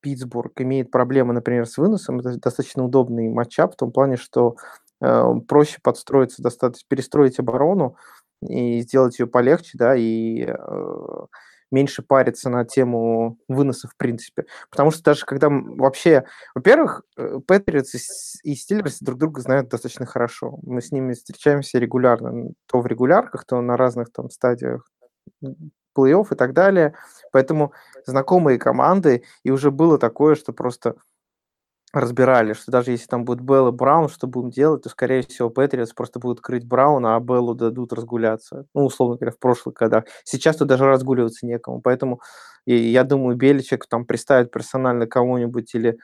Питтсбург, 0.00 0.60
имеет 0.60 0.90
проблемы, 0.90 1.34
например, 1.34 1.66
с 1.66 1.76
выносом, 1.76 2.20
это 2.20 2.36
достаточно 2.38 2.84
удобный 2.84 3.28
матчап 3.28 3.74
в 3.74 3.76
том 3.76 3.92
плане, 3.92 4.16
что 4.16 4.56
э, 5.00 5.24
проще 5.46 5.78
подстроиться, 5.82 6.42
достаточно 6.42 6.86
перестроить 6.88 7.38
оборону 7.38 7.96
и 8.40 8.80
сделать 8.80 9.18
ее 9.18 9.26
полегче, 9.26 9.78
да, 9.78 9.94
и 9.96 10.44
э, 10.46 11.26
меньше 11.72 12.02
париться 12.02 12.50
на 12.50 12.64
тему 12.64 13.38
выноса 13.48 13.88
в 13.88 13.96
принципе. 13.96 14.46
Потому 14.70 14.90
что 14.90 15.02
даже 15.02 15.24
когда 15.24 15.48
вообще... 15.50 16.24
Во-первых, 16.54 17.02
э, 17.16 17.40
Патриотс 17.46 17.94
и 18.44 18.54
Стиллерс 18.54 19.00
друг 19.00 19.18
друга 19.18 19.40
знают 19.40 19.68
достаточно 19.68 20.06
хорошо. 20.06 20.58
Мы 20.62 20.80
с 20.80 20.92
ними 20.92 21.14
встречаемся 21.14 21.78
регулярно. 21.78 22.52
То 22.66 22.80
в 22.80 22.86
регулярках, 22.86 23.44
то 23.44 23.60
на 23.60 23.76
разных 23.76 24.12
там 24.12 24.30
стадиях 24.30 24.88
плей-офф 25.96 26.26
и 26.32 26.36
так 26.36 26.52
далее. 26.52 26.94
Поэтому 27.32 27.72
знакомые 28.06 28.58
команды, 28.58 29.24
и 29.42 29.50
уже 29.50 29.70
было 29.70 29.98
такое, 29.98 30.34
что 30.34 30.52
просто 30.52 30.96
разбирали, 31.92 32.54
что 32.54 32.72
даже 32.72 32.92
если 32.92 33.06
там 33.06 33.24
будет 33.24 33.40
Белл 33.40 33.68
и 33.68 33.72
Браун, 33.72 34.08
что 34.08 34.26
будем 34.26 34.50
делать, 34.50 34.82
то, 34.82 34.88
скорее 34.88 35.22
всего, 35.22 35.50
Патриотс 35.50 35.92
просто 35.92 36.18
будут 36.18 36.40
крыть 36.40 36.66
Брауна, 36.66 37.16
а 37.16 37.20
Беллу 37.20 37.54
дадут 37.54 37.92
разгуляться. 37.92 38.66
Ну, 38.74 38.86
условно 38.86 39.16
говоря, 39.16 39.32
в 39.32 39.38
прошлых 39.38 39.74
годах. 39.74 40.04
Сейчас 40.24 40.56
тут 40.56 40.68
даже 40.68 40.86
разгуливаться 40.86 41.46
некому. 41.46 41.80
Поэтому 41.82 42.20
и, 42.66 42.74
я 42.74 43.04
думаю, 43.04 43.36
Беличек 43.36 43.86
там 43.86 44.06
представит 44.06 44.50
персонально 44.50 45.06
кого-нибудь 45.06 45.74
или 45.74 45.98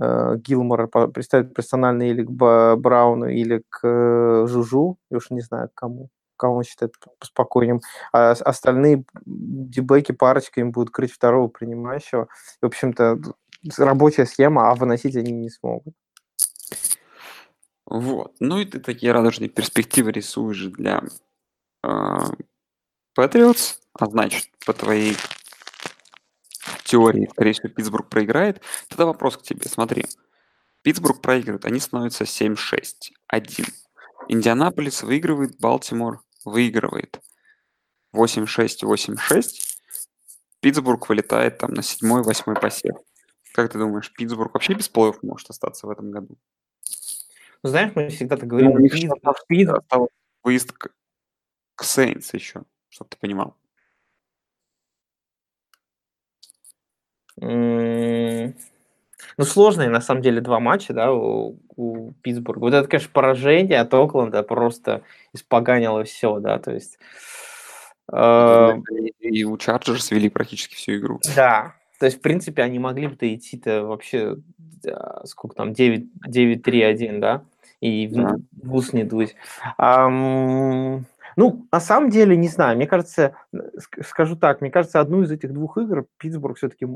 э, 0.00 0.36
Гилмора 0.38 0.86
представит 0.86 1.54
персонально 1.54 2.08
или 2.08 2.22
к 2.22 2.30
Брауну, 2.30 3.26
или 3.28 3.62
к 3.68 3.80
э, 3.86 4.46
Жужу. 4.46 4.98
Я 5.10 5.18
уж 5.18 5.30
не 5.30 5.40
знаю, 5.40 5.68
к 5.68 5.74
кому 5.74 6.10
кого 6.36 6.56
он 6.56 6.64
считает 6.64 6.94
спокойным, 7.22 7.80
а 8.12 8.32
остальные 8.32 9.04
дебеки 9.24 10.12
парочками 10.12 10.68
будут 10.68 10.90
крыть 10.90 11.12
второго 11.12 11.48
принимающего. 11.48 12.28
В 12.60 12.66
общем-то, 12.66 13.18
рабочая 13.78 14.26
схема, 14.26 14.70
а 14.70 14.74
выносить 14.74 15.16
они 15.16 15.32
не 15.32 15.50
смогут. 15.50 15.94
Вот. 17.86 18.34
Ну 18.40 18.58
и 18.58 18.64
ты 18.64 18.80
такие 18.80 19.12
радужные 19.12 19.48
перспективы 19.48 20.12
рисуешь 20.12 20.64
для 20.64 21.02
э, 21.82 22.18
Patriots, 23.16 23.76
а 23.98 24.06
значит, 24.06 24.46
по 24.64 24.72
твоей 24.72 25.16
теории, 26.84 27.28
скорее 27.30 27.52
всего, 27.52 27.68
Питтсбург 27.68 28.08
проиграет. 28.08 28.62
Тогда 28.88 29.06
вопрос 29.06 29.36
к 29.36 29.42
тебе, 29.42 29.68
смотри. 29.68 30.04
Питтсбург 30.82 31.20
проигрывает, 31.20 31.64
они 31.64 31.80
становятся 31.80 32.24
7-6, 32.24 32.84
1. 33.28 33.66
Индианаполис 34.28 35.02
выигрывает, 35.02 35.58
Балтимор 35.58 36.22
выигрывает. 36.44 37.20
8-6, 38.14 38.82
8-6. 38.82 39.42
Питтсбург 40.60 41.08
вылетает 41.08 41.58
там 41.58 41.72
на 41.74 41.80
7-8 41.80 42.60
посев. 42.60 42.96
Как 43.54 43.70
ты 43.70 43.78
думаешь, 43.78 44.12
Питтсбург 44.12 44.52
вообще 44.52 44.74
без 44.74 44.88
плей 44.88 45.12
может 45.22 45.48
остаться 45.48 45.86
в 45.86 45.90
этом 45.90 46.10
году? 46.10 46.36
Ну, 47.62 47.70
знаешь, 47.70 47.92
мы 47.94 48.08
всегда 48.08 48.36
так 48.36 48.48
говорим, 48.48 48.72
ну, 48.72 48.88
Питтсбург, 48.88 49.46
Питтсбург... 49.46 50.10
выезд 50.42 50.72
к, 50.72 50.88
к 51.76 51.84
Сейнс 51.84 52.34
еще, 52.34 52.64
чтобы 52.88 53.10
ты 53.10 53.16
понимал. 53.16 53.56
Ну, 57.36 58.52
сложные, 59.38 59.88
на 59.88 60.00
самом 60.00 60.22
деле, 60.22 60.40
два 60.40 60.58
матча, 60.58 60.92
да, 60.92 61.12
у, 61.12 61.60
у 61.76 62.12
Питтсбурга. 62.22 62.58
Вот 62.58 62.74
это, 62.74 62.88
конечно, 62.88 63.12
поражение 63.12 63.78
от 63.80 63.94
Окленда 63.94 64.42
просто 64.42 65.04
испоганило 65.32 66.02
все, 66.02 66.40
да, 66.40 66.58
то 66.58 66.72
есть... 66.72 66.98
Э... 68.12 68.72
И 69.20 69.44
у 69.44 69.56
Чарджерс 69.58 70.10
вели 70.10 70.28
практически 70.28 70.74
всю 70.74 70.96
игру. 70.96 71.20
Да, 71.36 71.76
то 71.98 72.06
есть, 72.06 72.18
в 72.18 72.20
принципе, 72.20 72.62
они 72.62 72.78
могли 72.78 73.08
бы 73.08 73.16
идти-то 73.34 73.84
вообще, 73.84 74.36
сколько 75.24 75.56
там, 75.56 75.70
9-3-1, 75.70 77.18
да, 77.18 77.44
и 77.80 78.06
в, 78.08 78.38
в 78.62 78.74
ус 78.74 78.92
не 78.92 79.04
дуть. 79.04 79.36
Um, 79.78 81.04
ну, 81.36 81.66
на 81.72 81.80
самом 81.80 82.10
деле, 82.10 82.36
не 82.36 82.48
знаю, 82.48 82.76
мне 82.76 82.86
кажется, 82.86 83.34
скажу 84.02 84.36
так, 84.36 84.60
мне 84.60 84.70
кажется, 84.70 85.00
одну 85.00 85.22
из 85.22 85.30
этих 85.30 85.52
двух 85.52 85.78
игр 85.78 86.06
Питтсбург 86.18 86.56
все-таки 86.56 86.86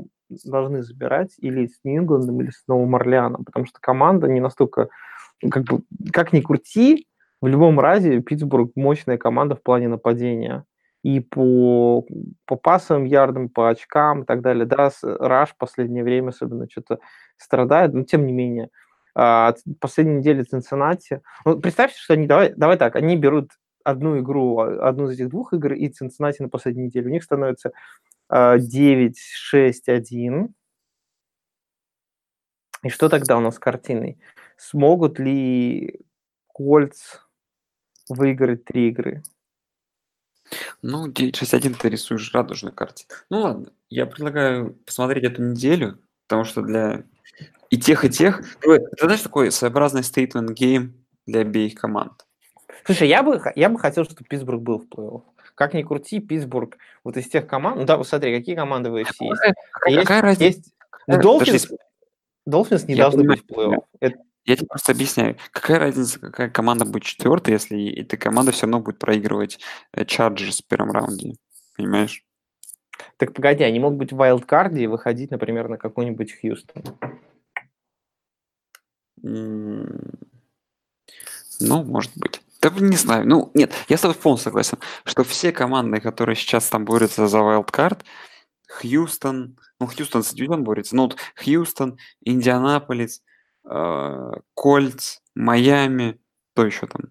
должны 0.45 0.81
забирать 0.81 1.35
или 1.39 1.67
с 1.67 1.79
Нью-Ингландом, 1.83 2.41
или 2.41 2.49
с 2.49 2.63
Новым 2.67 2.95
Орлеаном, 2.95 3.43
потому 3.43 3.65
что 3.65 3.79
команда 3.81 4.27
не 4.27 4.39
настолько, 4.39 4.89
как 5.49 5.63
бы, 5.63 5.81
как 6.11 6.31
ни 6.33 6.41
крути, 6.41 7.07
в 7.41 7.47
любом 7.47 7.79
разе 7.79 8.21
Питтсбург 8.21 8.71
мощная 8.75 9.17
команда 9.17 9.55
в 9.55 9.63
плане 9.63 9.87
нападения 9.87 10.65
и 11.03 11.19
по, 11.21 12.05
по 12.45 12.55
пасовым 12.55 13.05
ярдам, 13.05 13.49
по 13.49 13.69
очкам 13.69 14.23
и 14.23 14.25
так 14.25 14.41
далее. 14.41 14.65
Да, 14.65 14.91
Раш 15.01 15.51
в 15.51 15.57
последнее 15.57 16.03
время 16.03 16.29
особенно 16.29 16.69
что-то 16.69 16.99
страдает, 17.37 17.93
но 17.93 18.03
тем 18.03 18.25
не 18.25 18.33
менее. 18.33 18.69
А, 19.15 19.55
последней 19.79 20.17
неделе 20.17 20.43
Цинциннати. 20.43 21.21
Ну, 21.45 21.59
представьте, 21.59 21.97
что 21.97 22.13
они, 22.13 22.27
давай, 22.27 22.53
давай 22.55 22.77
так, 22.77 22.95
они 22.95 23.15
берут 23.17 23.51
одну 23.83 24.19
игру, 24.19 24.59
а, 24.59 24.87
одну 24.89 25.05
из 25.05 25.11
этих 25.11 25.29
двух 25.29 25.53
игр, 25.53 25.73
и 25.73 25.87
Цинциннати 25.89 26.41
на 26.41 26.49
последней 26.49 26.85
неделе. 26.85 27.07
У 27.07 27.11
них 27.11 27.23
становится 27.23 27.71
9-6-1. 28.31 29.13
А, 32.81 32.87
и 32.87 32.89
что 32.89 33.09
тогда 33.09 33.37
у 33.37 33.41
нас 33.41 33.55
с 33.55 33.59
картиной? 33.59 34.19
Смогут 34.57 35.19
ли 35.19 36.01
Кольц 36.47 37.19
выиграть 38.09 38.65
три 38.65 38.89
игры? 38.89 39.23
Ну, 40.81 41.07
961 41.07 41.75
ты 41.75 41.89
рисуешь 41.89 42.33
радужную 42.33 42.73
карте. 42.73 43.05
Ну 43.29 43.41
ладно, 43.41 43.71
я 43.89 44.05
предлагаю 44.05 44.73
посмотреть 44.85 45.23
эту 45.23 45.43
неделю, 45.43 45.99
потому 46.27 46.45
что 46.45 46.61
для 46.61 47.03
и 47.69 47.77
тех, 47.77 48.03
и 48.03 48.09
тех... 48.09 48.41
Это, 48.61 49.05
знаешь, 49.05 49.21
такой 49.21 49.51
своеобразный 49.51 50.01
game 50.01 50.91
для 51.27 51.41
обеих 51.41 51.75
команд. 51.75 52.25
Слушай, 52.85 53.07
я 53.07 53.21
бы, 53.21 53.41
я 53.55 53.69
бы 53.69 53.79
хотел, 53.79 54.05
чтобы 54.05 54.23
Питтсбург 54.23 54.61
был 54.61 54.79
в 54.79 54.87
плей-офф. 54.87 55.21
Как 55.53 55.73
ни 55.73 55.83
крути, 55.83 56.19
Питтсбург, 56.19 56.77
вот 57.03 57.17
из 57.17 57.27
тех 57.27 57.45
команд... 57.45 57.77
Ну 57.77 57.85
да, 57.85 57.97
вот 57.97 58.07
смотри, 58.07 58.35
какие 58.35 58.55
команды 58.55 58.89
в 58.89 58.95
AFC 58.95 59.13
есть. 59.19 59.41
Какая, 59.71 59.93
есть, 59.93 60.07
какая 60.07 60.21
разница? 60.21 60.43
Есть... 60.45 60.73
Долфинс, 61.07 61.67
Долфинс 62.45 62.85
не 62.85 62.95
должны 62.95 63.23
быть 63.23 63.43
в 63.43 63.45
плей-офф. 63.45 63.83
Это, 63.99 64.17
я 64.45 64.55
тебе 64.55 64.67
просто 64.67 64.91
объясняю, 64.93 65.37
какая 65.51 65.79
разница, 65.79 66.19
какая 66.19 66.49
команда 66.49 66.85
будет 66.85 67.03
четвертой, 67.03 67.53
если 67.53 67.91
эта 67.93 68.17
команда 68.17 68.51
все 68.51 68.63
равно 68.63 68.79
будет 68.79 68.99
проигрывать 68.99 69.59
Чарджерс 70.07 70.61
в 70.61 70.65
первом 70.67 70.91
раунде, 70.91 71.35
понимаешь? 71.75 72.23
Так 73.17 73.33
погоди, 73.33 73.63
они 73.63 73.79
могут 73.79 73.99
быть 73.99 74.11
в 74.11 74.15
wildcard 74.15 74.75
е 74.75 74.83
и 74.83 74.87
выходить, 74.87 75.31
например, 75.31 75.69
на 75.69 75.77
какой-нибудь 75.77 76.33
Хьюстон. 76.41 76.83
Ну, 79.21 79.85
может 81.83 82.11
быть. 82.15 82.41
Да 82.61 82.69
не 82.71 82.97
знаю. 82.97 83.25
Ну, 83.27 83.51
нет, 83.53 83.73
я 83.87 83.97
с 83.97 84.01
тобой 84.01 84.15
полностью 84.15 84.49
согласен, 84.49 84.79
что 85.05 85.23
все 85.23 85.51
команды, 85.51 86.01
которые 86.01 86.35
сейчас 86.35 86.67
там 86.69 86.83
борются 86.85 87.27
за 87.27 87.39
вайлдкард, 87.39 88.03
Хьюстон, 88.79 89.57
ну, 89.79 89.87
Хьюстон 89.87 90.23
с 90.23 90.33
Дьюдом 90.33 90.63
борется, 90.63 90.95
ну, 90.95 91.03
вот 91.03 91.17
Хьюстон, 91.35 91.97
Индианаполис, 92.21 93.21
э, 93.69 94.31
Кольц, 94.53 95.19
Майами, 95.35 96.19
кто 96.53 96.65
еще 96.65 96.87
там? 96.87 97.03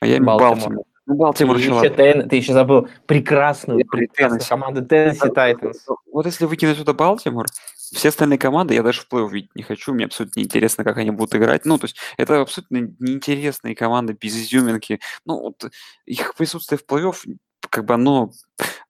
Майами, 0.00 0.24
Балтимор. 0.24 0.56
Балтимор. 0.56 0.84
Ну, 1.06 1.14
Балтимор 1.14 1.56
ты, 1.56 1.62
еще, 1.62 1.96
Тен, 1.96 2.28
ты 2.28 2.36
еще 2.36 2.52
забыл 2.52 2.86
прекрасную, 3.06 3.86
прекрасную 3.86 4.42
команду 4.46 4.84
Теннесси 4.84 5.30
Тайтанс. 5.30 5.86
Вот 6.12 6.26
если 6.26 6.44
выкинуть 6.44 6.76
сюда 6.76 6.92
Балтимор, 6.92 7.46
все 7.74 8.10
остальные 8.10 8.38
команды 8.38 8.74
я 8.74 8.82
даже 8.82 9.00
в 9.00 9.08
плей 9.08 9.26
видеть 9.26 9.54
не 9.54 9.62
хочу, 9.62 9.94
мне 9.94 10.04
абсолютно 10.04 10.40
неинтересно, 10.40 10.84
как 10.84 10.98
они 10.98 11.10
будут 11.10 11.34
играть. 11.34 11.64
Ну, 11.64 11.78
то 11.78 11.86
есть 11.86 11.96
это 12.18 12.42
абсолютно 12.42 12.94
неинтересные 12.98 13.74
команды 13.74 14.16
без 14.20 14.36
изюминки. 14.36 15.00
Ну, 15.24 15.40
вот 15.40 15.70
их 16.04 16.34
присутствие 16.34 16.78
в 16.78 16.84
плей-офф 16.84 17.38
как 17.70 17.84
бы 17.84 17.94
оно 17.94 18.30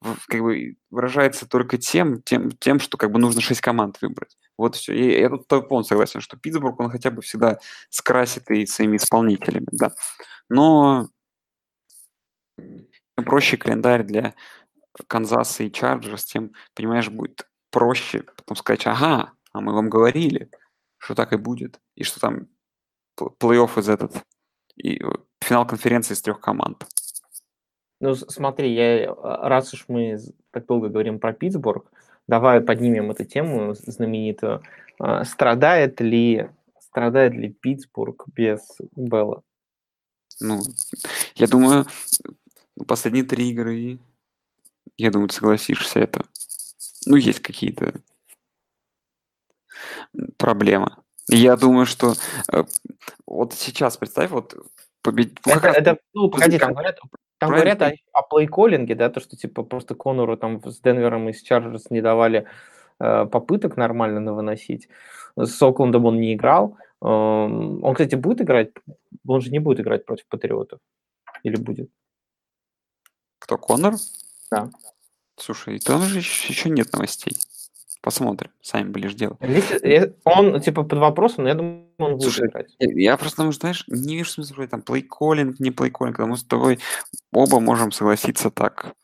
как 0.00 0.40
бы 0.40 0.76
выражается 0.90 1.46
только 1.46 1.78
тем, 1.78 2.22
тем, 2.22 2.52
тем, 2.52 2.78
что 2.78 2.96
как 2.96 3.10
бы 3.10 3.18
нужно 3.18 3.40
шесть 3.40 3.60
команд 3.60 4.00
выбрать. 4.00 4.36
Вот 4.56 4.76
все. 4.76 4.94
И 4.94 5.20
я 5.20 5.28
тут 5.28 5.48
полностью 5.48 5.94
согласен, 5.94 6.20
что 6.20 6.36
Питтсбург, 6.36 6.78
он 6.80 6.90
хотя 6.90 7.10
бы 7.10 7.22
всегда 7.22 7.58
скрасит 7.90 8.50
и 8.50 8.66
своими 8.66 8.96
исполнителями, 8.96 9.66
да. 9.72 9.92
Но 10.48 11.08
чем 12.56 13.24
проще 13.24 13.56
календарь 13.56 14.04
для 14.04 14.34
Канзаса 15.06 15.64
и 15.64 15.72
Чарджерс, 15.72 16.24
тем, 16.24 16.52
понимаешь, 16.74 17.08
будет 17.08 17.48
проще 17.70 18.22
потом 18.22 18.56
сказать, 18.56 18.86
ага, 18.86 19.32
а 19.52 19.60
мы 19.60 19.72
вам 19.72 19.90
говорили, 19.90 20.50
что 20.98 21.14
так 21.14 21.32
и 21.32 21.36
будет, 21.36 21.80
и 21.94 22.04
что 22.04 22.20
там 22.20 22.48
плей-офф 23.18 23.80
из 23.80 23.88
этот, 23.88 24.24
и 24.76 25.02
э, 25.02 25.12
финал 25.42 25.66
конференции 25.66 26.14
из 26.14 26.22
трех 26.22 26.40
команд. 26.40 26.86
Ну, 28.00 28.14
смотри, 28.14 28.72
я, 28.74 29.10
а, 29.10 29.48
раз 29.48 29.74
уж 29.74 29.86
мы 29.88 30.18
так 30.50 30.66
долго 30.66 30.88
говорим 30.88 31.18
про 31.18 31.32
Питтсбург, 31.32 31.90
давай 32.28 32.60
поднимем 32.60 33.10
эту 33.10 33.24
тему 33.24 33.74
знаменитую. 33.74 34.62
А, 35.00 35.24
страдает 35.24 36.00
ли, 36.00 36.48
страдает 36.80 37.32
ли 37.32 37.50
Питтсбург 37.50 38.24
без 38.34 38.60
Белла? 38.94 39.42
Ну, 40.40 40.60
я 41.34 41.48
думаю, 41.48 41.86
последние 42.86 43.24
три 43.24 43.50
игры, 43.50 43.98
я 44.96 45.10
думаю, 45.10 45.28
ты 45.28 45.34
согласишься, 45.34 45.98
это, 45.98 46.24
ну, 47.06 47.16
есть 47.16 47.40
какие-то 47.40 47.94
проблемы. 50.36 50.96
Я 51.28 51.56
думаю, 51.56 51.86
что 51.86 52.14
э, 52.52 52.64
вот 53.26 53.54
сейчас 53.54 53.96
представь, 53.96 54.30
вот 54.30 54.54
победить. 55.02 55.38
Ну, 55.44 55.52
это, 55.52 55.68
это, 55.68 55.98
ну, 56.14 56.30
погоди, 56.30 56.58
там 56.58 56.72
говорят, 56.72 56.98
там 57.38 57.50
говорят 57.50 57.82
о, 57.82 57.92
о 58.12 58.22
плейколлинге, 58.22 58.94
да, 58.94 59.10
то, 59.10 59.20
что 59.20 59.36
типа 59.36 59.62
просто 59.62 59.94
Конору 59.94 60.36
там 60.36 60.62
с 60.64 60.80
Денвером 60.80 61.28
и 61.28 61.32
с 61.32 61.42
Чарджерс 61.42 61.90
не 61.90 62.00
давали 62.00 62.46
э, 62.98 63.26
попыток 63.26 63.76
нормально 63.76 64.32
выносить. 64.32 64.88
С 65.36 65.62
Оклендом 65.62 66.04
он 66.04 66.20
не 66.20 66.34
играл. 66.34 66.76
Э, 67.00 67.06
он, 67.06 67.94
кстати, 67.94 68.16
будет 68.16 68.40
играть, 68.40 68.70
он 69.26 69.40
же 69.40 69.50
не 69.50 69.60
будет 69.60 69.80
играть 69.80 70.04
против 70.04 70.26
Патриотов. 70.26 70.80
Или 71.44 71.56
будет? 71.56 71.90
Кто, 73.38 73.56
Конор? 73.56 73.94
Да. 74.50 74.70
Слушай, 75.36 75.78
там 75.78 76.02
же 76.02 76.18
еще 76.18 76.70
нет 76.70 76.92
новостей. 76.92 77.36
Посмотрим, 78.00 78.52
сами 78.62 78.90
будешь 78.90 79.14
делать. 79.14 79.38
Он, 80.24 80.60
типа, 80.60 80.84
под 80.84 80.98
вопросом, 80.98 81.44
но 81.44 81.48
я 81.48 81.54
думаю, 81.56 81.86
он 81.98 82.12
будет 82.12 82.22
Слушай, 82.22 82.48
играть. 82.48 82.74
Я 82.78 83.16
просто, 83.16 83.42
ну, 83.42 83.50
знаешь, 83.52 83.84
не 83.88 84.16
вижу 84.16 84.30
смысла, 84.30 84.68
там, 84.68 84.82
плейколлинг, 84.82 85.58
не 85.58 85.72
плейколлинг, 85.72 86.18
мы 86.20 86.36
с 86.36 86.44
тобой 86.44 86.78
оба 87.32 87.58
можем 87.58 87.90
согласиться 87.90 88.50
так, 88.50 88.94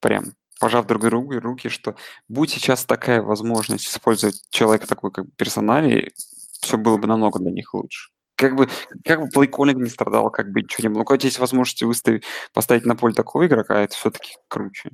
прям, 0.00 0.34
пожав 0.60 0.86
друг 0.86 1.02
другу 1.02 1.40
руки, 1.40 1.68
что 1.68 1.96
будь 2.28 2.50
сейчас 2.50 2.84
такая 2.84 3.20
возможность 3.20 3.88
использовать 3.88 4.40
человека 4.50 4.86
такой, 4.86 5.10
как 5.10 5.26
персонале, 5.36 6.12
все 6.60 6.78
было 6.78 6.98
бы 6.98 7.08
намного 7.08 7.40
для 7.40 7.50
них 7.50 7.74
лучше. 7.74 8.10
Как 8.36 8.54
бы, 8.54 8.68
как 9.04 9.22
бы 9.22 9.28
плейколлинг 9.28 9.78
не 9.78 9.88
страдал, 9.88 10.30
как 10.30 10.52
бы 10.52 10.62
ничего 10.62 10.82
не 10.82 10.88
было. 10.90 10.98
Ну, 10.98 11.04
когда 11.04 11.24
есть 11.24 11.40
возможность 11.40 11.82
выставить, 11.82 12.22
поставить 12.52 12.84
на 12.84 12.94
поле 12.94 13.14
такого 13.14 13.46
игрока, 13.46 13.80
это 13.80 13.94
все-таки 13.94 14.36
круче 14.46 14.90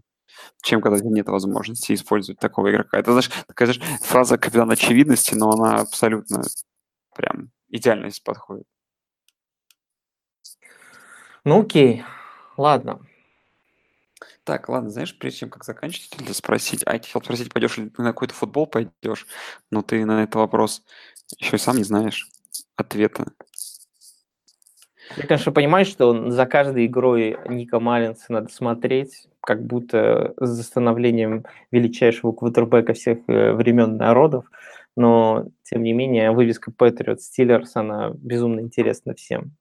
чем 0.62 0.80
когда 0.80 0.98
нет 1.02 1.28
возможности 1.28 1.92
использовать 1.92 2.40
такого 2.40 2.70
игрока. 2.70 2.98
Это, 2.98 3.12
знаешь, 3.12 3.30
такая 3.46 3.72
знаешь, 3.72 4.00
фраза 4.02 4.38
капитан 4.38 4.70
очевидности, 4.70 5.34
но 5.34 5.50
она 5.50 5.80
абсолютно 5.80 6.42
прям 7.14 7.50
идеально 7.68 8.08
здесь 8.08 8.20
подходит. 8.20 8.66
Ну 11.44 11.62
окей, 11.62 12.04
ладно. 12.56 13.00
Так, 14.44 14.68
ладно, 14.68 14.90
знаешь, 14.90 15.16
прежде 15.16 15.40
чем 15.40 15.50
как 15.50 15.64
заканчивать, 15.64 16.16
хотел 16.16 16.34
спросить, 16.34 16.82
а 16.86 16.94
я 16.94 16.98
хотел 16.98 17.22
спросить, 17.22 17.52
пойдешь 17.52 17.78
ли 17.78 17.90
ты 17.90 18.02
на 18.02 18.12
какой-то 18.12 18.34
футбол 18.34 18.66
пойдешь, 18.66 19.26
но 19.70 19.82
ты 19.82 20.04
на 20.04 20.24
этот 20.24 20.36
вопрос 20.36 20.82
еще 21.38 21.56
и 21.56 21.58
сам 21.58 21.76
не 21.76 21.84
знаешь 21.84 22.28
ответа. 22.76 23.26
Я, 25.16 25.26
конечно, 25.26 25.52
понимаю, 25.52 25.84
что 25.84 26.30
за 26.30 26.46
каждой 26.46 26.86
игрой 26.86 27.36
Ника 27.48 27.80
Маллинса 27.80 28.32
надо 28.32 28.52
смотреть, 28.52 29.28
как 29.40 29.64
будто 29.64 30.34
с 30.38 30.62
становлением 30.62 31.44
величайшего 31.70 32.32
квотербека 32.32 32.94
всех 32.94 33.18
э, 33.28 33.52
времен 33.52 33.96
народов, 33.96 34.46
но, 34.96 35.46
тем 35.62 35.82
не 35.82 35.92
менее, 35.92 36.32
вывеска 36.32 36.70
Patriot 36.70 37.18
Steelers, 37.18 37.70
она 37.74 38.10
безумно 38.14 38.60
интересна 38.60 39.14
всем. 39.14 39.56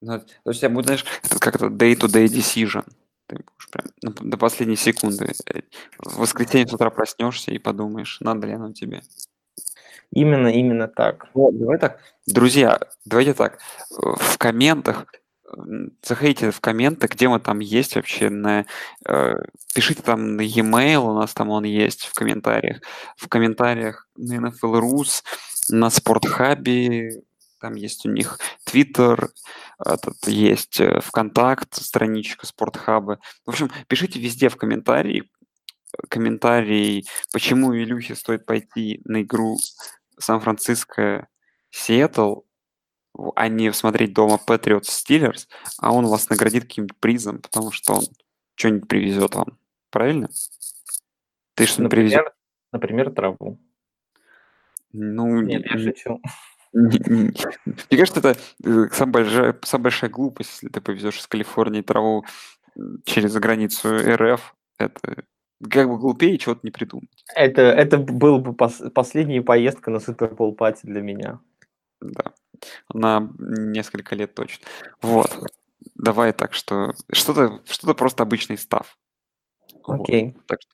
Ну, 0.00 0.18
то 0.18 0.50
есть 0.50 0.62
я 0.62 0.68
буду, 0.68 0.84
знаешь, 0.84 1.04
как-то 1.40 1.66
day-to-day 1.66 2.26
decision. 2.26 2.84
Ты 3.26 3.36
будешь 3.36 3.70
прям 3.70 4.30
до 4.30 4.36
последней 4.36 4.76
секунды. 4.76 5.32
Э, 5.52 5.60
в 5.98 6.18
воскресенье 6.18 6.66
с 6.66 6.74
утра 6.74 6.90
проснешься 6.90 7.52
и 7.52 7.58
подумаешь, 7.58 8.18
надо 8.20 8.46
ли 8.46 8.52
оно 8.52 8.72
тебе. 8.72 9.02
Именно, 10.12 10.48
именно 10.48 10.88
так. 10.88 11.26
Вот, 11.34 11.58
давай 11.58 11.78
так. 11.78 11.98
Друзья, 12.26 12.80
давайте 13.04 13.34
так. 13.34 13.58
В 13.90 14.38
комментах 14.38 15.06
заходите 16.02 16.50
в 16.50 16.60
комменты, 16.60 17.06
где 17.06 17.28
мы 17.28 17.40
там 17.40 17.60
есть 17.60 17.96
вообще. 17.96 18.30
На, 18.30 18.66
э, 19.06 19.34
пишите 19.74 20.02
там 20.02 20.36
на 20.36 20.40
e-mail, 20.40 21.10
у 21.10 21.14
нас 21.14 21.34
там 21.34 21.50
он 21.50 21.64
есть 21.64 22.06
в 22.06 22.14
комментариях. 22.14 22.80
В 23.16 23.28
комментариях 23.28 24.08
на 24.16 24.34
NFL 24.34 24.80
Rus, 24.80 25.22
на 25.68 25.90
Спортхабе, 25.90 27.22
там 27.60 27.74
есть 27.74 28.04
у 28.04 28.10
них 28.10 28.38
Twitter, 28.68 29.30
этот, 29.82 30.26
есть 30.26 30.80
э, 30.80 31.00
ВКонтакт, 31.00 31.74
страничка 31.74 32.46
Спортхаба. 32.46 33.18
В 33.46 33.50
общем, 33.50 33.70
пишите 33.88 34.20
везде 34.20 34.48
в 34.48 34.56
комментарии, 34.56 35.30
комментарий, 36.08 37.06
почему 37.32 37.74
Илюхе 37.74 38.14
стоит 38.14 38.46
пойти 38.46 39.00
на 39.04 39.22
игру 39.22 39.56
Сан-Франциско 40.18 41.28
Сиэтл, 41.70 42.40
а 43.36 43.48
не 43.48 43.72
смотреть 43.72 44.12
дома 44.12 44.40
Patriots 44.44 44.88
Steelers, 44.88 45.46
а 45.78 45.92
он 45.92 46.06
вас 46.06 46.28
наградит 46.30 46.64
каким-нибудь 46.64 46.96
призом, 46.98 47.40
потому 47.40 47.70
что 47.72 47.94
он 47.94 48.04
что-нибудь 48.54 48.88
привезет 48.88 49.34
вам. 49.34 49.58
Правильно? 49.90 50.28
Ты 51.54 51.66
что-нибудь 51.66 51.90
привезет? 51.90 52.34
Например, 52.72 53.12
траву. 53.12 53.58
Ну, 54.92 55.40
Нет, 55.40 55.64
я 55.66 55.78
шучу. 55.78 56.20
Мне 56.72 57.32
кажется, 57.90 58.18
это 58.18 58.36
э, 58.64 58.88
самая 58.92 59.12
большая, 59.12 59.58
самая 59.62 59.82
большая 59.84 60.10
глупость, 60.10 60.50
если 60.54 60.68
ты 60.68 60.80
повезешь 60.80 61.18
из 61.18 61.26
Калифорнии 61.28 61.82
траву 61.82 62.24
через 63.04 63.34
границу 63.34 63.96
РФ. 63.96 64.56
Это 64.78 65.24
как 65.70 65.88
бы 65.88 65.98
глупее 65.98 66.38
чего-то 66.38 66.60
не 66.62 66.70
придумать. 66.70 67.24
Это, 67.34 67.62
это 67.62 67.98
был 67.98 68.38
бы 68.38 68.54
пос, 68.54 68.82
последняя 68.94 69.42
поездка 69.42 69.90
на 69.90 70.00
Супербол 70.00 70.54
пати 70.54 70.86
для 70.86 71.00
меня. 71.00 71.40
Да 72.00 72.32
на 72.92 73.30
несколько 73.38 74.14
лет 74.14 74.34
точно. 74.34 74.66
Вот. 75.02 75.30
Давай 75.94 76.32
так, 76.32 76.54
что 76.54 76.94
что-то 77.12 77.60
что 77.66 77.94
просто 77.94 78.22
обычный 78.22 78.58
став. 78.58 78.96
Окей. 79.84 80.34
Вот. 80.34 80.46
Так 80.46 80.62
что, 80.62 80.72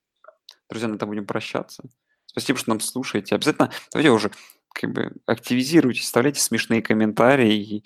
друзья, 0.68 0.88
на 0.88 0.94
этом 0.94 1.08
будем 1.08 1.26
прощаться. 1.26 1.84
Спасибо, 2.26 2.58
что 2.58 2.70
нам 2.70 2.80
слушаете. 2.80 3.34
Обязательно, 3.34 3.70
давайте 3.92 4.10
уже 4.10 4.30
как 4.72 4.92
бы 4.92 5.12
активизируйтесь, 5.26 6.04
оставляйте 6.04 6.40
смешные 6.40 6.80
комментарии. 6.80 7.84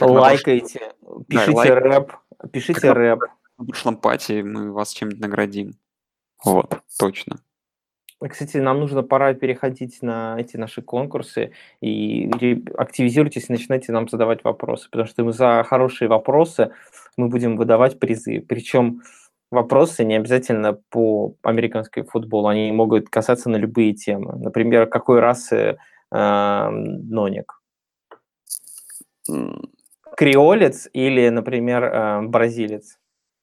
Лайкайте, 0.00 0.94
пишите 1.28 1.52
да, 1.52 1.56
лайк... 1.56 1.70
рэп, 1.70 2.12
пишите 2.52 2.80
как 2.80 2.96
рэп. 2.96 3.20
В 3.58 3.66
прошлом 3.66 3.96
пати 3.98 4.40
мы 4.42 4.72
вас 4.72 4.92
чем-нибудь 4.92 5.20
наградим. 5.20 5.74
Вот, 6.44 6.80
точно. 6.98 7.36
Кстати, 8.28 8.58
нам 8.58 8.80
нужно 8.80 9.02
пора 9.02 9.34
переходить 9.34 10.00
на 10.02 10.36
эти 10.38 10.56
наши 10.56 10.80
конкурсы 10.80 11.52
и 11.80 12.30
активизируйтесь 12.76 13.48
и 13.48 13.52
начинайте 13.52 13.92
нам 13.92 14.08
задавать 14.08 14.44
вопросы, 14.44 14.88
потому 14.90 15.08
что 15.08 15.24
мы 15.24 15.32
за 15.32 15.64
хорошие 15.64 16.08
вопросы 16.08 16.72
мы 17.16 17.28
будем 17.28 17.56
выдавать 17.56 17.98
призы. 17.98 18.40
Причем 18.40 19.02
вопросы 19.50 20.04
не 20.04 20.16
обязательно 20.16 20.74
по 20.90 21.34
американскому 21.42 22.06
футболу, 22.06 22.48
они 22.48 22.70
могут 22.72 23.08
касаться 23.08 23.50
на 23.50 23.56
любые 23.56 23.92
темы. 23.92 24.36
Например, 24.38 24.86
какой 24.86 25.20
расы 25.20 25.78
э, 26.10 26.68
Ноник? 26.70 27.60
Креолец 30.16 30.88
или, 30.92 31.28
например, 31.28 31.84
э, 31.84 32.22
бразилец? 32.22 32.98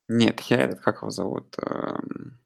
Нет, 0.07 0.39
я 0.41 0.61
этот, 0.61 0.79
как 0.79 1.01
его 1.01 1.11
зовут? 1.11 1.55
Эм, 1.61 2.38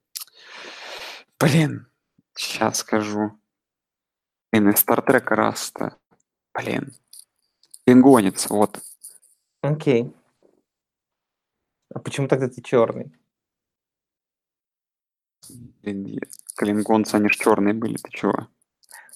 блин, 1.43 1.87
Сейчас 2.35 2.77
скажу. 2.77 3.37
Блин, 4.51 4.69
из 4.69 4.79
Стартрека 4.79 5.35
Раста. 5.35 5.97
Блин. 6.53 6.93
Пингонец, 7.85 8.49
вот. 8.49 8.79
Окей. 9.61 10.13
А 11.93 11.99
почему 11.99 12.27
тогда 12.27 12.47
ты 12.47 12.61
черный? 12.61 13.11
Блин, 15.81 16.19
клингонцы, 16.55 17.15
они 17.15 17.29
ж 17.29 17.35
черные 17.35 17.73
были, 17.73 17.97
ты 17.97 18.09
чего? 18.09 18.47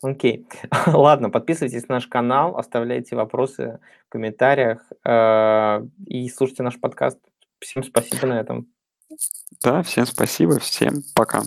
Окей. 0.01 0.47
Ладно, 0.85 1.29
подписывайтесь 1.29 1.87
на 1.87 1.95
наш 1.95 2.07
канал, 2.07 2.57
оставляйте 2.57 3.15
вопросы 3.15 3.79
в 4.05 4.09
комментариях 4.09 4.91
э, 5.03 5.87
и 6.05 6.29
слушайте 6.29 6.63
наш 6.63 6.79
подкаст. 6.79 7.19
Всем 7.59 7.83
спасибо 7.83 8.27
на 8.27 8.39
этом. 8.39 8.71
Да, 9.63 9.81
всем 9.81 10.05
спасибо, 10.05 10.59
всем 10.59 11.01
пока. 11.15 11.43